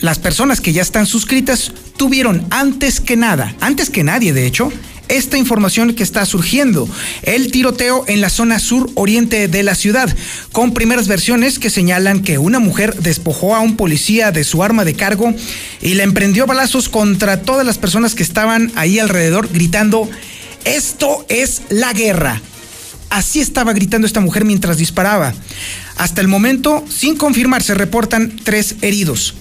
Las 0.00 0.18
personas 0.18 0.62
que 0.62 0.72
ya 0.72 0.80
están 0.80 1.04
suscritas 1.04 1.70
tuvieron 1.98 2.46
antes 2.48 3.00
que 3.00 3.14
nada, 3.14 3.54
antes 3.60 3.90
que 3.90 4.04
nadie 4.04 4.32
de 4.32 4.46
hecho, 4.46 4.72
esta 5.08 5.36
información 5.36 5.92
que 5.92 6.02
está 6.02 6.24
surgiendo. 6.24 6.88
El 7.24 7.50
tiroteo 7.50 8.04
en 8.06 8.22
la 8.22 8.30
zona 8.30 8.58
sur 8.58 8.90
oriente 8.94 9.48
de 9.48 9.62
la 9.62 9.74
ciudad, 9.74 10.08
con 10.52 10.72
primeras 10.72 11.08
versiones 11.08 11.58
que 11.58 11.68
señalan 11.68 12.22
que 12.22 12.38
una 12.38 12.58
mujer 12.58 12.94
despojó 12.94 13.54
a 13.54 13.60
un 13.60 13.76
policía 13.76 14.32
de 14.32 14.44
su 14.44 14.62
arma 14.62 14.86
de 14.86 14.94
cargo 14.94 15.34
y 15.82 15.92
le 15.92 16.04
emprendió 16.04 16.46
balazos 16.46 16.88
contra 16.88 17.42
todas 17.42 17.66
las 17.66 17.76
personas 17.76 18.14
que 18.14 18.22
estaban 18.22 18.72
ahí 18.76 18.98
alrededor 18.98 19.50
gritando, 19.52 20.08
esto 20.64 21.26
es 21.28 21.62
la 21.68 21.92
guerra. 21.92 22.40
Así 23.10 23.40
estaba 23.40 23.72
gritando 23.72 24.06
esta 24.06 24.20
mujer 24.20 24.44
mientras 24.44 24.76
disparaba. 24.76 25.34
Hasta 25.96 26.20
el 26.20 26.28
momento, 26.28 26.84
sin 26.88 27.16
confirmar, 27.16 27.62
se 27.62 27.74
reportan 27.74 28.36
tres 28.44 28.76
heridos. 28.82 29.34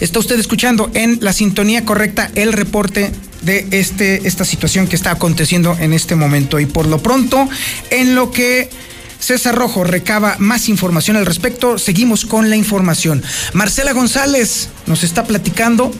Está 0.00 0.18
usted 0.18 0.38
escuchando 0.38 0.90
en 0.94 1.18
la 1.20 1.32
sintonía 1.32 1.84
correcta 1.84 2.30
el 2.34 2.52
reporte 2.52 3.12
de 3.42 3.66
este, 3.72 4.26
esta 4.26 4.44
situación 4.44 4.86
que 4.86 4.96
está 4.96 5.10
aconteciendo 5.10 5.76
en 5.78 5.92
este 5.92 6.16
momento. 6.16 6.60
Y 6.60 6.66
por 6.66 6.86
lo 6.86 7.02
pronto, 7.02 7.48
en 7.90 8.14
lo 8.14 8.30
que 8.30 8.70
César 9.18 9.54
Rojo 9.54 9.84
recaba 9.84 10.36
más 10.38 10.68
información 10.68 11.16
al 11.16 11.26
respecto. 11.26 11.78
Seguimos 11.78 12.26
con 12.26 12.50
la 12.50 12.56
información. 12.56 13.22
Marcela 13.52 13.92
González 13.92 14.68
nos 14.86 15.04
está 15.04 15.24
platicando 15.24 15.92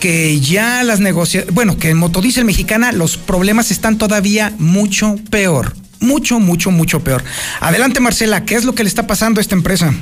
que 0.00 0.38
ya 0.40 0.82
las 0.82 1.00
negociaciones, 1.00 1.54
bueno, 1.54 1.78
que 1.78 1.90
en 1.90 1.96
Motodiesel 1.96 2.44
Mexicana 2.44 2.92
los 2.92 3.16
problemas 3.16 3.70
están 3.70 3.96
todavía 3.96 4.52
mucho 4.58 5.16
peor 5.30 5.74
mucho, 6.08 6.40
mucho, 6.40 6.70
mucho 6.70 7.00
peor. 7.00 7.22
Adelante, 7.60 8.00
Marcela, 8.00 8.44
¿qué 8.44 8.54
es 8.56 8.64
lo 8.64 8.74
que 8.74 8.82
le 8.82 8.88
está 8.88 9.06
pasando 9.06 9.38
a 9.38 9.42
esta 9.42 9.54
empresa? 9.54 9.92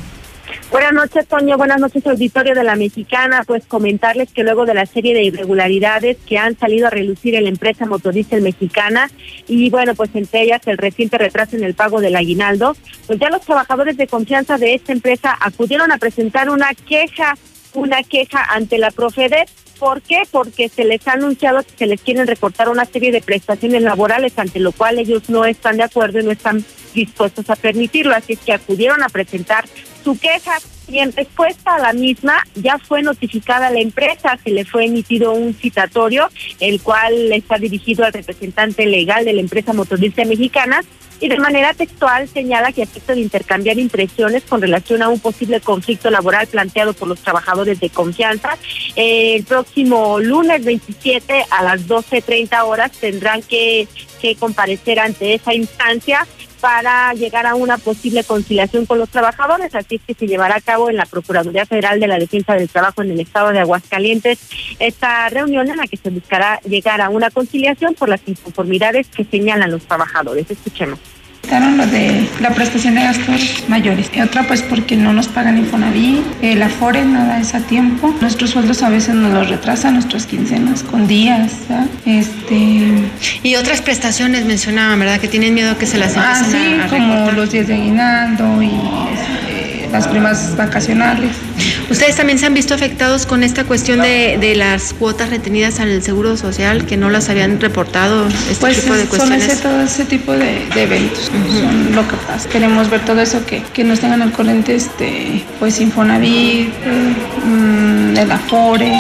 Buenas 0.70 0.92
noches, 0.92 1.26
Toño. 1.26 1.57
Buenas 1.57 1.80
noches, 1.80 2.07
auditorio 2.07 2.54
de 2.54 2.64
la 2.64 2.76
Mexicana. 2.76 3.42
Pues 3.46 3.64
comentarles 3.66 4.30
que 4.32 4.42
luego 4.42 4.64
de 4.64 4.74
la 4.74 4.86
serie 4.86 5.14
de 5.14 5.24
irregularidades 5.24 6.16
que 6.26 6.38
han 6.38 6.59
salido 6.59 6.86
a 6.86 6.90
relucir 6.90 7.34
en 7.34 7.44
la 7.44 7.48
empresa 7.50 7.86
motorista 7.86 8.36
mexicana 8.38 9.11
y 9.48 9.70
bueno, 9.70 9.94
pues 9.94 10.11
entre 10.14 10.42
ellas 10.42 10.61
el 10.66 10.78
reciente 10.78 11.18
retraso 11.18 11.57
en 11.57 11.64
el 11.64 11.74
pago 11.74 12.00
del 12.00 12.16
aguinaldo, 12.16 12.76
pues 13.07 13.18
ya 13.18 13.30
los 13.30 13.42
trabajadores 13.42 13.96
de 13.96 14.07
confianza 14.07 14.59
de 14.59 14.74
esta 14.74 14.92
empresa 14.92 15.36
acudieron 15.40 15.92
a 15.92 15.98
presentar 15.98 16.50
una 16.50 16.70
queja, 16.74 17.36
una 17.74 18.02
queja 18.02 18.42
ante 18.48 18.78
la 18.78 18.90
Profedet 18.90 19.48
¿Por 19.78 20.00
qué? 20.02 20.22
Porque 20.30 20.68
se 20.68 20.84
les 20.84 21.06
ha 21.06 21.12
anunciado 21.12 21.62
que 21.62 21.76
se 21.76 21.86
les 21.86 22.00
quieren 22.00 22.26
recortar 22.26 22.68
una 22.68 22.84
serie 22.86 23.12
de 23.12 23.20
prestaciones 23.20 23.82
laborales, 23.82 24.38
ante 24.38 24.58
lo 24.58 24.72
cual 24.72 24.98
ellos 24.98 25.28
no 25.28 25.44
están 25.44 25.76
de 25.76 25.82
acuerdo 25.82 26.20
y 26.20 26.24
no 26.24 26.32
están 26.32 26.64
dispuestos 26.94 27.50
a 27.50 27.56
permitirlo. 27.56 28.14
Así 28.14 28.34
es 28.34 28.38
que 28.40 28.52
acudieron 28.52 29.02
a 29.02 29.08
presentar 29.08 29.66
su 30.02 30.18
queja 30.18 30.58
y 30.88 30.98
en 30.98 31.12
respuesta 31.12 31.74
a 31.74 31.78
la 31.80 31.92
misma 31.92 32.44
ya 32.54 32.78
fue 32.78 33.02
notificada 33.02 33.70
la 33.70 33.80
empresa, 33.80 34.38
se 34.42 34.50
le 34.50 34.64
fue 34.64 34.86
emitido 34.86 35.32
un 35.32 35.52
citatorio, 35.52 36.28
el 36.60 36.80
cual 36.80 37.32
está 37.32 37.58
dirigido 37.58 38.04
al 38.04 38.12
representante 38.12 38.86
legal 38.86 39.24
de 39.24 39.32
la 39.32 39.40
empresa 39.40 39.72
motorista 39.72 40.24
mexicana 40.24 40.82
y 41.20 41.28
de 41.28 41.38
manera 41.38 41.74
textual 41.74 42.28
señala 42.28 42.72
que 42.72 42.82
efecto 42.82 43.14
de 43.14 43.20
intercambiar 43.20 43.78
impresiones 43.78 44.42
con 44.44 44.60
relación 44.60 45.02
a 45.02 45.08
un 45.08 45.20
posible 45.20 45.60
conflicto 45.60 46.10
laboral 46.10 46.46
planteado 46.46 46.92
por 46.92 47.08
los 47.08 47.20
trabajadores 47.20 47.80
de 47.80 47.90
confianza. 47.90 48.56
el 48.96 49.44
próximo 49.44 50.18
lunes 50.20 50.64
27 50.64 51.46
a 51.50 51.62
las 51.62 51.86
12.30 51.86 52.62
horas 52.64 52.92
tendrán 52.92 53.42
que, 53.42 53.88
que 54.20 54.36
comparecer 54.36 54.98
ante 54.98 55.34
esa 55.34 55.54
instancia 55.54 56.26
para 56.61 57.12
llegar 57.14 57.46
a 57.46 57.54
una 57.54 57.78
posible 57.78 58.24
conciliación 58.24 58.86
con 58.86 58.98
los 58.98 59.09
trabajadores, 59.09 59.74
así 59.74 59.98
que 59.98 60.14
se 60.14 60.26
llevará 60.26 60.57
a 60.57 60.61
cabo 60.61 60.90
en 60.90 60.96
la 60.96 61.07
Procuraduría 61.07 61.66
Federal 61.66 62.00
de 62.00 62.07
la 62.07 62.18
Defensa 62.18 62.54
del 62.54 62.68
Trabajo 62.68 63.02
en 63.02 63.11
el 63.11 63.20
estado 63.20 63.52
de 63.52 63.61
Aguascalientes 63.61 64.38
esta 64.78 65.28
reunión 65.28 65.68
en 65.68 65.76
la 65.76 65.86
que 65.86 65.96
se 65.96 66.11
buscará 66.11 66.61
llegar 66.61 67.00
a 67.00 67.09
una 67.09 67.30
conciliación 67.30 67.94
por 67.94 68.09
las 68.09 68.20
inconformidades 68.26 69.09
que 69.09 69.24
señalan 69.24 69.70
los 69.70 69.82
trabajadores. 69.86 70.50
Escuchemos 70.50 70.98
lo 71.51 71.86
de 71.86 72.28
la 72.40 72.51
prestación 72.51 72.97
de 72.97 73.03
gastos 73.03 73.64
mayores. 73.68 74.11
Y 74.14 74.20
otra 74.20 74.42
pues 74.47 74.62
porque 74.62 74.97
no 74.97 75.12
nos 75.12 75.28
pagan 75.28 75.59
Infonavit, 75.59 76.22
el 76.42 76.62
Afore 76.62 77.05
nada 77.05 77.40
es 77.40 77.55
a 77.55 77.61
tiempo. 77.61 78.14
Nuestros 78.20 78.51
sueldos 78.51 78.82
a 78.82 78.88
veces 78.88 79.14
nos 79.14 79.32
los 79.32 79.49
retrasan, 79.49 79.94
nuestras 79.94 80.26
quincenas 80.26 80.82
con 80.82 81.07
días. 81.07 81.53
Este... 82.05 83.09
Y 83.42 83.57
otras 83.57 83.80
prestaciones 83.80 84.44
mencionaban, 84.44 84.99
¿verdad? 84.99 85.20
Que 85.20 85.28
tienen 85.28 85.55
miedo 85.55 85.78
que 85.78 85.86
se 85.86 85.99
las 85.99 86.16
ah, 86.16 86.34
empiecen 86.38 86.80
ah, 86.80 86.84
sí, 86.84 86.90
como 86.90 87.32
los 87.32 87.51
días 87.51 87.68
de 87.68 87.74
aguinaldo 87.74 88.62
y 88.62 88.70
las 89.92 90.09
primas 90.09 90.57
vacacionales. 90.57 91.30
¿Ustedes 91.90 92.16
también 92.16 92.38
se 92.38 92.47
han 92.47 92.55
visto 92.55 92.74
afectados 92.74 93.26
con 93.26 93.44
esta 93.44 93.64
cuestión 93.64 94.01
de, 94.01 94.38
de 94.40 94.57
las 94.57 94.92
cuotas 94.92 95.30
retenidas 95.30 95.78
al 95.78 96.03
Seguro 96.03 96.36
Social, 96.36 96.84
que 96.84 96.97
no 96.97 97.11
las 97.11 97.28
habían 97.28 97.61
reportado, 97.61 98.26
este 98.26 98.57
pues 98.61 98.80
tipo 98.80 98.94
de 98.94 99.05
cuestiones? 99.05 99.44
Son 99.44 99.53
ese, 99.53 99.62
todo 99.62 99.80
ese 99.82 100.05
tipo 100.05 100.32
de, 100.32 100.66
eventos, 100.74 101.30
son 101.32 101.36
lo 101.95 102.07
que 102.09 102.16
pasa. 102.26 102.49
Queremos 102.49 102.91
ver 102.91 103.05
todo 103.05 103.20
eso, 103.20 103.45
que, 103.45 103.62
que 103.72 103.84
nos 103.84 104.01
tengan 104.01 104.22
al 104.22 104.32
corriente, 104.32 104.74
este, 104.74 105.45
pues 105.59 105.80
Infonavit, 105.80 106.68
eh, 106.68 108.14
el 108.16 108.30
Afore, 108.30 108.97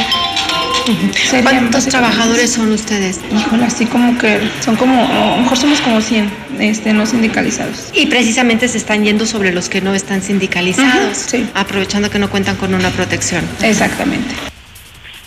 ¿Cuántos 1.42 1.86
trabajadores 1.86 2.52
son 2.52 2.72
ustedes? 2.72 3.20
Híjole, 3.32 3.64
así 3.64 3.86
como 3.86 4.16
que 4.18 4.38
son 4.64 4.76
como, 4.76 5.04
a 5.04 5.36
lo 5.36 5.42
mejor 5.42 5.58
somos 5.58 5.80
como 5.80 6.00
100 6.00 6.30
este, 6.60 6.92
no 6.92 7.06
sindicalizados. 7.06 7.90
Y 7.92 8.06
precisamente 8.06 8.68
se 8.68 8.78
están 8.78 9.04
yendo 9.04 9.26
sobre 9.26 9.52
los 9.52 9.68
que 9.68 9.80
no 9.80 9.94
están 9.94 10.22
sindicalizados, 10.22 11.16
sí. 11.16 11.48
aprovechando 11.54 12.10
que 12.10 12.18
no 12.18 12.30
cuentan 12.30 12.56
con 12.56 12.74
una 12.74 12.90
protección. 12.90 13.44
Exactamente 13.62 14.34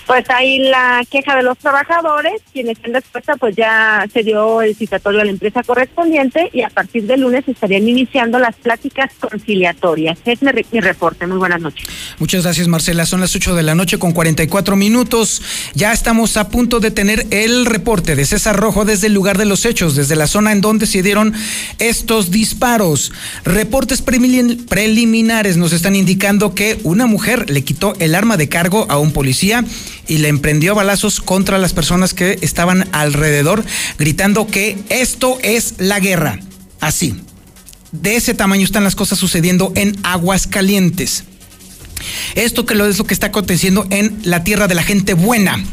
pues 0.10 0.28
ahí 0.32 0.57
la 0.57 1.05
queja 1.07 1.36
de 1.36 1.43
los 1.43 1.55
trabajadores, 1.60 2.41
quienes 2.51 2.80
en 2.84 2.95
respuesta 2.95 3.36
pues 3.36 3.55
ya 3.55 4.07
se 4.12 4.24
dio 4.24 4.64
el 4.64 4.76
citatorio 4.76 5.22
a 5.22 5.24
la 5.24 5.30
empresa 5.30 5.62
correspondiente 5.62 6.49
y 6.51 6.64
a 6.64 6.70
partir 6.70 7.03
del 7.03 7.22
lunes 7.22 7.47
estarían 7.47 7.88
iniciando 7.88 8.39
las 8.39 8.55
pláticas 8.55 9.12
conciliatorias. 9.20 10.18
Es 10.26 10.41
mi, 10.41 10.49
mi, 10.72 10.80
reporte. 10.80 11.28
Muy 11.28 11.38
buenas 11.38 11.62
noches. 11.62 11.88
Muchas 12.18 12.41
gracias 12.41 12.68
Marcela. 12.68 13.05
Son 13.05 13.20
las 13.20 13.36
8 13.36 13.53
de 13.53 13.62
la 13.62 13.76
noche 13.76 13.99
con 13.99 14.12
44 14.12 14.76
minutos. 14.76 15.43
Ya 15.76 15.93
estamos 15.93 16.38
a 16.38 16.49
punto 16.49 16.80
de 16.80 16.89
tener 16.89 17.28
el 17.30 17.68
reporte 17.68 18.16
de 18.16 18.26
César 18.26 18.55
Rojo 18.55 18.86
desde 18.86 19.05
el 19.05 19.14
lugar 19.14 19.38
de 19.38 19.45
los 19.45 19.64
hechos, 19.64 19.95
desde 19.95 20.16
la 20.16 20.26
zona 20.26 20.53
en 20.53 20.62
donde 20.62 20.88
se 20.88 21.03
dieron 21.03 21.36
estos 21.78 22.32
disparos. 22.32 23.12
Reportes 23.45 24.01
preliminares 24.01 25.57
nos 25.57 25.72
están 25.72 25.95
indicando 25.95 26.55
que 26.55 26.80
una 26.82 27.05
mujer 27.05 27.51
le 27.51 27.64
quitó 27.64 27.93
el 27.99 28.16
arma 28.16 28.38
de 28.38 28.49
cargo 28.49 28.88
a 28.89 28.97
un 28.97 29.14
policía 29.14 29.64
y 30.10 30.18
le 30.18 30.28
emprendió 30.28 30.76
balazos 30.76 31.22
contra 31.22 31.57
las 31.57 31.72
personas 31.72 32.14
que 32.14 32.39
estaban 32.41 32.89
alrededor, 32.91 33.64
gritando 33.97 34.47
que 34.47 34.78
esto 34.89 35.38
es 35.43 35.76
la 35.78 35.99
guerra. 35.99 36.39
Así. 36.82 37.16
De 37.91 38.16
ese 38.16 38.34
tamaño 38.34 38.64
están 38.64 38.84
las 38.84 38.95
cosas 38.95 39.18
sucediendo 39.18 39.72
en 39.76 39.95
Aguascalientes. 40.03 41.24
Esto 42.36 42.66
que 42.66 42.74
es 42.74 42.97
lo 42.97 43.05
que 43.05 43.14
está 43.14 43.28
aconteciendo 43.28 43.88
en 43.89 44.20
la 44.24 44.43
tierra 44.43 44.68
de 44.68 44.76
la 44.76 44.84
gente 44.84 45.14
buena. 45.14 45.64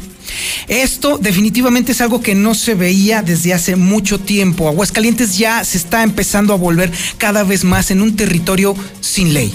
Esto 0.69 1.19
definitivamente 1.19 1.93
es 1.93 2.01
algo 2.01 2.21
que 2.21 2.35
no 2.35 2.55
se 2.55 2.75
veía 2.75 3.23
desde 3.23 3.55
hace 3.55 3.77
mucho 3.77 4.19
tiempo. 4.19 4.69
Aguascalientes 4.69 5.39
ya 5.39 5.65
se 5.65 5.79
está 5.79 6.03
empezando 6.03 6.53
a 6.53 6.57
volver 6.57 6.91
cada 7.19 7.45
vez 7.45 7.65
más 7.65 7.91
en 7.91 8.03
un 8.03 8.17
territorio 8.17 8.75
sin 9.01 9.33
ley, 9.33 9.55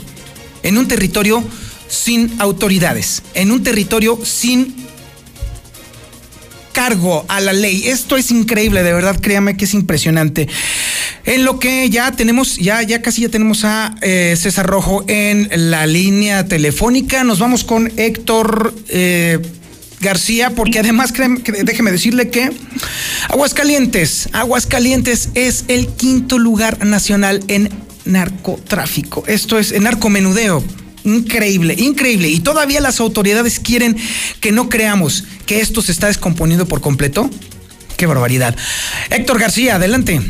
en 0.64 0.78
un 0.78 0.88
territorio 0.88 1.44
sin 1.92 2.34
autoridades, 2.39 3.22
en 3.34 3.52
un 3.52 3.64
territorio 3.64 4.18
sin 4.24 4.74
cargo 6.72 7.26
a 7.28 7.42
la 7.42 7.52
ley. 7.52 7.84
Esto 7.88 8.16
es 8.16 8.32
increíble, 8.32 8.82
de 8.82 8.94
verdad, 8.94 9.20
créame 9.20 9.58
que 9.58 9.66
es 9.66 9.74
impresionante. 9.74 10.48
En 11.26 11.44
lo 11.44 11.60
que 11.60 11.89
ya 11.89 12.12
tenemos, 12.14 12.56
ya, 12.56 12.82
ya 12.82 13.02
casi 13.02 13.24
ya 13.24 13.30
tenemos 13.30 13.66
a 13.66 13.94
eh, 14.02 14.36
César 14.39 14.66
Rojo 14.66 15.04
en 15.08 15.50
la 15.70 15.86
línea 15.86 16.48
telefónica. 16.48 17.26
Nos 17.26 17.39
vamos 17.39 17.66
con 17.66 17.92
Héctor 17.98 18.74
eh, 18.88 19.39
García, 20.00 20.52
porque 20.52 20.80
además 20.80 21.14
déjeme 21.64 21.92
decirle 21.92 22.30
que 22.30 22.52
Aguascalientes, 23.28 24.30
Aguascalientes 24.32 25.30
es 25.36 25.66
el 25.68 25.88
quinto 25.89 26.39
lugar 26.39 26.86
nacional 26.86 27.44
en 27.50 27.70
narcotráfico. 28.06 29.26
Esto 29.28 29.60
es 29.60 29.74
en 29.74 29.84
narcomenudeo. 29.84 30.64
Increíble, 31.04 31.76
increíble. 31.78 32.30
Y 32.30 32.39
todavía 32.39 32.82
las 32.82 32.99
autoridades 32.99 33.60
quieren 33.60 33.97
que 34.39 34.52
no 34.52 34.70
creamos 34.70 35.24
que 35.45 35.60
esto 35.60 35.82
se 35.82 35.91
está 35.91 36.08
descomponiendo 36.08 36.68
por 36.68 36.82
completo. 36.82 37.30
Qué 37.97 38.06
barbaridad. 38.06 38.56
Héctor 39.10 39.39
García, 39.39 39.76
adelante. 39.76 40.22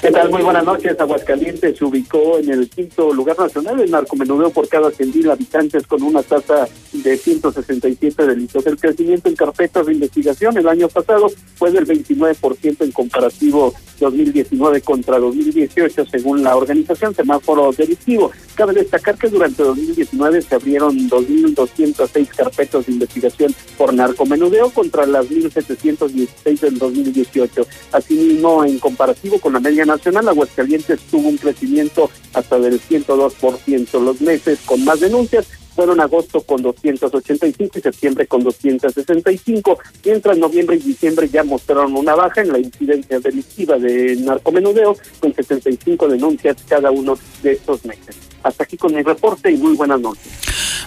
¿Qué 0.00 0.10
tal? 0.10 0.30
Muy 0.30 0.42
buenas 0.42 0.64
noches. 0.64 1.00
Aguascalientes 1.00 1.78
se 1.78 1.84
ubicó 1.84 2.38
en 2.38 2.50
el 2.50 2.68
quinto 2.68 3.14
lugar 3.14 3.38
nacional 3.38 3.80
en 3.80 3.90
narcomenudeo 3.90 4.50
por 4.50 4.68
cada 4.68 4.90
100.000 4.90 5.32
habitantes 5.32 5.86
con 5.86 6.02
una 6.02 6.22
tasa 6.22 6.68
de 6.92 7.16
167 7.16 8.26
delitos. 8.26 8.66
El 8.66 8.78
crecimiento 8.78 9.30
en 9.30 9.36
carpetas 9.36 9.86
de 9.86 9.94
investigación 9.94 10.56
el 10.58 10.68
año 10.68 10.88
pasado 10.88 11.28
fue 11.54 11.70
del 11.70 11.86
29% 11.86 12.84
en 12.84 12.92
comparativo 12.92 13.72
2019 13.98 14.82
contra 14.82 15.18
2018 15.18 16.04
según 16.04 16.42
la 16.42 16.54
organización 16.56 17.14
Semáforo 17.14 17.72
Delictivo. 17.72 18.30
Cabe 18.54 18.74
destacar 18.74 19.16
que 19.16 19.28
durante 19.28 19.62
2019 19.62 20.42
se 20.42 20.54
abrieron 20.54 20.94
2.206 21.08 22.28
carpetas 22.36 22.86
de 22.86 22.92
investigación 22.92 23.54
por 23.78 23.94
narcomenudeo 23.94 24.70
contra 24.70 25.06
las 25.06 25.26
1.716 25.26 26.60
del 26.60 26.78
2018. 26.78 27.66
Asimismo, 27.92 28.64
en 28.64 28.78
comparativo 28.78 29.40
con 29.40 29.54
la 29.54 29.60
media 29.60 29.84
nacional, 29.84 29.95
Aguascalientes 30.04 31.00
tuvo 31.10 31.28
un 31.28 31.36
crecimiento 31.36 32.10
hasta 32.32 32.58
del 32.58 32.80
102%. 32.80 34.00
Los 34.00 34.20
meses 34.20 34.58
con 34.64 34.84
más 34.84 35.00
denuncias 35.00 35.46
fueron 35.76 36.00
agosto 36.00 36.40
con 36.40 36.62
285 36.62 37.78
y 37.78 37.82
septiembre 37.82 38.26
con 38.26 38.42
265, 38.42 39.78
mientras 40.04 40.38
noviembre 40.38 40.76
y 40.76 40.78
diciembre 40.80 41.28
ya 41.28 41.44
mostraron 41.44 41.94
una 41.94 42.14
baja 42.14 42.40
en 42.40 42.52
la 42.52 42.58
incidencia 42.58 43.20
delictiva 43.20 43.76
de 43.76 44.16
narcomenudeo 44.16 44.96
con 45.20 45.34
75 45.34 46.08
denuncias 46.08 46.56
cada 46.66 46.90
uno 46.90 47.18
de 47.42 47.52
estos 47.52 47.84
meses. 47.84 48.16
Hasta 48.42 48.64
aquí 48.64 48.78
con 48.78 48.96
el 48.96 49.04
reporte 49.04 49.50
y 49.50 49.58
muy 49.58 49.76
buenas 49.76 50.00
noches. 50.00 50.32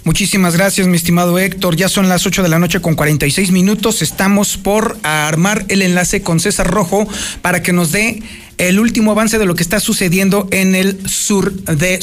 Muchísimas 0.03 0.55
gracias, 0.55 0.88
mi 0.88 0.95
estimado 0.95 1.38
Héctor. 1.38 1.76
Ya 1.76 1.88
son 1.88 2.10
las 2.10 2.26
8 2.26 2.41
de 2.41 2.49
la 2.49 2.57
noche 2.57 2.82
con 2.82 2.95
46 2.95 3.51
minutos. 3.51 4.01
Estamos 4.01 4.57
por 4.57 4.97
armar 5.03 5.66
el 5.68 5.82
enlace 5.82 6.24
con 6.24 6.39
César 6.39 6.68
Rojo 6.68 7.07
para 7.41 7.62
que 7.62 7.74
nos 7.74 7.91
dé 7.91 8.24
el 8.60 8.80
último 8.80 9.12
avance 9.12 9.39
de 9.39 9.45
lo 9.45 9.55
que 9.55 9.64
está 9.64 9.80
sucediendo 9.80 10.47
en 10.51 10.76
el 10.76 11.10
sur 11.10 11.51
de 11.53 11.99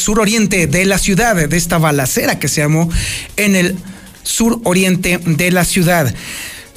de 0.66 0.84
la 0.86 0.98
ciudad, 0.98 1.48
de 1.48 1.56
esta 1.56 1.78
balacera 1.78 2.38
que 2.38 2.48
se 2.48 2.62
armó 2.62 2.90
en 3.36 3.54
el 3.54 3.76
suroriente 4.22 5.18
de 5.18 5.52
la 5.52 5.64
ciudad. 5.64 6.12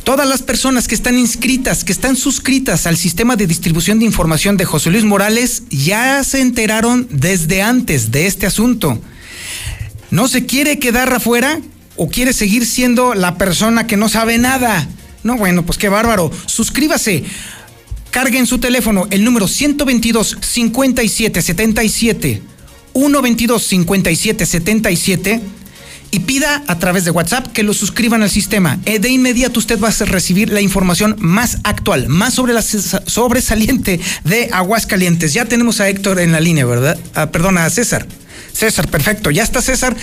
Todas 0.04 0.28
las 0.28 0.42
personas 0.42 0.88
que 0.88 0.96
están 0.96 1.18
inscritas, 1.18 1.84
que 1.84 1.94
están 1.94 2.16
suscritas 2.16 2.88
al 2.88 2.98
sistema 2.98 3.36
de 3.38 3.48
distribución 3.48 4.00
de 4.00 4.06
información 4.06 4.58
de 4.58 4.66
José 4.66 4.92
Luis 4.92 5.06
Morales, 5.06 5.64
ya 5.70 6.24
se 6.24 6.42
enteraron 6.42 7.08
desde 7.10 7.62
antes 7.62 8.12
de 8.12 8.28
este 8.28 8.48
asunto. 8.48 9.00
¿No 10.12 10.28
se 10.28 10.46
quiere 10.46 10.80
quedar 10.80 11.14
afuera 11.14 11.60
o 11.96 12.10
quiere 12.10 12.34
seguir 12.34 12.66
siendo 12.66 13.14
la 13.14 13.38
persona 13.38 13.88
que 13.88 13.98
no 13.98 14.10
sabe 14.10 14.38
nada? 14.38 14.88
No, 15.24 15.38
bueno, 15.38 15.66
pues 15.66 15.78
qué 15.78 15.88
bárbaro. 15.88 16.32
Suscríbase. 16.48 17.24
Cargue 18.12 18.40
en 18.40 18.48
su 18.48 18.60
teléfono 18.60 19.08
el 19.12 19.24
número 19.24 19.48
122 19.48 20.38
5777 20.42 22.42
122 22.94 23.64
5777 23.64 25.42
y 26.12 26.20
pida 26.22 26.64
a 26.68 26.80
través 26.80 27.06
de 27.06 27.12
WhatsApp 27.12 27.48
que 27.48 27.64
lo 27.64 27.74
suscriban 27.74 28.24
al 28.24 28.30
sistema. 28.30 28.80
Eh, 28.86 29.00
de 29.00 29.10
inmediato 29.10 29.60
usted 29.60 29.80
va 29.80 29.90
a 29.90 30.06
recibir 30.06 30.52
la 30.52 30.62
información 30.62 31.16
más 31.20 31.58
actual, 31.64 32.10
más 32.10 32.34
sobre 32.34 32.54
la 32.54 32.62
sobresaliente 32.62 34.00
de 34.24 34.50
Aguascalientes. 34.52 35.34
Ya 35.34 35.46
tenemos 35.46 35.80
a 35.80 35.90
Héctor 35.90 36.20
en 36.20 36.32
la 36.32 36.40
línea, 36.40 36.66
¿verdad? 36.66 36.98
Ah, 37.14 37.32
perdona, 37.32 37.66
a 37.66 37.70
César. 37.70 38.08
César, 38.52 38.90
perfecto. 38.90 39.30
Ya 39.30 39.44
está 39.44 39.62
César. 39.62 39.96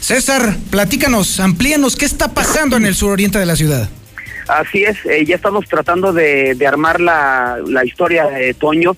César, 0.00 0.56
platícanos, 0.70 1.40
amplíanos, 1.40 1.96
¿qué 1.96 2.04
está 2.04 2.32
pasando 2.32 2.76
en 2.76 2.86
el 2.86 2.94
suroriente 2.94 3.38
de 3.38 3.46
la 3.46 3.56
ciudad? 3.56 3.88
Así 4.48 4.82
es, 4.82 5.04
eh, 5.06 5.24
ya 5.24 5.36
estamos 5.36 5.66
tratando 5.68 6.12
de, 6.12 6.56
armar 6.66 7.00
la, 7.00 7.82
historia 7.84 8.28
Toño. 8.58 8.96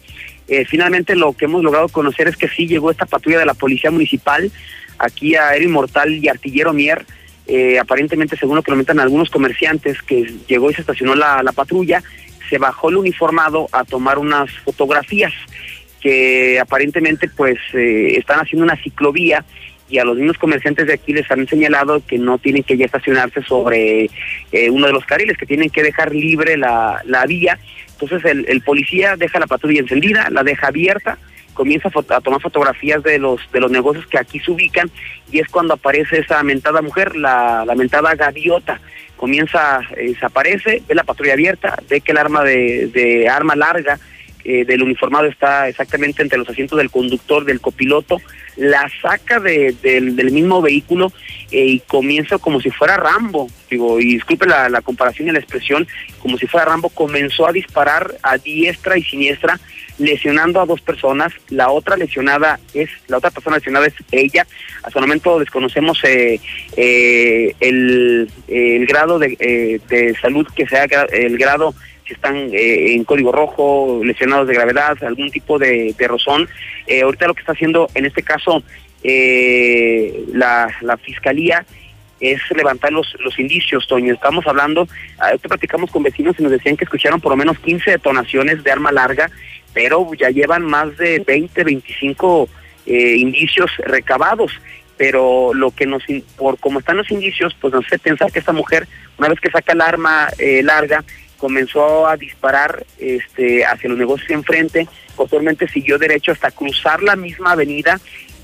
Eh, 0.48 0.64
finalmente 0.64 1.14
lo 1.14 1.32
que 1.32 1.44
hemos 1.44 1.62
logrado 1.62 1.88
conocer 1.88 2.26
es 2.26 2.36
que 2.36 2.48
sí 2.48 2.66
llegó 2.66 2.90
esta 2.90 3.07
patrulla 3.07 3.38
de 3.38 3.46
la 3.46 3.55
Policía 3.55 3.92
Municipal 3.92 4.51
aquí 4.98 5.34
a 5.34 5.48
Aero 5.48 5.64
Inmortal 5.64 6.12
y 6.12 6.28
Artillero 6.28 6.72
Mier. 6.72 7.05
Eh, 7.46 7.78
aparentemente, 7.78 8.36
según 8.36 8.57
lo 8.57 8.62
que 8.62 8.70
comentan 8.70 9.01
algunos 9.01 9.30
comerciantes, 9.30 10.03
que 10.03 10.32
llegó 10.46 10.70
y 10.70 10.74
se 10.74 10.82
estacionó 10.82 11.14
la, 11.14 11.42
la 11.42 11.53
patrulla, 11.53 12.03
se 12.48 12.59
bajó 12.59 12.90
el 12.90 12.96
uniformado 12.96 13.68
a 13.72 13.84
tomar 13.84 14.18
unas 14.18 14.51
fotografías 14.64 15.32
que 16.01 16.59
aparentemente 16.59 17.28
pues 17.28 17.59
eh, 17.74 18.14
están 18.16 18.40
haciendo 18.40 18.64
una 18.64 18.76
ciclovía 18.76 19.44
y 19.91 19.99
a 19.99 20.05
los 20.05 20.16
mismos 20.16 20.38
comerciantes 20.38 20.86
de 20.86 20.95
aquí 20.95 21.12
les 21.12 21.30
han 21.30 21.47
señalado 21.47 22.01
que 22.07 22.16
no 22.16 22.38
tienen 22.38 22.62
que 22.62 22.76
ya 22.76 22.86
estacionarse 22.86 23.43
sobre 23.43 24.09
eh, 24.53 24.70
uno 24.70 24.86
de 24.86 24.93
los 24.93 25.05
carriles, 25.05 25.36
que 25.36 25.47
tienen 25.47 25.68
que 25.68 25.82
dejar 25.82 26.14
libre 26.14 26.57
la, 26.57 27.03
la 27.05 27.26
vía. 27.26 27.59
Entonces 28.01 28.24
el, 28.24 28.62
policía 28.62 29.16
deja 29.16 29.41
la 29.41 29.47
patrulla 29.47 29.80
encendida, 29.80 30.30
la 30.30 30.43
deja 30.43 30.68
abierta, 30.68 31.18
comienza 31.55 31.88
a, 31.88 32.20
tomar 32.20 32.41
fotografías 32.41 33.03
de 33.03 33.18
los 33.18 33.41
de 33.53 33.61
los 33.61 33.70
negocios 33.70 34.07
que 34.07 34.18
aquí 34.18 34.38
se 34.38 34.53
ubican 34.53 34.91
y 35.30 35.41
es 35.41 35.49
cuando 35.49 35.74
aparece 35.74 36.20
esa 36.20 36.43
mentada 36.43 36.80
mujer, 36.80 37.16
la 37.16 37.64
lamentada 37.66 38.14
gaviota. 38.14 38.80
Comienza, 39.16 39.80
eh, 39.99 40.12
desaparece, 40.14 40.82
ve 40.88 40.95
la 40.95 41.05
patrulla 41.05 41.34
abierta, 41.34 41.76
ve 41.91 42.01
que 42.01 42.12
el 42.12 42.18
arma 42.18 42.43
de, 42.43 42.86
de 42.86 43.28
arma 43.28 43.55
larga 43.55 43.99
eh, 44.45 44.64
del 44.64 44.82
uniformado 44.82 45.26
está 45.26 45.68
exactamente 45.68 46.22
entre 46.22 46.38
los 46.38 46.49
asientos 46.49 46.78
del 46.78 46.91
conductor, 46.91 47.45
del 47.45 47.61
copiloto, 47.61 48.18
la 48.57 48.91
saca 49.03 49.38
de, 49.38 49.74
del 49.82 50.32
mismo 50.32 50.62
vehículo 50.62 51.12
eh, 51.51 51.64
y 51.64 51.80
comienza 51.80 52.38
como 52.38 52.61
si 52.61 52.70
fuera 52.70 52.97
Rambo, 52.97 53.49
digo, 53.70 54.01
y 54.01 54.14
disculpe 54.14 54.47
la, 54.47 54.80
comparación 54.82 55.28
y 55.28 55.32
la 55.32 55.38
expresión, 55.38 55.86
como 56.20 56.38
si 56.38 56.47
fuera 56.47 56.66
Rambo, 56.66 56.88
comenzó 56.88 57.47
a 57.47 57.53
disparar 57.53 58.14
a 58.22 58.38
diestra 58.38 58.97
y 58.97 59.03
siniestra, 59.03 59.61
lesionando 59.99 60.61
a 60.61 60.66
dos 60.66 60.80
personas, 60.80 61.32
la 61.51 61.70
otra 61.70 61.97
lesionada 61.97 62.59
es, 62.72 62.88
la 63.09 63.18
otra 63.18 63.30
persona 63.30 63.57
lesionada 63.57 63.86
es 63.86 63.95
ella, 64.11 64.47
hasta 64.82 64.99
el 64.99 65.05
momento 65.05 65.38
desconocemos 65.38 66.03
eh, 66.05 66.41
el, 67.61 68.30
el 68.49 68.86
grado 68.86 69.18
de, 69.18 69.80
de 69.88 70.16
salud 70.20 70.47
que 70.57 70.66
sea, 70.66 70.84
el 70.84 71.36
grado 71.36 71.74
están 72.14 72.36
eh, 72.52 72.94
en 72.94 73.04
código 73.04 73.32
rojo, 73.32 74.00
lesionados 74.04 74.48
de 74.48 74.54
gravedad, 74.54 75.02
algún 75.04 75.30
tipo 75.30 75.58
de, 75.58 75.94
de 75.96 76.08
rozón. 76.08 76.48
Eh, 76.86 77.02
ahorita 77.02 77.26
lo 77.26 77.34
que 77.34 77.40
está 77.40 77.52
haciendo 77.52 77.88
en 77.94 78.06
este 78.06 78.22
caso 78.22 78.62
eh, 79.02 80.24
la, 80.32 80.68
la 80.82 80.96
fiscalía 80.96 81.64
es 82.20 82.40
levantar 82.54 82.92
los, 82.92 83.16
los 83.20 83.38
indicios, 83.38 83.86
Toño. 83.86 84.12
Estamos 84.12 84.46
hablando, 84.46 84.86
ahorita 85.18 85.48
platicamos 85.48 85.90
con 85.90 86.02
vecinos 86.02 86.36
y 86.38 86.42
nos 86.42 86.52
decían 86.52 86.76
que 86.76 86.84
escucharon 86.84 87.20
por 87.20 87.32
lo 87.32 87.36
menos 87.36 87.58
15 87.61 87.92
detonaciones 87.92 88.62
de 88.62 88.70
arma 88.70 88.92
larga, 88.92 89.30
pero 89.72 90.11
ya 90.14 90.28
llevan 90.28 90.64
más 90.64 90.96
de 90.98 91.22
20, 91.26 91.64
25 91.64 92.48
indicios 92.86 93.70
recabados 93.84 94.52
pero 94.96 95.54
lo 95.54 95.70
que 95.70 95.86
nos, 95.86 96.02
por 96.36 96.58
como 96.58 96.80
están 96.80 96.98
los 96.98 97.11
indicios, 97.11 97.56
pues 97.58 97.72
nos 97.72 97.86
hace 97.86 97.98
pensar 97.98 98.30
que 98.30 98.38
esta 98.38 98.52
mujer, 98.52 98.86
una 99.16 99.30
vez 99.30 99.40
que 99.40 99.50
saca 99.50 99.72
el 99.72 99.80
arma 99.80 100.28
larga, 100.62 101.02
comenzó 101.41 102.07
a 102.07 102.16
disparar 102.16 102.84
este, 102.99 103.64
hacia 103.64 103.88
los 103.88 103.99
negocios 103.99 104.30
enfrente, 104.30 104.86
posteriormente 105.16 105.66
siguió 105.68 105.99
derecho 105.99 106.32
hasta 106.32 106.51
cruzar 106.51 107.03
la 107.03 107.16
misma 107.16 107.53
avenida 107.53 107.99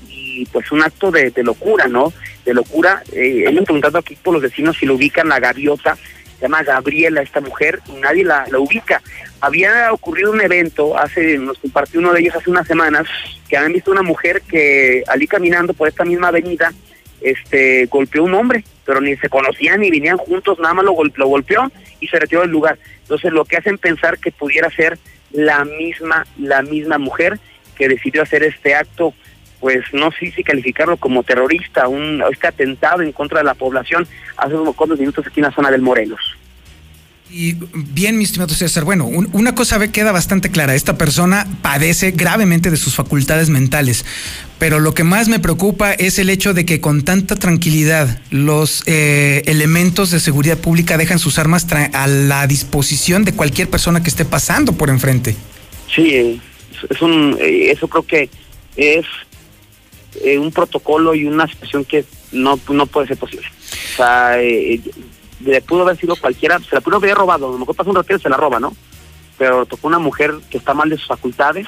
y 0.09 0.45
pues 0.47 0.71
un 0.71 0.83
acto 0.83 1.11
de, 1.11 1.31
locura, 1.43 1.87
¿no? 1.87 2.11
De 2.43 2.53
locura. 2.53 3.03
Eh, 3.13 3.45
hemos 3.47 3.65
preguntado 3.65 3.99
aquí 3.99 4.15
por 4.15 4.33
los 4.33 4.43
vecinos 4.43 4.77
si 4.77 4.85
lo 4.85 4.95
ubican 4.95 5.29
la 5.29 5.39
gaviota, 5.39 5.95
se 5.95 6.41
llama 6.41 6.63
Gabriela 6.63 7.21
esta 7.21 7.41
mujer 7.41 7.79
y 7.87 7.93
nadie 7.93 8.23
la, 8.23 8.45
la 8.49 8.59
ubica. 8.59 9.01
Había 9.39 9.93
ocurrido 9.93 10.31
un 10.31 10.41
evento, 10.41 10.97
hace 10.97 11.37
nos 11.37 11.57
compartió 11.59 11.99
uno 11.99 12.13
de 12.13 12.21
ellos 12.21 12.35
hace 12.35 12.49
unas 12.49 12.67
semanas, 12.67 13.07
que 13.47 13.57
habían 13.57 13.73
visto 13.73 13.91
una 13.91 14.03
mujer 14.03 14.41
que 14.41 15.03
al 15.07 15.21
ir 15.21 15.29
caminando 15.29 15.73
por 15.73 15.87
esta 15.87 16.03
misma 16.03 16.29
avenida, 16.29 16.73
este 17.21 17.85
golpeó 17.85 18.21
a 18.21 18.25
un 18.25 18.33
hombre 18.33 18.63
pero 18.87 19.01
ni 19.01 19.15
se 19.17 19.29
conocían 19.29 19.81
ni 19.81 19.91
venían 19.91 20.17
juntos, 20.17 20.57
nada 20.59 20.73
más 20.73 20.85
lo, 20.85 20.95
lo 21.15 21.27
golpeó 21.27 21.69
se 22.07 22.19
retiró 22.19 22.41
del 22.41 22.51
lugar. 22.51 22.77
Entonces 23.01 23.31
lo 23.31 23.45
que 23.45 23.57
hacen 23.57 23.77
pensar 23.77 24.17
que 24.17 24.31
pudiera 24.31 24.69
ser 24.71 24.97
la 25.31 25.65
misma, 25.65 26.25
la 26.37 26.61
misma 26.61 26.97
mujer 26.97 27.39
que 27.75 27.87
decidió 27.87 28.23
hacer 28.23 28.43
este 28.43 28.75
acto, 28.75 29.13
pues 29.59 29.83
no 29.93 30.11
sé 30.11 30.31
si 30.31 30.43
calificarlo 30.43 30.97
como 30.97 31.23
terrorista, 31.23 31.87
un 31.87 32.23
este 32.31 32.47
atentado 32.47 33.01
en 33.01 33.11
contra 33.11 33.39
de 33.39 33.45
la 33.45 33.55
población 33.55 34.07
hace 34.37 34.55
unos 34.55 34.75
cuantos 34.75 34.99
minutos 34.99 35.25
aquí 35.25 35.39
en 35.39 35.45
la 35.45 35.51
zona 35.51 35.71
del 35.71 35.81
Morelos. 35.81 36.36
Y 37.29 37.55
bien, 37.73 38.17
mi 38.17 38.23
estimado 38.23 38.53
César, 38.53 38.85
bueno, 38.85 39.05
una 39.05 39.53
cosa 39.53 39.91
queda 39.91 40.13
bastante 40.13 40.49
clara, 40.49 40.75
esta 40.75 40.97
persona 40.97 41.45
padece 41.61 42.11
gravemente 42.11 42.71
de 42.71 42.77
sus 42.77 42.95
facultades 42.95 43.49
mentales, 43.49 44.05
pero 44.59 44.79
lo 44.79 44.93
que 44.93 45.03
más 45.03 45.27
me 45.27 45.39
preocupa 45.39 45.91
es 45.91 46.19
el 46.19 46.29
hecho 46.29 46.53
de 46.53 46.65
que 46.65 46.79
con 46.79 47.03
tanta 47.03 47.35
tranquilidad 47.35 48.21
los 48.31 48.81
eh, 48.85 49.43
elementos 49.45 50.09
de 50.11 50.21
seguridad 50.21 50.57
pública 50.57 50.97
dejan 50.97 51.19
sus 51.19 51.37
armas 51.37 51.67
a 51.93 52.07
la 52.07 52.47
disposición 52.47 53.25
de 53.25 53.33
cualquier 53.33 53.69
persona 53.69 54.01
que 54.01 54.09
esté 54.09 54.23
pasando 54.23 54.71
por 54.73 54.89
enfrente. 54.89 55.35
Sí, 55.93 56.39
es 56.89 57.01
un, 57.01 57.37
eh, 57.41 57.71
eso 57.71 57.89
creo 57.89 58.03
que 58.03 58.29
es 58.77 59.05
eh, 60.23 60.37
un 60.37 60.51
protocolo 60.51 61.13
y 61.13 61.25
una 61.25 61.45
situación 61.47 61.83
que 61.83 62.05
no, 62.31 62.57
no 62.69 62.85
puede 62.85 63.07
ser 63.07 63.17
posible. 63.17 63.47
O 63.93 63.97
sea, 63.97 64.37
le 65.39 65.61
pudo 65.61 65.83
haber 65.83 65.97
sido 65.97 66.15
cualquiera, 66.15 66.59
se 66.59 66.75
la 66.75 66.81
pudo 66.81 66.97
haber 66.97 67.15
robado, 67.15 67.49
a 67.49 67.51
lo 67.51 67.57
mejor 67.57 67.75
pasa 67.75 67.89
un 67.89 67.95
ratero 67.95 68.19
y 68.19 68.21
se 68.21 68.29
la 68.29 68.37
roba, 68.37 68.59
¿no? 68.59 68.75
Pero 69.37 69.65
tocó 69.65 69.87
una 69.87 69.99
mujer 69.99 70.33
que 70.49 70.57
está 70.57 70.73
mal 70.73 70.89
de 70.89 70.97
sus 70.97 71.07
facultades 71.07 71.67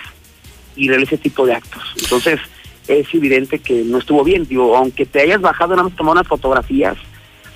y 0.75 0.89
realiza 0.89 1.15
ese 1.15 1.23
tipo 1.23 1.45
de 1.45 1.53
actos. 1.53 1.83
Entonces, 2.01 2.39
es 2.87 3.07
evidente 3.13 3.59
que 3.59 3.83
no 3.83 3.99
estuvo 3.99 4.23
bien. 4.23 4.47
Digo, 4.47 4.75
aunque 4.75 5.05
te 5.05 5.21
hayas 5.21 5.41
bajado 5.41 5.75
nada 5.75 5.83
más 5.87 5.95
tomar 5.95 6.13
unas 6.13 6.27
fotografías, 6.27 6.97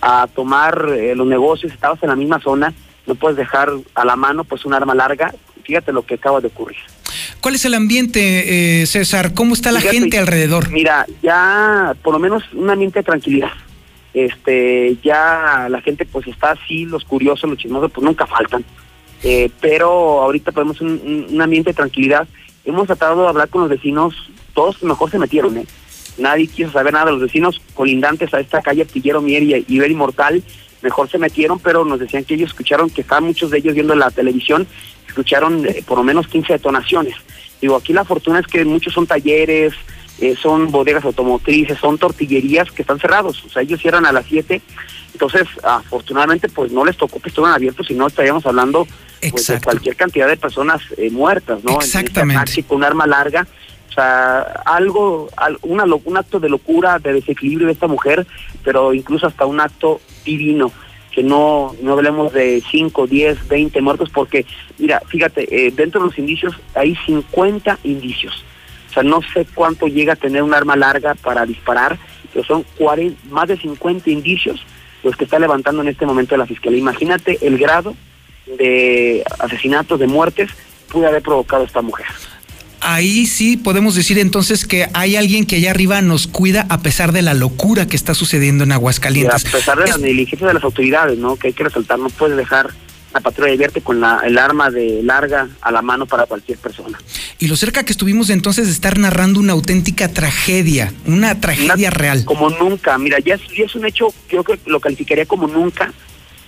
a 0.01 0.27
tomar 0.27 0.89
eh, 0.89 1.15
los 1.15 1.25
negocios, 1.25 1.71
estabas 1.71 2.01
en 2.03 2.09
la 2.09 2.15
misma 2.15 2.39
zona, 2.41 2.73
no 3.07 3.15
puedes 3.15 3.37
dejar 3.37 3.71
a 3.95 4.05
la 4.05 4.15
mano 4.15 4.43
pues 4.43 4.65
un 4.65 4.73
arma 4.73 4.93
larga. 4.93 5.33
Fíjate 5.63 5.93
lo 5.93 6.05
que 6.05 6.15
acaba 6.15 6.41
de 6.41 6.47
ocurrir. 6.47 6.77
¿Cuál 7.39 7.55
es 7.55 7.65
el 7.65 7.73
ambiente, 7.73 8.81
eh, 8.81 8.85
César? 8.85 9.33
¿Cómo 9.33 9.53
está 9.53 9.71
la 9.71 9.81
gente 9.81 10.17
alrededor? 10.17 10.69
Mira, 10.69 11.05
ya 11.21 11.95
por 12.03 12.13
lo 12.13 12.19
menos 12.19 12.43
un 12.53 12.69
ambiente 12.69 12.99
de 12.99 13.03
tranquilidad 13.03 13.51
este 14.13 14.97
ya 15.03 15.67
la 15.69 15.81
gente 15.81 16.05
pues 16.05 16.27
está 16.27 16.51
así, 16.51 16.85
los 16.85 17.03
curiosos, 17.03 17.49
los 17.49 17.59
chismosos 17.59 17.91
pues 17.91 18.05
nunca 18.05 18.27
faltan. 18.27 18.63
Eh, 19.23 19.49
pero 19.61 20.21
ahorita 20.21 20.51
podemos 20.51 20.81
un, 20.81 21.39
ambiente 21.41 21.71
de 21.71 21.75
tranquilidad. 21.75 22.27
Hemos 22.65 22.87
tratado 22.87 23.23
de 23.23 23.29
hablar 23.29 23.49
con 23.49 23.61
los 23.61 23.69
vecinos, 23.69 24.13
todos 24.53 24.81
mejor 24.83 25.09
se 25.09 25.19
metieron, 25.19 25.57
¿eh? 25.57 25.65
Nadie 26.17 26.47
quiso 26.47 26.71
saber 26.71 26.93
nada 26.93 27.11
los 27.11 27.21
vecinos 27.21 27.59
colindantes 27.73 28.33
a 28.33 28.39
esta 28.39 28.61
calle 28.61 28.85
Pillero 28.85 29.21
Mier 29.21 29.65
y, 29.67 29.79
Ver 29.79 29.89
Inmortal, 29.89 30.43
mejor 30.81 31.09
se 31.09 31.17
metieron, 31.17 31.57
pero 31.57 31.83
nos 31.85 31.99
decían 31.99 32.23
que 32.23 32.35
ellos 32.35 32.51
escucharon, 32.51 32.89
que 32.89 33.01
estaban 33.01 33.23
muchos 33.23 33.49
de 33.49 33.57
ellos 33.57 33.73
viendo 33.73 33.95
la 33.95 34.11
televisión, 34.11 34.67
escucharon 35.07 35.65
eh, 35.67 35.83
por 35.87 35.97
lo 35.97 36.03
menos 36.03 36.27
15 36.27 36.53
detonaciones. 36.53 37.15
Digo, 37.59 37.77
aquí 37.77 37.93
la 37.93 38.05
fortuna 38.05 38.39
es 38.39 38.47
que 38.47 38.63
muchos 38.63 38.93
son 38.93 39.07
talleres, 39.07 39.73
eh, 40.23 40.37
son 40.41 40.71
bodegas 40.71 41.03
automotrices, 41.03 41.77
son 41.77 41.97
tortillerías 41.97 42.71
que 42.71 42.83
están 42.83 42.97
cerrados, 42.97 43.43
o 43.43 43.49
sea, 43.49 43.61
ellos 43.61 43.81
cierran 43.81 44.05
a 44.05 44.13
las 44.13 44.25
7, 44.25 44.61
entonces 45.11 45.47
afortunadamente 45.63 46.47
pues 46.47 46.71
no 46.71 46.85
les 46.85 46.95
tocó 46.95 47.19
que 47.19 47.27
estuvieran 47.27 47.55
abiertos, 47.55 47.87
si 47.87 47.93
no 47.93 48.07
estaríamos 48.07 48.45
hablando 48.45 48.87
pues, 49.29 49.47
de 49.47 49.59
cualquier 49.59 49.97
cantidad 49.97 50.27
de 50.29 50.37
personas 50.37 50.81
eh, 50.95 51.09
muertas, 51.09 51.61
¿no? 51.65 51.73
Exactamente. 51.73 52.63
con 52.63 52.77
un 52.77 52.83
arma 52.85 53.05
larga, 53.05 53.45
o 53.89 53.93
sea, 53.93 54.39
algo, 54.65 55.29
una, 55.61 55.83
un 55.83 56.17
acto 56.17 56.39
de 56.39 56.47
locura, 56.47 56.99
de 56.99 57.13
desequilibrio 57.13 57.67
de 57.67 57.73
esta 57.73 57.87
mujer, 57.87 58.25
pero 58.63 58.93
incluso 58.93 59.27
hasta 59.27 59.45
un 59.45 59.59
acto 59.59 59.99
divino 60.23 60.71
que 61.11 61.21
no, 61.21 61.75
no 61.81 61.93
hablemos 61.93 62.31
de 62.31 62.63
5, 62.71 63.07
10, 63.07 63.47
20 63.49 63.81
muertos, 63.81 64.09
porque, 64.09 64.45
mira, 64.79 65.01
fíjate, 65.05 65.67
eh, 65.67 65.71
dentro 65.75 65.99
de 65.99 66.07
los 66.07 66.17
indicios 66.17 66.55
hay 66.75 66.95
50 67.05 67.79
indicios. 67.83 68.43
O 68.93 69.01
sea, 69.01 69.03
no 69.03 69.21
sé 69.33 69.47
cuánto 69.55 69.87
llega 69.87 70.13
a 70.13 70.15
tener 70.15 70.43
un 70.43 70.53
arma 70.53 70.75
larga 70.75 71.15
para 71.15 71.47
disparar, 71.47 71.97
pero 72.31 72.45
son 72.45 72.63
más 73.31 73.47
de 73.47 73.57
50 73.57 74.07
indicios 74.11 74.63
los 75.03 75.15
que 75.15 75.23
está 75.23 75.39
levantando 75.39 75.81
en 75.81 75.87
este 75.87 76.05
momento 76.05 76.37
la 76.37 76.45
Fiscalía. 76.45 76.77
Imagínate 76.77 77.39
el 77.41 77.57
grado 77.57 77.95
de 78.55 79.23
asesinatos, 79.39 79.99
de 79.99 80.05
muertes, 80.05 80.51
pudo 80.91 81.07
haber 81.07 81.23
provocado 81.23 81.63
esta 81.63 81.81
mujer. 81.81 82.05
Ahí 82.81 83.25
sí 83.25 83.57
podemos 83.57 83.95
decir 83.95 84.19
entonces 84.19 84.67
que 84.67 84.87
hay 84.93 85.15
alguien 85.15 85.47
que 85.47 85.55
allá 85.55 85.71
arriba 85.71 86.01
nos 86.01 86.27
cuida 86.27 86.67
a 86.69 86.83
pesar 86.83 87.13
de 87.13 87.23
la 87.23 87.33
locura 87.33 87.87
que 87.87 87.95
está 87.95 88.13
sucediendo 88.13 88.63
en 88.63 88.73
Aguascalientes. 88.73 89.47
a 89.47 89.51
pesar 89.51 89.79
de 89.79 89.89
la 89.89 89.97
negligencia 89.97 90.45
de 90.45 90.53
las 90.53 90.63
autoridades, 90.63 91.17
¿no? 91.17 91.35
Que 91.35 91.47
hay 91.47 91.53
que 91.53 91.63
resaltar, 91.63 91.97
no 91.97 92.09
puede 92.09 92.35
dejar 92.35 92.69
la 93.13 93.19
patrulla 93.19 93.51
divierte 93.51 93.81
con 93.81 94.01
la, 94.01 94.21
el 94.25 94.37
arma 94.37 94.71
de 94.71 95.01
larga 95.03 95.47
a 95.61 95.71
la 95.71 95.81
mano 95.81 96.05
para 96.05 96.25
cualquier 96.25 96.57
persona. 96.57 96.99
Y 97.39 97.47
lo 97.47 97.55
cerca 97.55 97.83
que 97.83 97.91
estuvimos 97.91 98.29
entonces 98.29 98.65
de 98.65 98.73
estar 98.73 98.97
narrando 98.97 99.39
una 99.39 99.53
auténtica 99.53 100.07
tragedia, 100.07 100.91
una 101.05 101.39
tragedia 101.39 101.91
real. 101.91 102.25
Como 102.25 102.49
nunca, 102.49 102.97
mira, 102.97 103.19
ya 103.19 103.35
es, 103.35 103.75
un 103.75 103.85
hecho, 103.85 104.07
creo 104.27 104.43
que 104.43 104.59
lo 104.65 104.79
calificaría 104.79 105.25
como 105.25 105.47
nunca. 105.47 105.93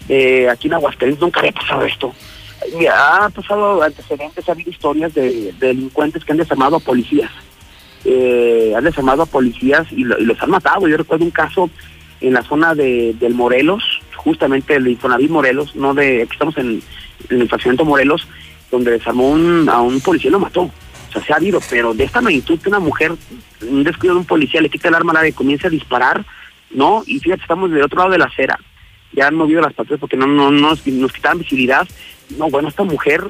Eh, 0.10 0.48
aquí 0.50 0.68
en 0.68 0.74
Aguascalientes 0.76 1.22
nunca 1.22 1.40
había 1.40 1.52
pasado 1.52 1.86
esto. 1.86 2.14
Mira, 2.78 3.26
ha 3.26 3.30
pasado 3.30 3.84
antecedentes, 3.84 4.48
ha 4.48 4.54
habido 4.54 4.72
historias 4.72 5.14
de, 5.14 5.54
delincuentes 5.60 6.24
que 6.26 6.32
han 6.32 6.38
desarmado 6.40 6.78
a 6.78 6.80
policías. 6.80 7.32
Eh, 8.04 8.74
han 8.76 8.84
desarmado 8.84 9.24
a 9.24 9.28
policías 9.28 9.86
y, 9.92 10.04
los 10.04 10.42
han 10.42 10.50
matado. 10.50 10.88
Yo 10.88 10.98
recuerdo 10.98 11.26
un 11.26 11.32
caso 11.32 11.70
en 12.22 12.34
la 12.34 12.44
zona 12.44 12.74
de, 12.74 13.16
del 13.20 13.36
Morelos, 13.36 13.84
justamente 14.16 14.76
el 14.76 14.88
Infonavit 14.88 15.30
Morelos, 15.30 15.76
no 15.76 15.94
de, 15.94 16.24
aquí 16.24 16.34
estamos 16.34 16.58
en, 16.58 16.82
el 17.30 17.48
fraccionamiento 17.48 17.86
Morelos, 17.86 18.28
donde 18.72 18.92
desarmó 18.92 19.30
un, 19.30 19.70
a 19.70 19.82
un 19.82 20.02
policía 20.02 20.30
y 20.30 20.32
lo 20.32 20.40
mató. 20.40 20.62
O 20.62 21.12
sea, 21.12 21.24
se 21.24 21.34
ha 21.34 21.38
habido, 21.38 21.60
pero 21.70 21.94
de 21.94 22.04
esta 22.04 22.22
magnitud 22.22 22.60
que 22.60 22.70
una 22.70 22.80
mujer, 22.80 23.14
un 23.62 23.84
descuido 23.84 24.16
de 24.16 24.22
un 24.22 24.26
policía, 24.26 24.62
le 24.62 24.70
quita 24.70 24.90
el 24.90 24.96
arma 24.96 25.12
a 25.12 25.22
la 25.22 25.28
y 25.28 25.34
comienza 25.34 25.68
a 25.68 25.72
disparar, 25.72 26.26
¿no? 26.72 27.04
Y 27.06 27.20
fíjate, 27.20 27.42
estamos 27.42 27.72
del 27.72 27.84
otro 27.84 28.00
lado 28.00 28.12
de 28.12 28.18
la 28.18 28.26
acera, 28.26 28.60
ya 29.14 29.28
han 29.28 29.36
movido 29.36 29.62
las 29.62 29.74
patrullas 29.74 30.00
porque 30.00 30.18
no, 30.18 30.28
no, 30.28 30.52
nos, 30.52 30.86
nos 30.86 31.12
quitaban 31.14 31.40
visibilidad. 31.40 31.88
No, 32.38 32.50
bueno, 32.50 32.68
esta 32.68 32.84
mujer, 32.84 33.24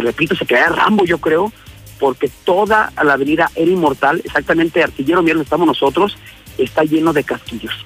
repito, 0.00 0.34
se 0.34 0.46
queda 0.46 0.68
Rambo, 0.68 1.04
yo 1.04 1.18
creo, 1.18 1.52
porque 1.98 2.30
toda 2.44 2.92
la 3.02 3.12
avenida 3.14 3.50
era 3.54 3.70
inmortal, 3.70 4.22
exactamente 4.24 4.82
Artillero 4.82 5.22
Mier, 5.22 5.36
estamos 5.36 5.66
nosotros, 5.66 6.16
está 6.56 6.84
lleno 6.84 7.12
de 7.12 7.24
casquillos 7.24 7.84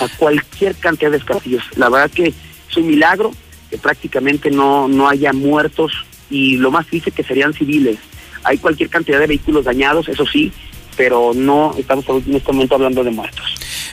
a 0.00 0.08
cualquier 0.08 0.74
cantidad 0.74 1.10
de 1.10 1.20
castillos. 1.20 1.64
La 1.76 1.88
verdad 1.88 2.10
que 2.10 2.28
es 2.28 2.76
un 2.76 2.86
milagro 2.86 3.32
que 3.70 3.78
prácticamente 3.78 4.50
no, 4.50 4.88
no 4.88 5.08
haya 5.08 5.32
muertos 5.32 5.92
y 6.30 6.56
lo 6.56 6.70
más 6.70 6.86
triste 6.86 7.10
que 7.10 7.22
serían 7.22 7.52
civiles. 7.52 7.98
Hay 8.44 8.58
cualquier 8.58 8.88
cantidad 8.88 9.18
de 9.18 9.26
vehículos 9.26 9.64
dañados, 9.64 10.08
eso 10.08 10.24
sí, 10.26 10.52
pero 10.96 11.32
no 11.34 11.74
estamos 11.78 12.04
en 12.08 12.34
este 12.34 12.52
momento 12.52 12.74
hablando 12.74 13.04
de 13.04 13.10
muertos. 13.10 13.44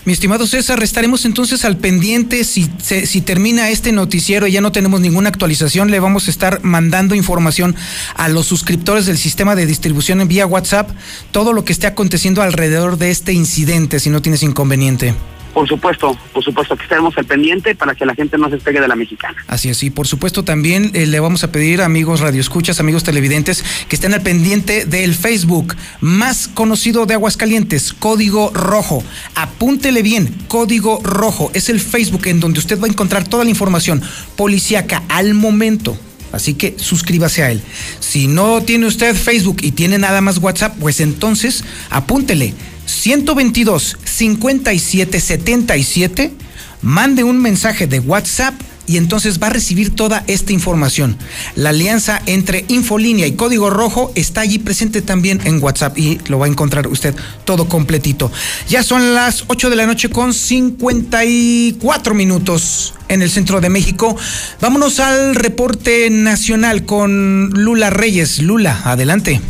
Mi 0.06 0.14
estimado 0.14 0.46
César, 0.46 0.84
estaremos 0.84 1.26
entonces 1.26 1.66
al 1.66 1.78
pendiente. 1.78 2.44
Si, 2.44 2.70
si 2.80 3.22
termina 3.22 3.70
este 3.70 3.92
noticiero 3.92 4.46
y 4.46 4.52
ya 4.52 4.62
no 4.62 4.72
tenemos 4.72 5.02
ninguna 5.02 5.30
actualización, 5.30 5.90
le 5.90 6.00
vamos 6.00 6.28
a 6.28 6.32
estar 6.32 6.64
mandando 6.64 7.16
información 7.16 7.76
a 8.16 8.30
los 8.30 8.46
suscriptores 8.46 9.08
del 9.08 9.18
sistema 9.18 9.56
de 9.56 9.66
distribución 9.66 10.22
en 10.22 10.28
vía 10.28 10.46
WhatsApp, 10.46 10.92
todo 11.32 11.54
lo 11.54 11.66
que 11.66 11.74
esté 11.74 11.88
aconteciendo 11.88 12.44
alrededor 12.44 12.98
de 12.98 13.10
este 13.10 13.34
incidente, 13.34 14.00
si 14.00 14.10
no 14.12 14.22
tienes 14.22 14.44
inconveniente. 14.44 15.16
Por 15.56 15.70
supuesto, 15.70 16.18
por 16.34 16.44
supuesto 16.44 16.76
que 16.76 16.84
estaremos 16.84 17.18
al 17.18 17.24
pendiente 17.24 17.76
para 17.76 17.96
que 17.96 18.06
la 18.06 18.14
gente 18.14 18.38
no 18.38 18.50
se 18.50 18.56
despegue 18.56 18.82
de 18.82 18.90
la 18.90 18.96
mexicana. 18.98 19.38
Así 19.48 19.70
es, 19.70 19.82
y 19.84 19.90
por 19.90 20.06
supuesto 20.06 20.44
también 20.44 20.92
eh, 20.94 21.06
le 21.06 21.18
vamos 21.22 21.46
a 21.46 21.52
pedir, 21.54 21.82
amigos 21.82 22.20
radioescuchas, 22.20 22.82
amigos 22.82 23.06
televidentes, 23.06 23.64
que 23.88 23.96
estén 23.96 24.14
al 24.14 24.22
pendiente 24.22 24.84
del 24.84 25.16
Facebook 25.16 25.74
más 26.02 26.50
conocido 26.50 27.06
de 27.06 27.14
Aguascalientes, 27.14 27.94
Código 27.94 28.52
Rojo. 28.54 29.02
Apúntele 29.36 30.02
bien, 30.02 30.28
Código 30.50 31.00
Rojo. 31.02 31.52
Es 31.54 31.70
el 31.70 31.80
Facebook 31.80 32.28
en 32.28 32.42
donde 32.42 32.60
usted 32.60 32.78
va 32.78 32.88
a 32.88 32.90
encontrar 32.90 33.26
toda 33.26 33.46
la 33.46 33.50
información 33.50 34.02
policíaca 34.36 35.04
al 35.08 35.36
momento. 35.36 35.98
Así 36.34 36.56
que 36.56 36.76
suscríbase 36.78 37.44
a 37.44 37.52
él. 37.52 37.62
Si 38.02 38.28
no 38.28 38.62
tiene 38.62 38.88
usted 38.88 39.16
Facebook 39.16 39.60
y 39.62 39.72
tiene 39.72 40.00
nada 40.00 40.20
más 40.20 40.40
WhatsApp, 40.40 40.76
pues 40.82 41.00
entonces 41.00 41.64
apúntele 41.90 42.54
122 42.86 43.98
57 44.04 45.20
77, 45.20 46.32
mande 46.82 47.24
un 47.24 47.42
mensaje 47.42 47.88
de 47.88 48.00
WhatsApp 48.00 48.54
y 48.88 48.98
entonces 48.98 49.42
va 49.42 49.48
a 49.48 49.52
recibir 49.52 49.96
toda 49.96 50.24
esta 50.28 50.54
información. 50.54 51.18
La 51.56 51.70
alianza 51.70 52.22
entre 52.26 52.66
Infolínea 52.68 53.26
y 53.28 53.34
Código 53.34 53.70
Rojo 53.70 54.12
está 54.16 54.42
allí 54.42 54.60
presente 54.60 55.02
también 55.02 55.40
en 55.46 55.64
WhatsApp 55.64 55.98
y 55.98 56.20
lo 56.28 56.40
va 56.40 56.46
a 56.46 56.50
encontrar 56.50 56.88
usted 56.88 57.16
todo 57.46 57.68
completito. 57.68 58.32
Ya 58.70 58.84
son 58.84 59.14
las 59.14 59.46
8 59.48 59.70
de 59.70 59.76
la 59.76 59.86
noche 59.88 60.10
con 60.10 60.34
54 60.34 62.14
minutos 62.14 62.94
en 63.08 63.22
el 63.22 63.30
centro 63.30 63.62
de 63.62 63.70
México. 63.70 64.18
Vámonos 64.62 65.00
al 65.00 65.36
reporte 65.36 66.10
nacional 66.10 66.86
con 66.86 67.50
Lula 67.52 67.90
Reyes. 67.90 68.40
Lula, 68.42 68.82
adelante. 68.86 69.42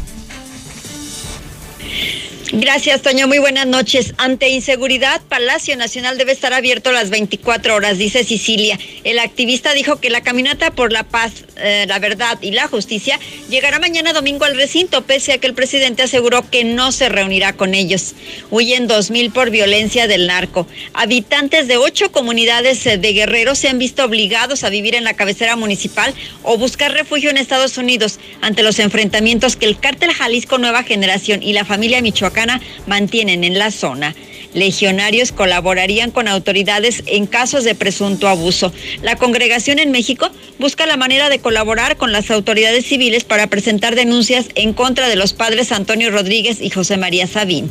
Gracias, 2.58 3.02
Toño. 3.02 3.28
Muy 3.28 3.40
buenas 3.40 3.68
noches. 3.68 4.14
Ante 4.18 4.48
inseguridad, 4.48 5.22
Palacio 5.28 5.76
Nacional 5.76 6.18
debe 6.18 6.32
estar 6.32 6.54
abierto 6.54 6.94
las 6.94 7.10
24 7.10 7.76
horas, 7.76 7.98
dice 7.98 8.24
Sicilia. 8.24 8.80
El 9.04 9.20
activista 9.20 9.74
dijo 9.74 10.00
que 10.00 10.10
la 10.10 10.22
caminata 10.22 10.72
por 10.72 10.94
la 10.94 11.04
paz, 11.04 11.44
eh, 11.58 11.84
la 11.86 12.00
verdad 12.00 12.38
y 12.42 12.52
la 12.52 12.70
justicia 12.70 13.20
llegará 13.50 13.80
mañana 13.80 14.14
domingo 14.14 14.46
al 14.46 14.56
recinto, 14.56 15.02
pese 15.02 15.34
a 15.34 15.38
que 15.38 15.48
el 15.48 15.54
presidente 15.54 16.04
aseguró 16.04 16.50
que 16.50 16.64
no 16.64 16.94
se 16.94 17.10
reunirá 17.10 17.52
con 17.58 17.76
ellos. 17.76 18.14
Huyen 18.52 18.88
2.000 18.88 19.34
por 19.34 19.50
violencia 19.50 20.08
del 20.08 20.26
narco. 20.26 20.66
Habitantes 20.94 21.68
de 21.68 21.76
ocho 21.76 22.14
comunidades 22.14 22.86
eh, 22.86 22.98
de 22.98 23.12
Guerrero 23.12 23.56
se 23.56 23.68
han 23.68 23.80
visto 23.80 24.06
obligados 24.06 24.64
a 24.64 24.70
vivir 24.70 24.96
en 24.96 25.04
la 25.04 25.16
cabecera 25.16 25.58
municipal 25.58 26.14
o 26.42 26.58
buscar 26.58 26.94
refugio 26.94 27.30
en 27.30 27.38
Estados 27.38 27.78
Unidos 27.78 28.18
ante 28.40 28.64
los 28.64 28.80
enfrentamientos 28.80 29.58
que 29.58 29.66
el 29.66 29.78
cártel 29.78 30.14
Jalisco 30.14 30.58
Nueva 30.58 30.84
Generación 30.84 31.44
y 31.44 31.52
la 31.52 31.66
familia 31.66 32.00
Mantienen 32.88 33.44
en 33.44 33.58
la 33.58 33.72
zona. 33.72 34.16
Legionarios 34.54 35.34
colaborarían 35.34 36.12
con 36.12 36.30
autoridades 36.30 37.04
en 37.08 37.28
casos 37.28 37.66
de 37.66 37.76
presunto 37.76 38.30
abuso. 38.30 38.72
La 39.02 39.18
congregación 39.18 39.80
en 39.80 39.92
México 39.92 40.30
busca 40.60 40.86
la 40.86 40.96
manera 40.96 41.30
de 41.30 41.40
colaborar 41.40 41.98
con 41.98 42.14
las 42.14 42.32
autoridades 42.32 42.86
civiles 42.86 43.26
para 43.26 43.48
presentar 43.48 43.96
denuncias 43.96 44.48
en 44.56 44.74
contra 44.74 45.10
de 45.10 45.18
los 45.18 45.34
padres 45.34 45.74
Antonio 45.74 46.10
Rodríguez 46.10 46.62
y 46.62 46.70
José 46.70 46.96
María 46.96 47.28
Sabín. 47.28 47.70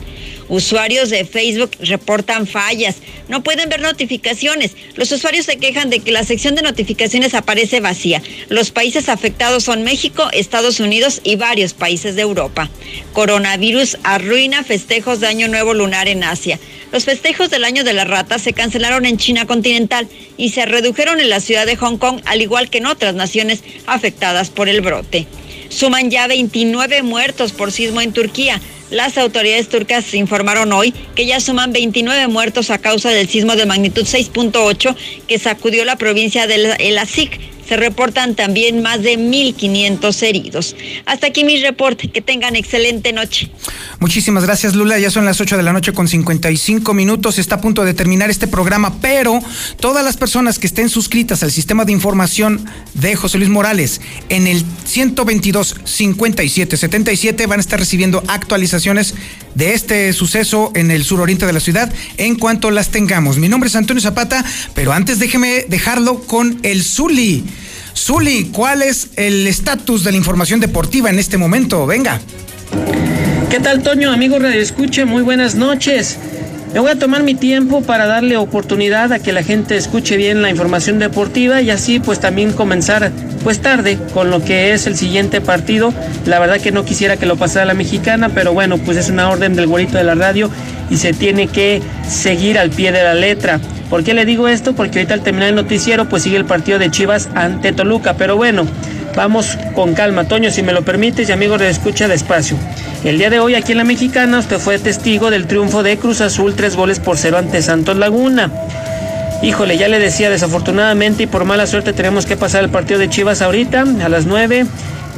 Usuarios 0.49 1.11
de 1.11 1.25
Facebook 1.25 1.71
reportan 1.81 2.47
fallas, 2.47 2.97
no 3.29 3.43
pueden 3.43 3.69
ver 3.69 3.81
notificaciones. 3.81 4.73
Los 4.95 5.11
usuarios 5.13 5.47
se 5.47 5.57
quejan 5.57 5.91
de 5.91 6.01
que 6.01 6.13
la 6.13 6.25
sección 6.25 6.55
de 6.55 6.63
notificaciones 6.63 7.35
aparece 7.35 7.81
vacía. 7.81 8.23
Los 8.49 8.71
países 8.71 9.09
afectados 9.09 9.65
son 9.65 9.83
México, 9.83 10.29
Estados 10.33 10.81
Unidos 10.81 11.21
y 11.25 11.37
varios 11.37 11.73
países 11.73 12.17
de 12.17 12.23
Europa. 12.23 12.69
Coronavirus 13.13 13.99
arruina 14.03 14.63
festejos 14.65 15.21
de 15.21 15.29
Año 15.29 15.49
Nuevo 15.49 15.75
Lunar 15.75 16.09
en 16.09 16.25
Asia. 16.25 16.59
Los 16.93 17.05
festejos 17.05 17.51
del 17.51 17.65
Año 17.65 17.83
de 17.83 17.93
la 17.93 18.05
Rata 18.05 18.39
se 18.39 18.53
cancelaron 18.53 19.05
en 19.07 19.19
China 19.19 19.47
continental 19.47 20.09
y 20.37 20.51
se 20.51 20.67
redujeron 20.67 21.19
en 21.19 21.31
la 21.31 21.41
ciudad 21.41 21.67
de 21.67 21.77
Hong 21.77 21.97
Kong, 21.97 22.21
al 22.25 22.43
igual 22.43 22.71
que 22.71 22.79
en 22.79 22.87
otras 22.87 23.15
naciones 23.15 23.65
afectadas 23.87 24.51
por 24.51 24.69
el 24.69 24.81
brote. 24.81 25.27
Suman 25.71 26.11
ya 26.11 26.29
29 26.29 27.03
muertos 27.03 27.53
por 27.53 27.73
sismo 27.73 28.01
en 28.01 28.13
Turquía. 28.13 28.61
Las 28.91 29.17
autoridades 29.19 29.69
turcas 29.69 30.13
informaron 30.15 30.73
hoy 30.73 30.93
que 31.15 31.27
ya 31.27 31.41
suman 31.41 31.73
29 31.73 32.29
muertos 32.29 32.71
a 32.71 32.79
causa 32.79 33.11
del 33.11 33.29
sismo 33.29 33.57
de 33.57 33.67
magnitud 33.67 34.05
6.8 34.05 34.95
que 35.27 35.39
sacudió 35.39 35.85
la 35.85 35.97
provincia 35.97 36.47
de 36.47 36.77
El 36.79 36.99
Asik 36.99 37.54
se 37.69 37.77
reportan 37.77 38.35
también 38.35 38.83
más 38.83 39.03
de 39.03 39.19
1.500 39.19 40.23
heridos. 40.23 40.77
Hasta 41.07 41.29
aquí 41.29 41.45
mi 41.45 41.61
reporte. 41.63 42.09
Que 42.09 42.21
tengan 42.21 42.57
excelente 42.57 43.13
noche. 43.13 43.51
Muchísimas 44.01 44.45
gracias, 44.45 44.75
Lula. 44.75 44.99
Ya 44.99 45.11
son 45.11 45.25
las 45.25 45.41
8 45.41 45.57
de 45.57 45.63
la 45.63 45.73
noche 45.73 45.93
con 45.93 46.09
55 46.09 46.95
minutos. 46.95 47.39
Está 47.39 47.57
a 47.57 47.61
punto 47.61 47.85
de 47.85 47.95
terminar 47.95 48.31
este 48.31 48.47
programa, 48.47 49.01
pero 49.01 49.41
todas 49.81 50.05
las 50.05 50.17
personas 50.17 50.59
que 50.59 50.67
estén 50.67 50.89
suscritas 50.89 51.43
al 51.43 51.51
sistema 51.51 51.85
de 51.85 51.93
información 51.93 52.65
de 52.95 53.17
José 53.17 53.39
Luis 53.39 53.51
Morales 53.51 54.01
en 54.29 54.47
el 54.47 54.65
122 54.85 55.77
57 55.85 56.77
77 56.77 57.47
van 57.47 57.59
a 57.59 57.61
estar 57.61 57.79
recibiendo 57.79 58.23
actualizaciones 58.29 59.15
de 59.55 59.75
este 59.75 60.13
suceso 60.13 60.73
en 60.75 60.91
el 60.91 61.05
suroriente 61.05 61.47
de 61.47 61.53
la 61.53 61.61
ciudad 61.61 61.93
en 62.17 62.37
cuanto 62.37 62.71
las 62.71 62.91
tengamos. 62.91 63.39
Mi 63.39 63.49
nombre 63.49 63.69
es 63.69 63.77
Antonio 63.77 64.03
Zapata, 64.03 64.45
pero 64.75 64.93
antes 64.93 65.19
déjeme 65.19 65.65
dejarlo 65.69 66.21
con 66.23 66.59
el 66.63 66.83
Zuli. 66.83 67.45
Zuli, 67.97 68.51
¿cuál 68.53 68.83
es 68.83 69.09
el 69.17 69.47
estatus 69.47 70.05
de 70.05 70.11
la 70.11 70.17
información 70.17 70.61
deportiva 70.61 71.11
en 71.11 71.19
este 71.19 71.39
momento? 71.39 71.87
Venga. 71.87 72.21
¿Qué 73.51 73.61
tal, 73.61 73.83
Toño? 73.83 74.11
Amigo 74.11 74.39
Radio 74.39 74.61
Escuche, 74.61 75.05
muy 75.05 75.23
buenas 75.23 75.55
noches. 75.55 76.19
Me 76.75 76.81
voy 76.81 76.91
a 76.91 76.99
tomar 76.99 77.23
mi 77.23 77.37
tiempo 77.37 77.83
para 77.83 78.07
darle 78.07 78.37
oportunidad 78.37 79.13
a 79.13 79.21
que 79.21 79.33
la 79.33 79.45
gente 79.45 79.77
escuche 79.77 80.17
bien 80.17 80.43
la 80.43 80.51
información 80.51 80.99
deportiva 80.99 81.63
y 81.63 81.71
así 81.71 82.01
pues 82.01 82.19
también 82.19 82.53
comenzar 82.53 83.13
pues 83.45 83.61
tarde 83.61 83.97
con 84.13 84.29
lo 84.29 84.45
que 84.45 84.73
es 84.73 84.89
el 84.89 84.97
siguiente 84.97 85.41
partido. 85.41 85.95
La 86.27 86.41
verdad 86.41 86.61
que 86.61 86.73
no 86.73 86.85
quisiera 86.85 87.17
que 87.17 87.27
lo 87.27 87.37
pasara 87.37 87.65
la 87.65 87.75
mexicana, 87.75 88.31
pero 88.31 88.53
bueno, 88.53 88.79
pues 88.79 88.97
es 88.97 89.09
una 89.09 89.31
orden 89.31 89.55
del 89.55 89.69
gorito 89.69 89.97
de 89.99 90.03
la 90.03 90.17
radio 90.17 90.51
y 90.91 90.97
se 90.97 91.13
tiene 91.13 91.47
que 91.47 91.81
seguir 92.09 92.59
al 92.59 92.71
pie 92.71 92.91
de 92.91 93.05
la 93.05 93.15
letra. 93.15 93.61
¿Por 93.95 94.03
qué 94.03 94.13
le 94.13 94.25
digo 94.25 94.49
esto? 94.49 94.75
Porque 94.75 94.99
ahorita 94.99 95.15
al 95.15 95.23
terminar 95.23 95.51
el 95.51 95.55
noticiero 95.55 96.09
pues 96.09 96.25
sigue 96.25 96.37
el 96.37 96.47
partido 96.47 96.81
de 96.81 96.91
Chivas 96.91 97.29
ante 97.37 97.71
Toluca, 97.71 98.15
pero 98.15 98.37
bueno, 98.37 98.67
vamos 99.15 99.57
con 99.73 99.95
calma, 99.95 100.25
Toño, 100.25 100.51
si 100.51 100.65
me 100.65 100.73
lo 100.73 100.83
permites 100.83 101.29
y 101.29 101.33
amigos 101.33 101.61
de 101.61 101.69
escucha 101.69 102.09
despacio. 102.09 102.57
El 103.05 103.19
día 103.19 103.31
de 103.31 103.39
hoy 103.39 103.55
aquí 103.55 103.71
en 103.71 103.79
la 103.79 103.85
Mexicana 103.85 104.41
usted 104.41 104.59
fue 104.59 104.81
testigo 104.81 105.31
del 105.31 105.47
triunfo 105.47 105.85
de 105.85 105.97
Cruz 105.97 106.23
Azul, 106.23 106.55
tres 106.57 106.75
goles 106.75 106.99
por 106.99 107.19
cero 107.19 107.39
ante 107.39 107.63
Santos 107.63 107.97
Laguna. 107.97 108.51
Híjole, 109.45 109.79
ya 109.79 109.87
le 109.87 110.01
decía, 110.01 110.29
desafortunadamente 110.29 111.23
y 111.23 111.27
por 111.29 111.45
mala 111.45 111.69
suerte 111.69 111.93
tenemos 111.93 112.27
que 112.27 112.37
pasar 112.37 112.65
el 112.65 112.71
partido 112.71 112.99
de 112.99 113.09
Chivas 113.09 113.43
ahorita, 113.43 113.85
a 114.05 114.09
las 114.09 114.27
9. 114.27 114.67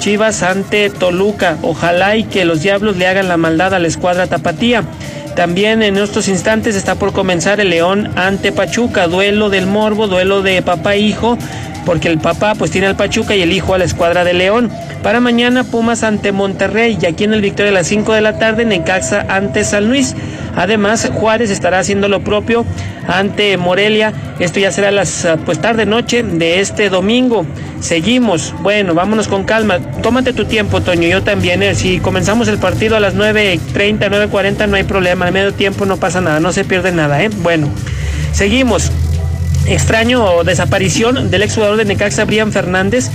Chivas 0.00 0.42
ante 0.42 0.90
Toluca. 0.90 1.56
Ojalá 1.62 2.16
y 2.16 2.24
que 2.24 2.44
los 2.44 2.60
diablos 2.60 2.98
le 2.98 3.06
hagan 3.06 3.28
la 3.28 3.38
maldad 3.38 3.72
a 3.72 3.78
la 3.78 3.88
escuadra 3.88 4.26
tapatía. 4.26 4.84
También 5.36 5.82
en 5.82 5.98
estos 5.98 6.28
instantes 6.28 6.76
está 6.76 6.94
por 6.94 7.12
comenzar 7.12 7.60
el 7.60 7.68
León 7.68 8.10
ante 8.16 8.52
Pachuca, 8.52 9.06
duelo 9.06 9.50
del 9.50 9.66
Morbo, 9.66 10.08
duelo 10.08 10.40
de 10.40 10.62
papá 10.62 10.94
e 10.94 11.00
hijo, 11.00 11.36
porque 11.84 12.08
el 12.08 12.18
papá 12.18 12.54
pues 12.54 12.70
tiene 12.70 12.86
al 12.86 12.96
Pachuca 12.96 13.36
y 13.36 13.42
el 13.42 13.52
hijo 13.52 13.74
a 13.74 13.78
la 13.78 13.84
escuadra 13.84 14.24
de 14.24 14.32
León. 14.32 14.70
Para 15.02 15.20
mañana 15.20 15.62
Pumas 15.62 16.04
ante 16.04 16.32
Monterrey 16.32 16.96
y 16.98 17.04
aquí 17.04 17.24
en 17.24 17.34
el 17.34 17.42
Victoria 17.42 17.70
a 17.70 17.74
las 17.74 17.86
5 17.86 18.14
de 18.14 18.22
la 18.22 18.38
tarde 18.38 18.64
Necaxa 18.64 19.26
ante 19.28 19.62
San 19.64 19.88
Luis. 19.88 20.16
Además 20.56 21.08
Juárez 21.12 21.50
estará 21.50 21.78
haciendo 21.78 22.08
lo 22.08 22.24
propio 22.24 22.64
ante 23.06 23.56
Morelia. 23.58 24.12
Esto 24.40 24.58
ya 24.58 24.72
será 24.72 24.90
las 24.90 25.24
ah, 25.24 25.36
pues 25.44 25.60
tarde 25.60 25.86
noche 25.86 26.22
de 26.22 26.60
este 26.60 26.88
domingo. 26.88 27.46
Seguimos. 27.80 28.54
Bueno, 28.62 28.94
vámonos 28.94 29.28
con 29.28 29.44
calma. 29.44 29.78
Tómate 30.02 30.32
tu 30.32 30.46
tiempo, 30.46 30.80
Toño. 30.80 31.06
Yo 31.08 31.22
también. 31.22 31.62
Eh. 31.62 31.74
Si 31.74 32.00
comenzamos 32.00 32.48
el 32.48 32.58
partido 32.58 32.96
a 32.96 33.00
las 33.00 33.14
9.30, 33.14 33.98
9.40 34.30 34.66
no 34.68 34.76
hay 34.76 34.84
problema. 34.84 35.26
Al 35.26 35.32
medio 35.32 35.52
tiempo 35.52 35.84
no 35.84 35.98
pasa 35.98 36.22
nada. 36.22 36.40
No 36.40 36.52
se 36.52 36.64
pierde 36.64 36.90
nada, 36.90 37.22
¿eh? 37.22 37.30
Bueno, 37.42 37.68
seguimos. 38.32 38.90
Extraño 39.66 40.44
desaparición 40.44 41.28
del 41.28 41.42
exjugador 41.42 41.76
de 41.76 41.84
Necaxa, 41.84 42.24
Brian 42.24 42.52
Fernández 42.52 43.10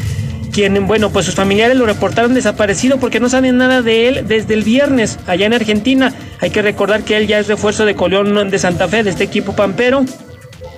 quien, 0.52 0.88
bueno, 0.88 1.12
pues 1.12 1.26
sus 1.26 1.36
familiares 1.36 1.78
lo 1.78 1.86
reportaron 1.86 2.34
desaparecido 2.34 2.98
porque 2.98 3.20
no 3.20 3.30
saben 3.30 3.58
nada 3.58 3.82
de 3.82 4.08
él 4.08 4.26
desde 4.28 4.54
el 4.54 4.64
viernes 4.64 5.18
allá 5.28 5.46
en 5.46 5.54
Argentina. 5.54 6.14
Hay 6.40 6.50
que 6.50 6.62
recordar 6.62 7.04
que 7.04 7.18
él 7.18 7.28
ya 7.28 7.40
es 7.40 7.48
refuerzo 7.48 7.86
de 7.86 7.96
Colión 7.96 8.50
de 8.50 8.60
Santa 8.60 8.88
Fe, 8.88 9.04
de 9.04 9.10
este 9.10 9.24
equipo 9.24 9.56
pampero. 9.56 10.06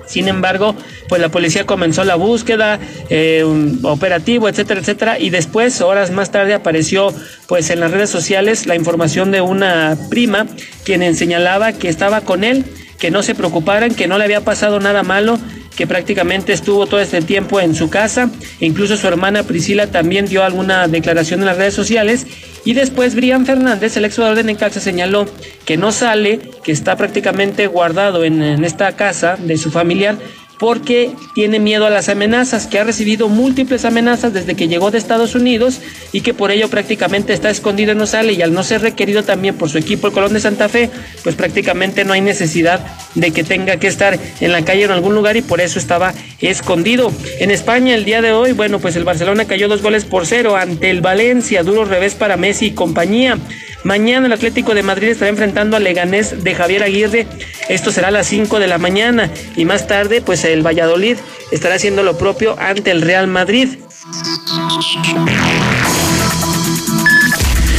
Sin 0.06 0.28
embargo, 0.28 0.74
pues 1.08 1.20
la 1.20 1.28
policía 1.28 1.64
comenzó 1.66 2.04
la 2.04 2.14
búsqueda, 2.14 2.78
eh, 3.08 3.42
un 3.44 3.80
operativo, 3.82 4.48
etcétera, 4.48 4.80
etcétera, 4.80 5.18
y 5.18 5.30
después, 5.30 5.80
horas 5.80 6.10
más 6.10 6.30
tarde, 6.30 6.54
apareció 6.54 7.12
pues 7.46 7.70
en 7.70 7.80
las 7.80 7.90
redes 7.90 8.10
sociales 8.10 8.66
la 8.66 8.76
información 8.76 9.30
de 9.30 9.40
una 9.40 9.96
prima 10.10 10.46
quien 10.84 11.14
señalaba 11.14 11.72
que 11.72 11.88
estaba 11.88 12.20
con 12.20 12.44
él, 12.44 12.64
que 12.98 13.10
no 13.10 13.22
se 13.22 13.34
preocuparan, 13.34 13.94
que 13.94 14.06
no 14.06 14.18
le 14.18 14.24
había 14.24 14.42
pasado 14.42 14.78
nada 14.78 15.02
malo, 15.02 15.38
que 15.76 15.86
prácticamente 15.86 16.52
estuvo 16.52 16.86
todo 16.86 17.00
este 17.00 17.22
tiempo 17.22 17.60
en 17.60 17.74
su 17.74 17.90
casa. 17.90 18.30
Incluso 18.60 18.96
su 18.96 19.06
hermana 19.06 19.42
Priscila 19.42 19.88
también 19.88 20.26
dio 20.26 20.44
alguna 20.44 20.88
declaración 20.88 21.40
en 21.40 21.46
las 21.46 21.56
redes 21.56 21.74
sociales. 21.74 22.26
Y 22.64 22.72
después 22.72 23.14
Brian 23.14 23.44
Fernández, 23.44 23.96
el 23.96 24.04
exjugador 24.04 24.36
de 24.36 24.44
Necaxa, 24.44 24.80
señaló 24.80 25.26
que 25.66 25.76
no 25.76 25.92
sale, 25.92 26.40
que 26.62 26.72
está 26.72 26.96
prácticamente 26.96 27.66
guardado 27.66 28.24
en, 28.24 28.42
en 28.42 28.64
esta 28.64 28.92
casa 28.96 29.36
de 29.36 29.58
su 29.58 29.70
familiar 29.70 30.16
porque 30.64 31.10
tiene 31.34 31.58
miedo 31.58 31.84
a 31.84 31.90
las 31.90 32.08
amenazas, 32.08 32.66
que 32.66 32.78
ha 32.78 32.84
recibido 32.84 33.28
múltiples 33.28 33.84
amenazas 33.84 34.32
desde 34.32 34.54
que 34.54 34.66
llegó 34.66 34.90
de 34.90 34.96
Estados 34.96 35.34
Unidos 35.34 35.82
y 36.10 36.22
que 36.22 36.32
por 36.32 36.50
ello 36.50 36.70
prácticamente 36.70 37.34
está 37.34 37.50
escondido 37.50 37.92
y 37.92 37.96
no 37.96 38.06
sale 38.06 38.32
y 38.32 38.40
al 38.40 38.54
no 38.54 38.62
ser 38.62 38.80
requerido 38.80 39.24
también 39.24 39.56
por 39.56 39.68
su 39.68 39.76
equipo 39.76 40.06
el 40.06 40.14
Colón 40.14 40.32
de 40.32 40.40
Santa 40.40 40.70
Fe, 40.70 40.88
pues 41.22 41.36
prácticamente 41.36 42.06
no 42.06 42.14
hay 42.14 42.22
necesidad 42.22 42.80
de 43.14 43.30
que 43.30 43.44
tenga 43.44 43.76
que 43.76 43.88
estar 43.88 44.18
en 44.40 44.52
la 44.52 44.64
calle 44.64 44.84
en 44.84 44.90
algún 44.90 45.14
lugar 45.14 45.36
y 45.36 45.42
por 45.42 45.60
eso 45.60 45.78
estaba 45.78 46.14
escondido. 46.40 47.12
En 47.40 47.50
España 47.50 47.94
el 47.94 48.06
día 48.06 48.22
de 48.22 48.32
hoy, 48.32 48.52
bueno, 48.52 48.78
pues 48.78 48.96
el 48.96 49.04
Barcelona 49.04 49.44
cayó 49.44 49.68
dos 49.68 49.82
goles 49.82 50.06
por 50.06 50.24
cero 50.24 50.56
ante 50.56 50.88
el 50.88 51.02
Valencia, 51.02 51.62
duro 51.62 51.84
revés 51.84 52.14
para 52.14 52.38
Messi 52.38 52.68
y 52.68 52.70
compañía. 52.70 53.36
Mañana 53.84 54.26
el 54.26 54.32
Atlético 54.32 54.74
de 54.74 54.82
Madrid 54.82 55.10
estará 55.10 55.28
enfrentando 55.28 55.76
al 55.76 55.84
Leganés 55.84 56.42
de 56.42 56.54
Javier 56.54 56.82
Aguirre. 56.82 57.26
Esto 57.68 57.92
será 57.92 58.08
a 58.08 58.10
las 58.10 58.26
5 58.26 58.58
de 58.58 58.66
la 58.66 58.78
mañana. 58.78 59.30
Y 59.56 59.66
más 59.66 59.86
tarde, 59.86 60.22
pues 60.22 60.42
el 60.44 60.66
Valladolid 60.66 61.18
estará 61.52 61.74
haciendo 61.74 62.02
lo 62.02 62.16
propio 62.16 62.58
ante 62.58 62.90
el 62.90 63.02
Real 63.02 63.26
Madrid. 63.26 63.68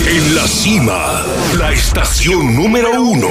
En 0.07 0.35
la 0.35 0.47
cima, 0.47 1.23
la 1.57 1.71
estación 1.71 2.55
número 2.55 3.01
uno. 3.01 3.29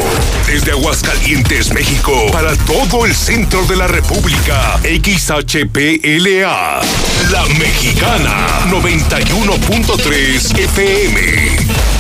Desde 0.49 0.73
Aguascalientes, 0.73 1.73
México, 1.73 2.27
para 2.33 2.57
todo 2.67 3.07
el 3.07 3.15
centro 3.15 3.65
de 3.67 3.77
la 3.77 3.87
República. 3.87 4.81
XHPLA. 4.83 6.81
La 7.31 7.45
Mexicana, 7.57 8.49
91.3 8.69 10.59
FM 10.59 11.94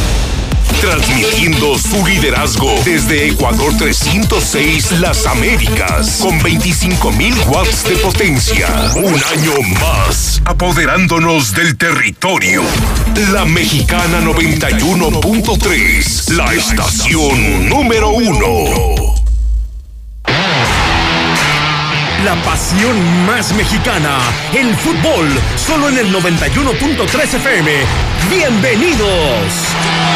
transmitiendo 0.85 1.79
su 1.79 2.05
liderazgo 2.07 2.71
desde 2.85 3.29
Ecuador 3.29 3.75
306 3.79 5.01
Las 5.01 5.27
Américas, 5.27 6.19
con 6.21 6.39
25 6.43 7.11
mil 7.13 7.35
watts 7.47 7.85
de 7.85 7.97
potencia. 7.97 8.69
Un 8.95 9.15
año 9.15 9.55
más, 9.81 10.43
apoderándonos 10.45 11.55
del 11.55 11.79
territorio. 11.79 12.63
La 13.33 13.47
Mexicana 13.47 14.21
91.3, 14.21 16.35
la 16.35 16.53
estación 16.53 17.67
número 17.69 18.11
uno. 18.11 19.15
La 22.25 22.35
pasión 22.45 23.27
más 23.27 23.53
mexicana, 23.55 24.21
el 24.53 24.73
fútbol, 24.77 25.29
solo 25.57 25.89
en 25.89 25.97
el 25.99 26.13
91.3 26.13 27.35
FM. 27.37 27.73
Bienvenidos. 28.31 30.14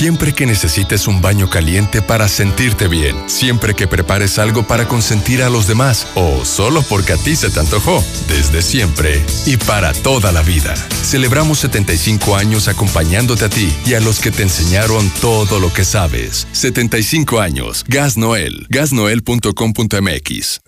Siempre 0.00 0.32
que 0.32 0.46
necesites 0.46 1.06
un 1.08 1.20
baño 1.20 1.50
caliente 1.50 2.00
para 2.00 2.26
sentirte 2.26 2.88
bien, 2.88 3.14
siempre 3.26 3.74
que 3.74 3.86
prepares 3.86 4.38
algo 4.38 4.62
para 4.62 4.88
consentir 4.88 5.42
a 5.42 5.50
los 5.50 5.66
demás 5.66 6.06
o 6.14 6.46
solo 6.46 6.80
porque 6.80 7.12
a 7.12 7.18
ti 7.18 7.36
se 7.36 7.50
te 7.50 7.60
antojó, 7.60 8.02
desde 8.26 8.62
siempre 8.62 9.22
y 9.44 9.58
para 9.58 9.92
toda 9.92 10.32
la 10.32 10.40
vida. 10.40 10.74
Celebramos 11.02 11.58
75 11.58 12.34
años 12.34 12.66
acompañándote 12.68 13.44
a 13.44 13.50
ti 13.50 13.70
y 13.84 13.92
a 13.92 14.00
los 14.00 14.20
que 14.20 14.30
te 14.30 14.42
enseñaron 14.42 15.10
todo 15.20 15.60
lo 15.60 15.70
que 15.70 15.84
sabes. 15.84 16.46
75 16.52 17.38
años. 17.38 17.84
Gas 17.86 18.16
Noel. 18.16 18.66
Gasnoel.com.mx. 18.70 20.60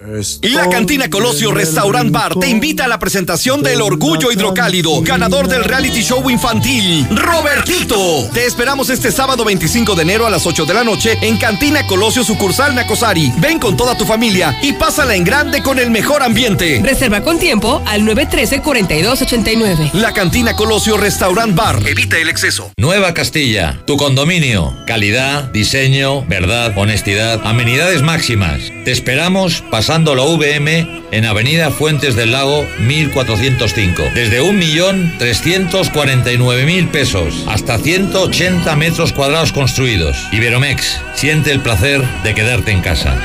Y 0.43 0.49
la 0.51 0.69
Cantina 0.69 1.09
Colosio 1.09 1.53
Restaurant 1.55 2.11
Bar 2.11 2.35
te 2.39 2.51
invita 2.51 2.85
a 2.85 2.89
la 2.89 2.99
presentación 2.99 3.63
del 3.63 3.81
Orgullo 3.81 4.31
Hidrocálido, 4.31 5.01
ganador 5.01 5.49
del 5.49 5.65
reality 5.65 6.03
show 6.03 6.29
infantil, 6.29 7.07
Robertito. 7.17 8.29
Te 8.35 8.45
esperamos 8.45 8.91
este 8.91 9.11
sábado 9.11 9.22
25 9.23 9.95
de 9.95 10.03
enero 10.03 10.27
a 10.27 10.31
las 10.31 10.47
8 10.47 10.67
de 10.67 10.75
la 10.75 10.83
noche 10.85 11.17
en 11.23 11.37
Cantina 11.37 11.87
Colosio 11.87 12.25
Sucursal 12.25 12.75
Nacosari. 12.75 13.33
Ven 13.39 13.61
con 13.61 13.77
toda 13.77 13.97
tu 13.97 14.05
familia 14.05 14.59
y 14.63 14.73
pásala 14.73 15.15
en 15.15 15.23
grande 15.25 15.63
con 15.63 15.79
el 15.79 15.91
mejor 15.91 16.25
ambiente. 16.25 16.81
Reserva 16.83 17.23
con 17.23 17.39
tiempo 17.39 17.81
al 17.87 18.03
913-4289. 18.03 19.93
La 19.93 20.13
Cantina 20.13 20.55
Colosio 20.55 20.97
Restaurant 20.97 21.55
Bar. 21.55 21.87
Evita 21.87 22.19
el 22.19 22.29
exceso. 22.29 22.73
Nueva 22.77 23.15
Castilla, 23.15 23.81
tu 23.87 23.97
condominio. 23.97 24.77
Calidad, 24.87 25.45
diseño, 25.45 26.25
verdad, 26.27 26.77
honestidad, 26.77 27.41
amenidades 27.45 28.03
máximas. 28.03 28.61
Te 28.85 28.91
esperamos 28.91 29.63
pasando 29.71 30.17
la 30.17 30.25
VM 30.25 31.03
en 31.13 31.27
Avenida 31.27 31.71
Fuentes 31.71 32.17
del 32.17 32.33
Lago 32.33 32.67
1405. 32.81 34.03
Desde 34.15 34.43
1.349.000 34.43 36.91
pesos 36.91 37.45
hasta 37.47 37.79
180 37.79 38.75
metros 38.77 39.12
cuadrados 39.13 39.53
construidos. 39.53 40.17
Iberomex, 40.33 40.99
siente 41.15 41.53
el 41.53 41.61
placer 41.61 42.03
de 42.23 42.35
quedarte 42.35 42.73
en 42.73 42.81
casa. 42.81 43.17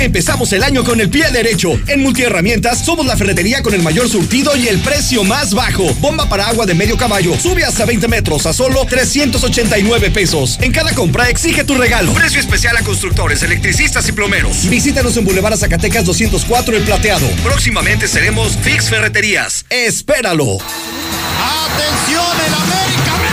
Empezamos 0.00 0.50
el 0.54 0.62
año 0.62 0.82
con 0.82 0.98
el 0.98 1.10
pie 1.10 1.30
derecho. 1.30 1.78
En 1.86 2.02
Multiherramientas 2.02 2.82
somos 2.82 3.04
la 3.04 3.18
ferretería 3.18 3.62
con 3.62 3.74
el 3.74 3.82
mayor 3.82 4.08
surtido 4.08 4.56
y 4.56 4.66
el 4.66 4.78
precio 4.80 5.24
más 5.24 5.52
bajo. 5.52 5.92
Bomba 6.00 6.26
para 6.26 6.48
agua 6.48 6.64
de 6.64 6.74
medio 6.74 6.96
caballo. 6.96 7.38
Sube 7.38 7.64
hasta 7.64 7.84
20 7.84 8.08
metros 8.08 8.46
a 8.46 8.54
solo 8.54 8.86
389 8.86 10.10
pesos. 10.10 10.58
En 10.62 10.72
cada 10.72 10.94
compra 10.94 11.28
exige 11.28 11.64
tu 11.64 11.74
regalo. 11.74 12.14
Precio 12.14 12.40
especial 12.40 12.78
a 12.78 12.82
constructores, 12.82 13.42
electricistas 13.42 14.08
y 14.08 14.12
plomeros. 14.12 14.68
Visítanos 14.70 15.18
en 15.18 15.26
Boulevard 15.26 15.58
Zacatecas 15.58 16.06
204 16.06 16.76
El 16.76 16.82
Plateado. 16.82 17.26
Próximamente 17.44 18.08
seremos 18.08 18.56
Fix 18.62 18.88
Ferreterías. 18.88 19.66
Espéralo. 19.68 20.56
¡Atención, 20.56 22.24
el 22.46 22.54
América! 22.54 23.29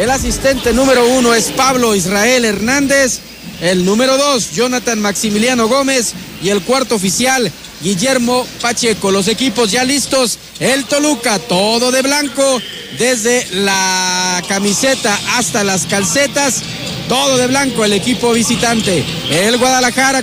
El 0.00 0.08
asistente 0.08 0.72
número 0.72 1.06
uno 1.06 1.34
es 1.34 1.50
Pablo 1.50 1.94
Israel 1.94 2.46
Hernández. 2.46 3.18
El 3.60 3.84
número 3.84 4.16
dos, 4.16 4.52
Jonathan 4.52 4.98
Maximiliano 4.98 5.68
Gómez. 5.68 6.14
Y 6.42 6.48
el 6.48 6.62
cuarto 6.62 6.94
oficial, 6.94 7.52
Guillermo 7.82 8.46
Pacheco. 8.62 9.10
Los 9.10 9.28
equipos 9.28 9.70
ya 9.70 9.84
listos. 9.84 10.38
El 10.60 10.84
Toluca, 10.84 11.38
todo 11.38 11.90
de 11.90 12.02
blanco. 12.02 12.62
Desde 12.98 13.46
la 13.52 14.42
camiseta 14.46 15.18
hasta 15.36 15.64
las 15.64 15.86
calcetas. 15.86 16.62
Todo 17.08 17.38
de 17.38 17.46
blanco 17.46 17.84
el 17.84 17.94
equipo 17.94 18.32
visitante. 18.32 19.04
El 19.30 19.56
Guadalajara 19.56 20.18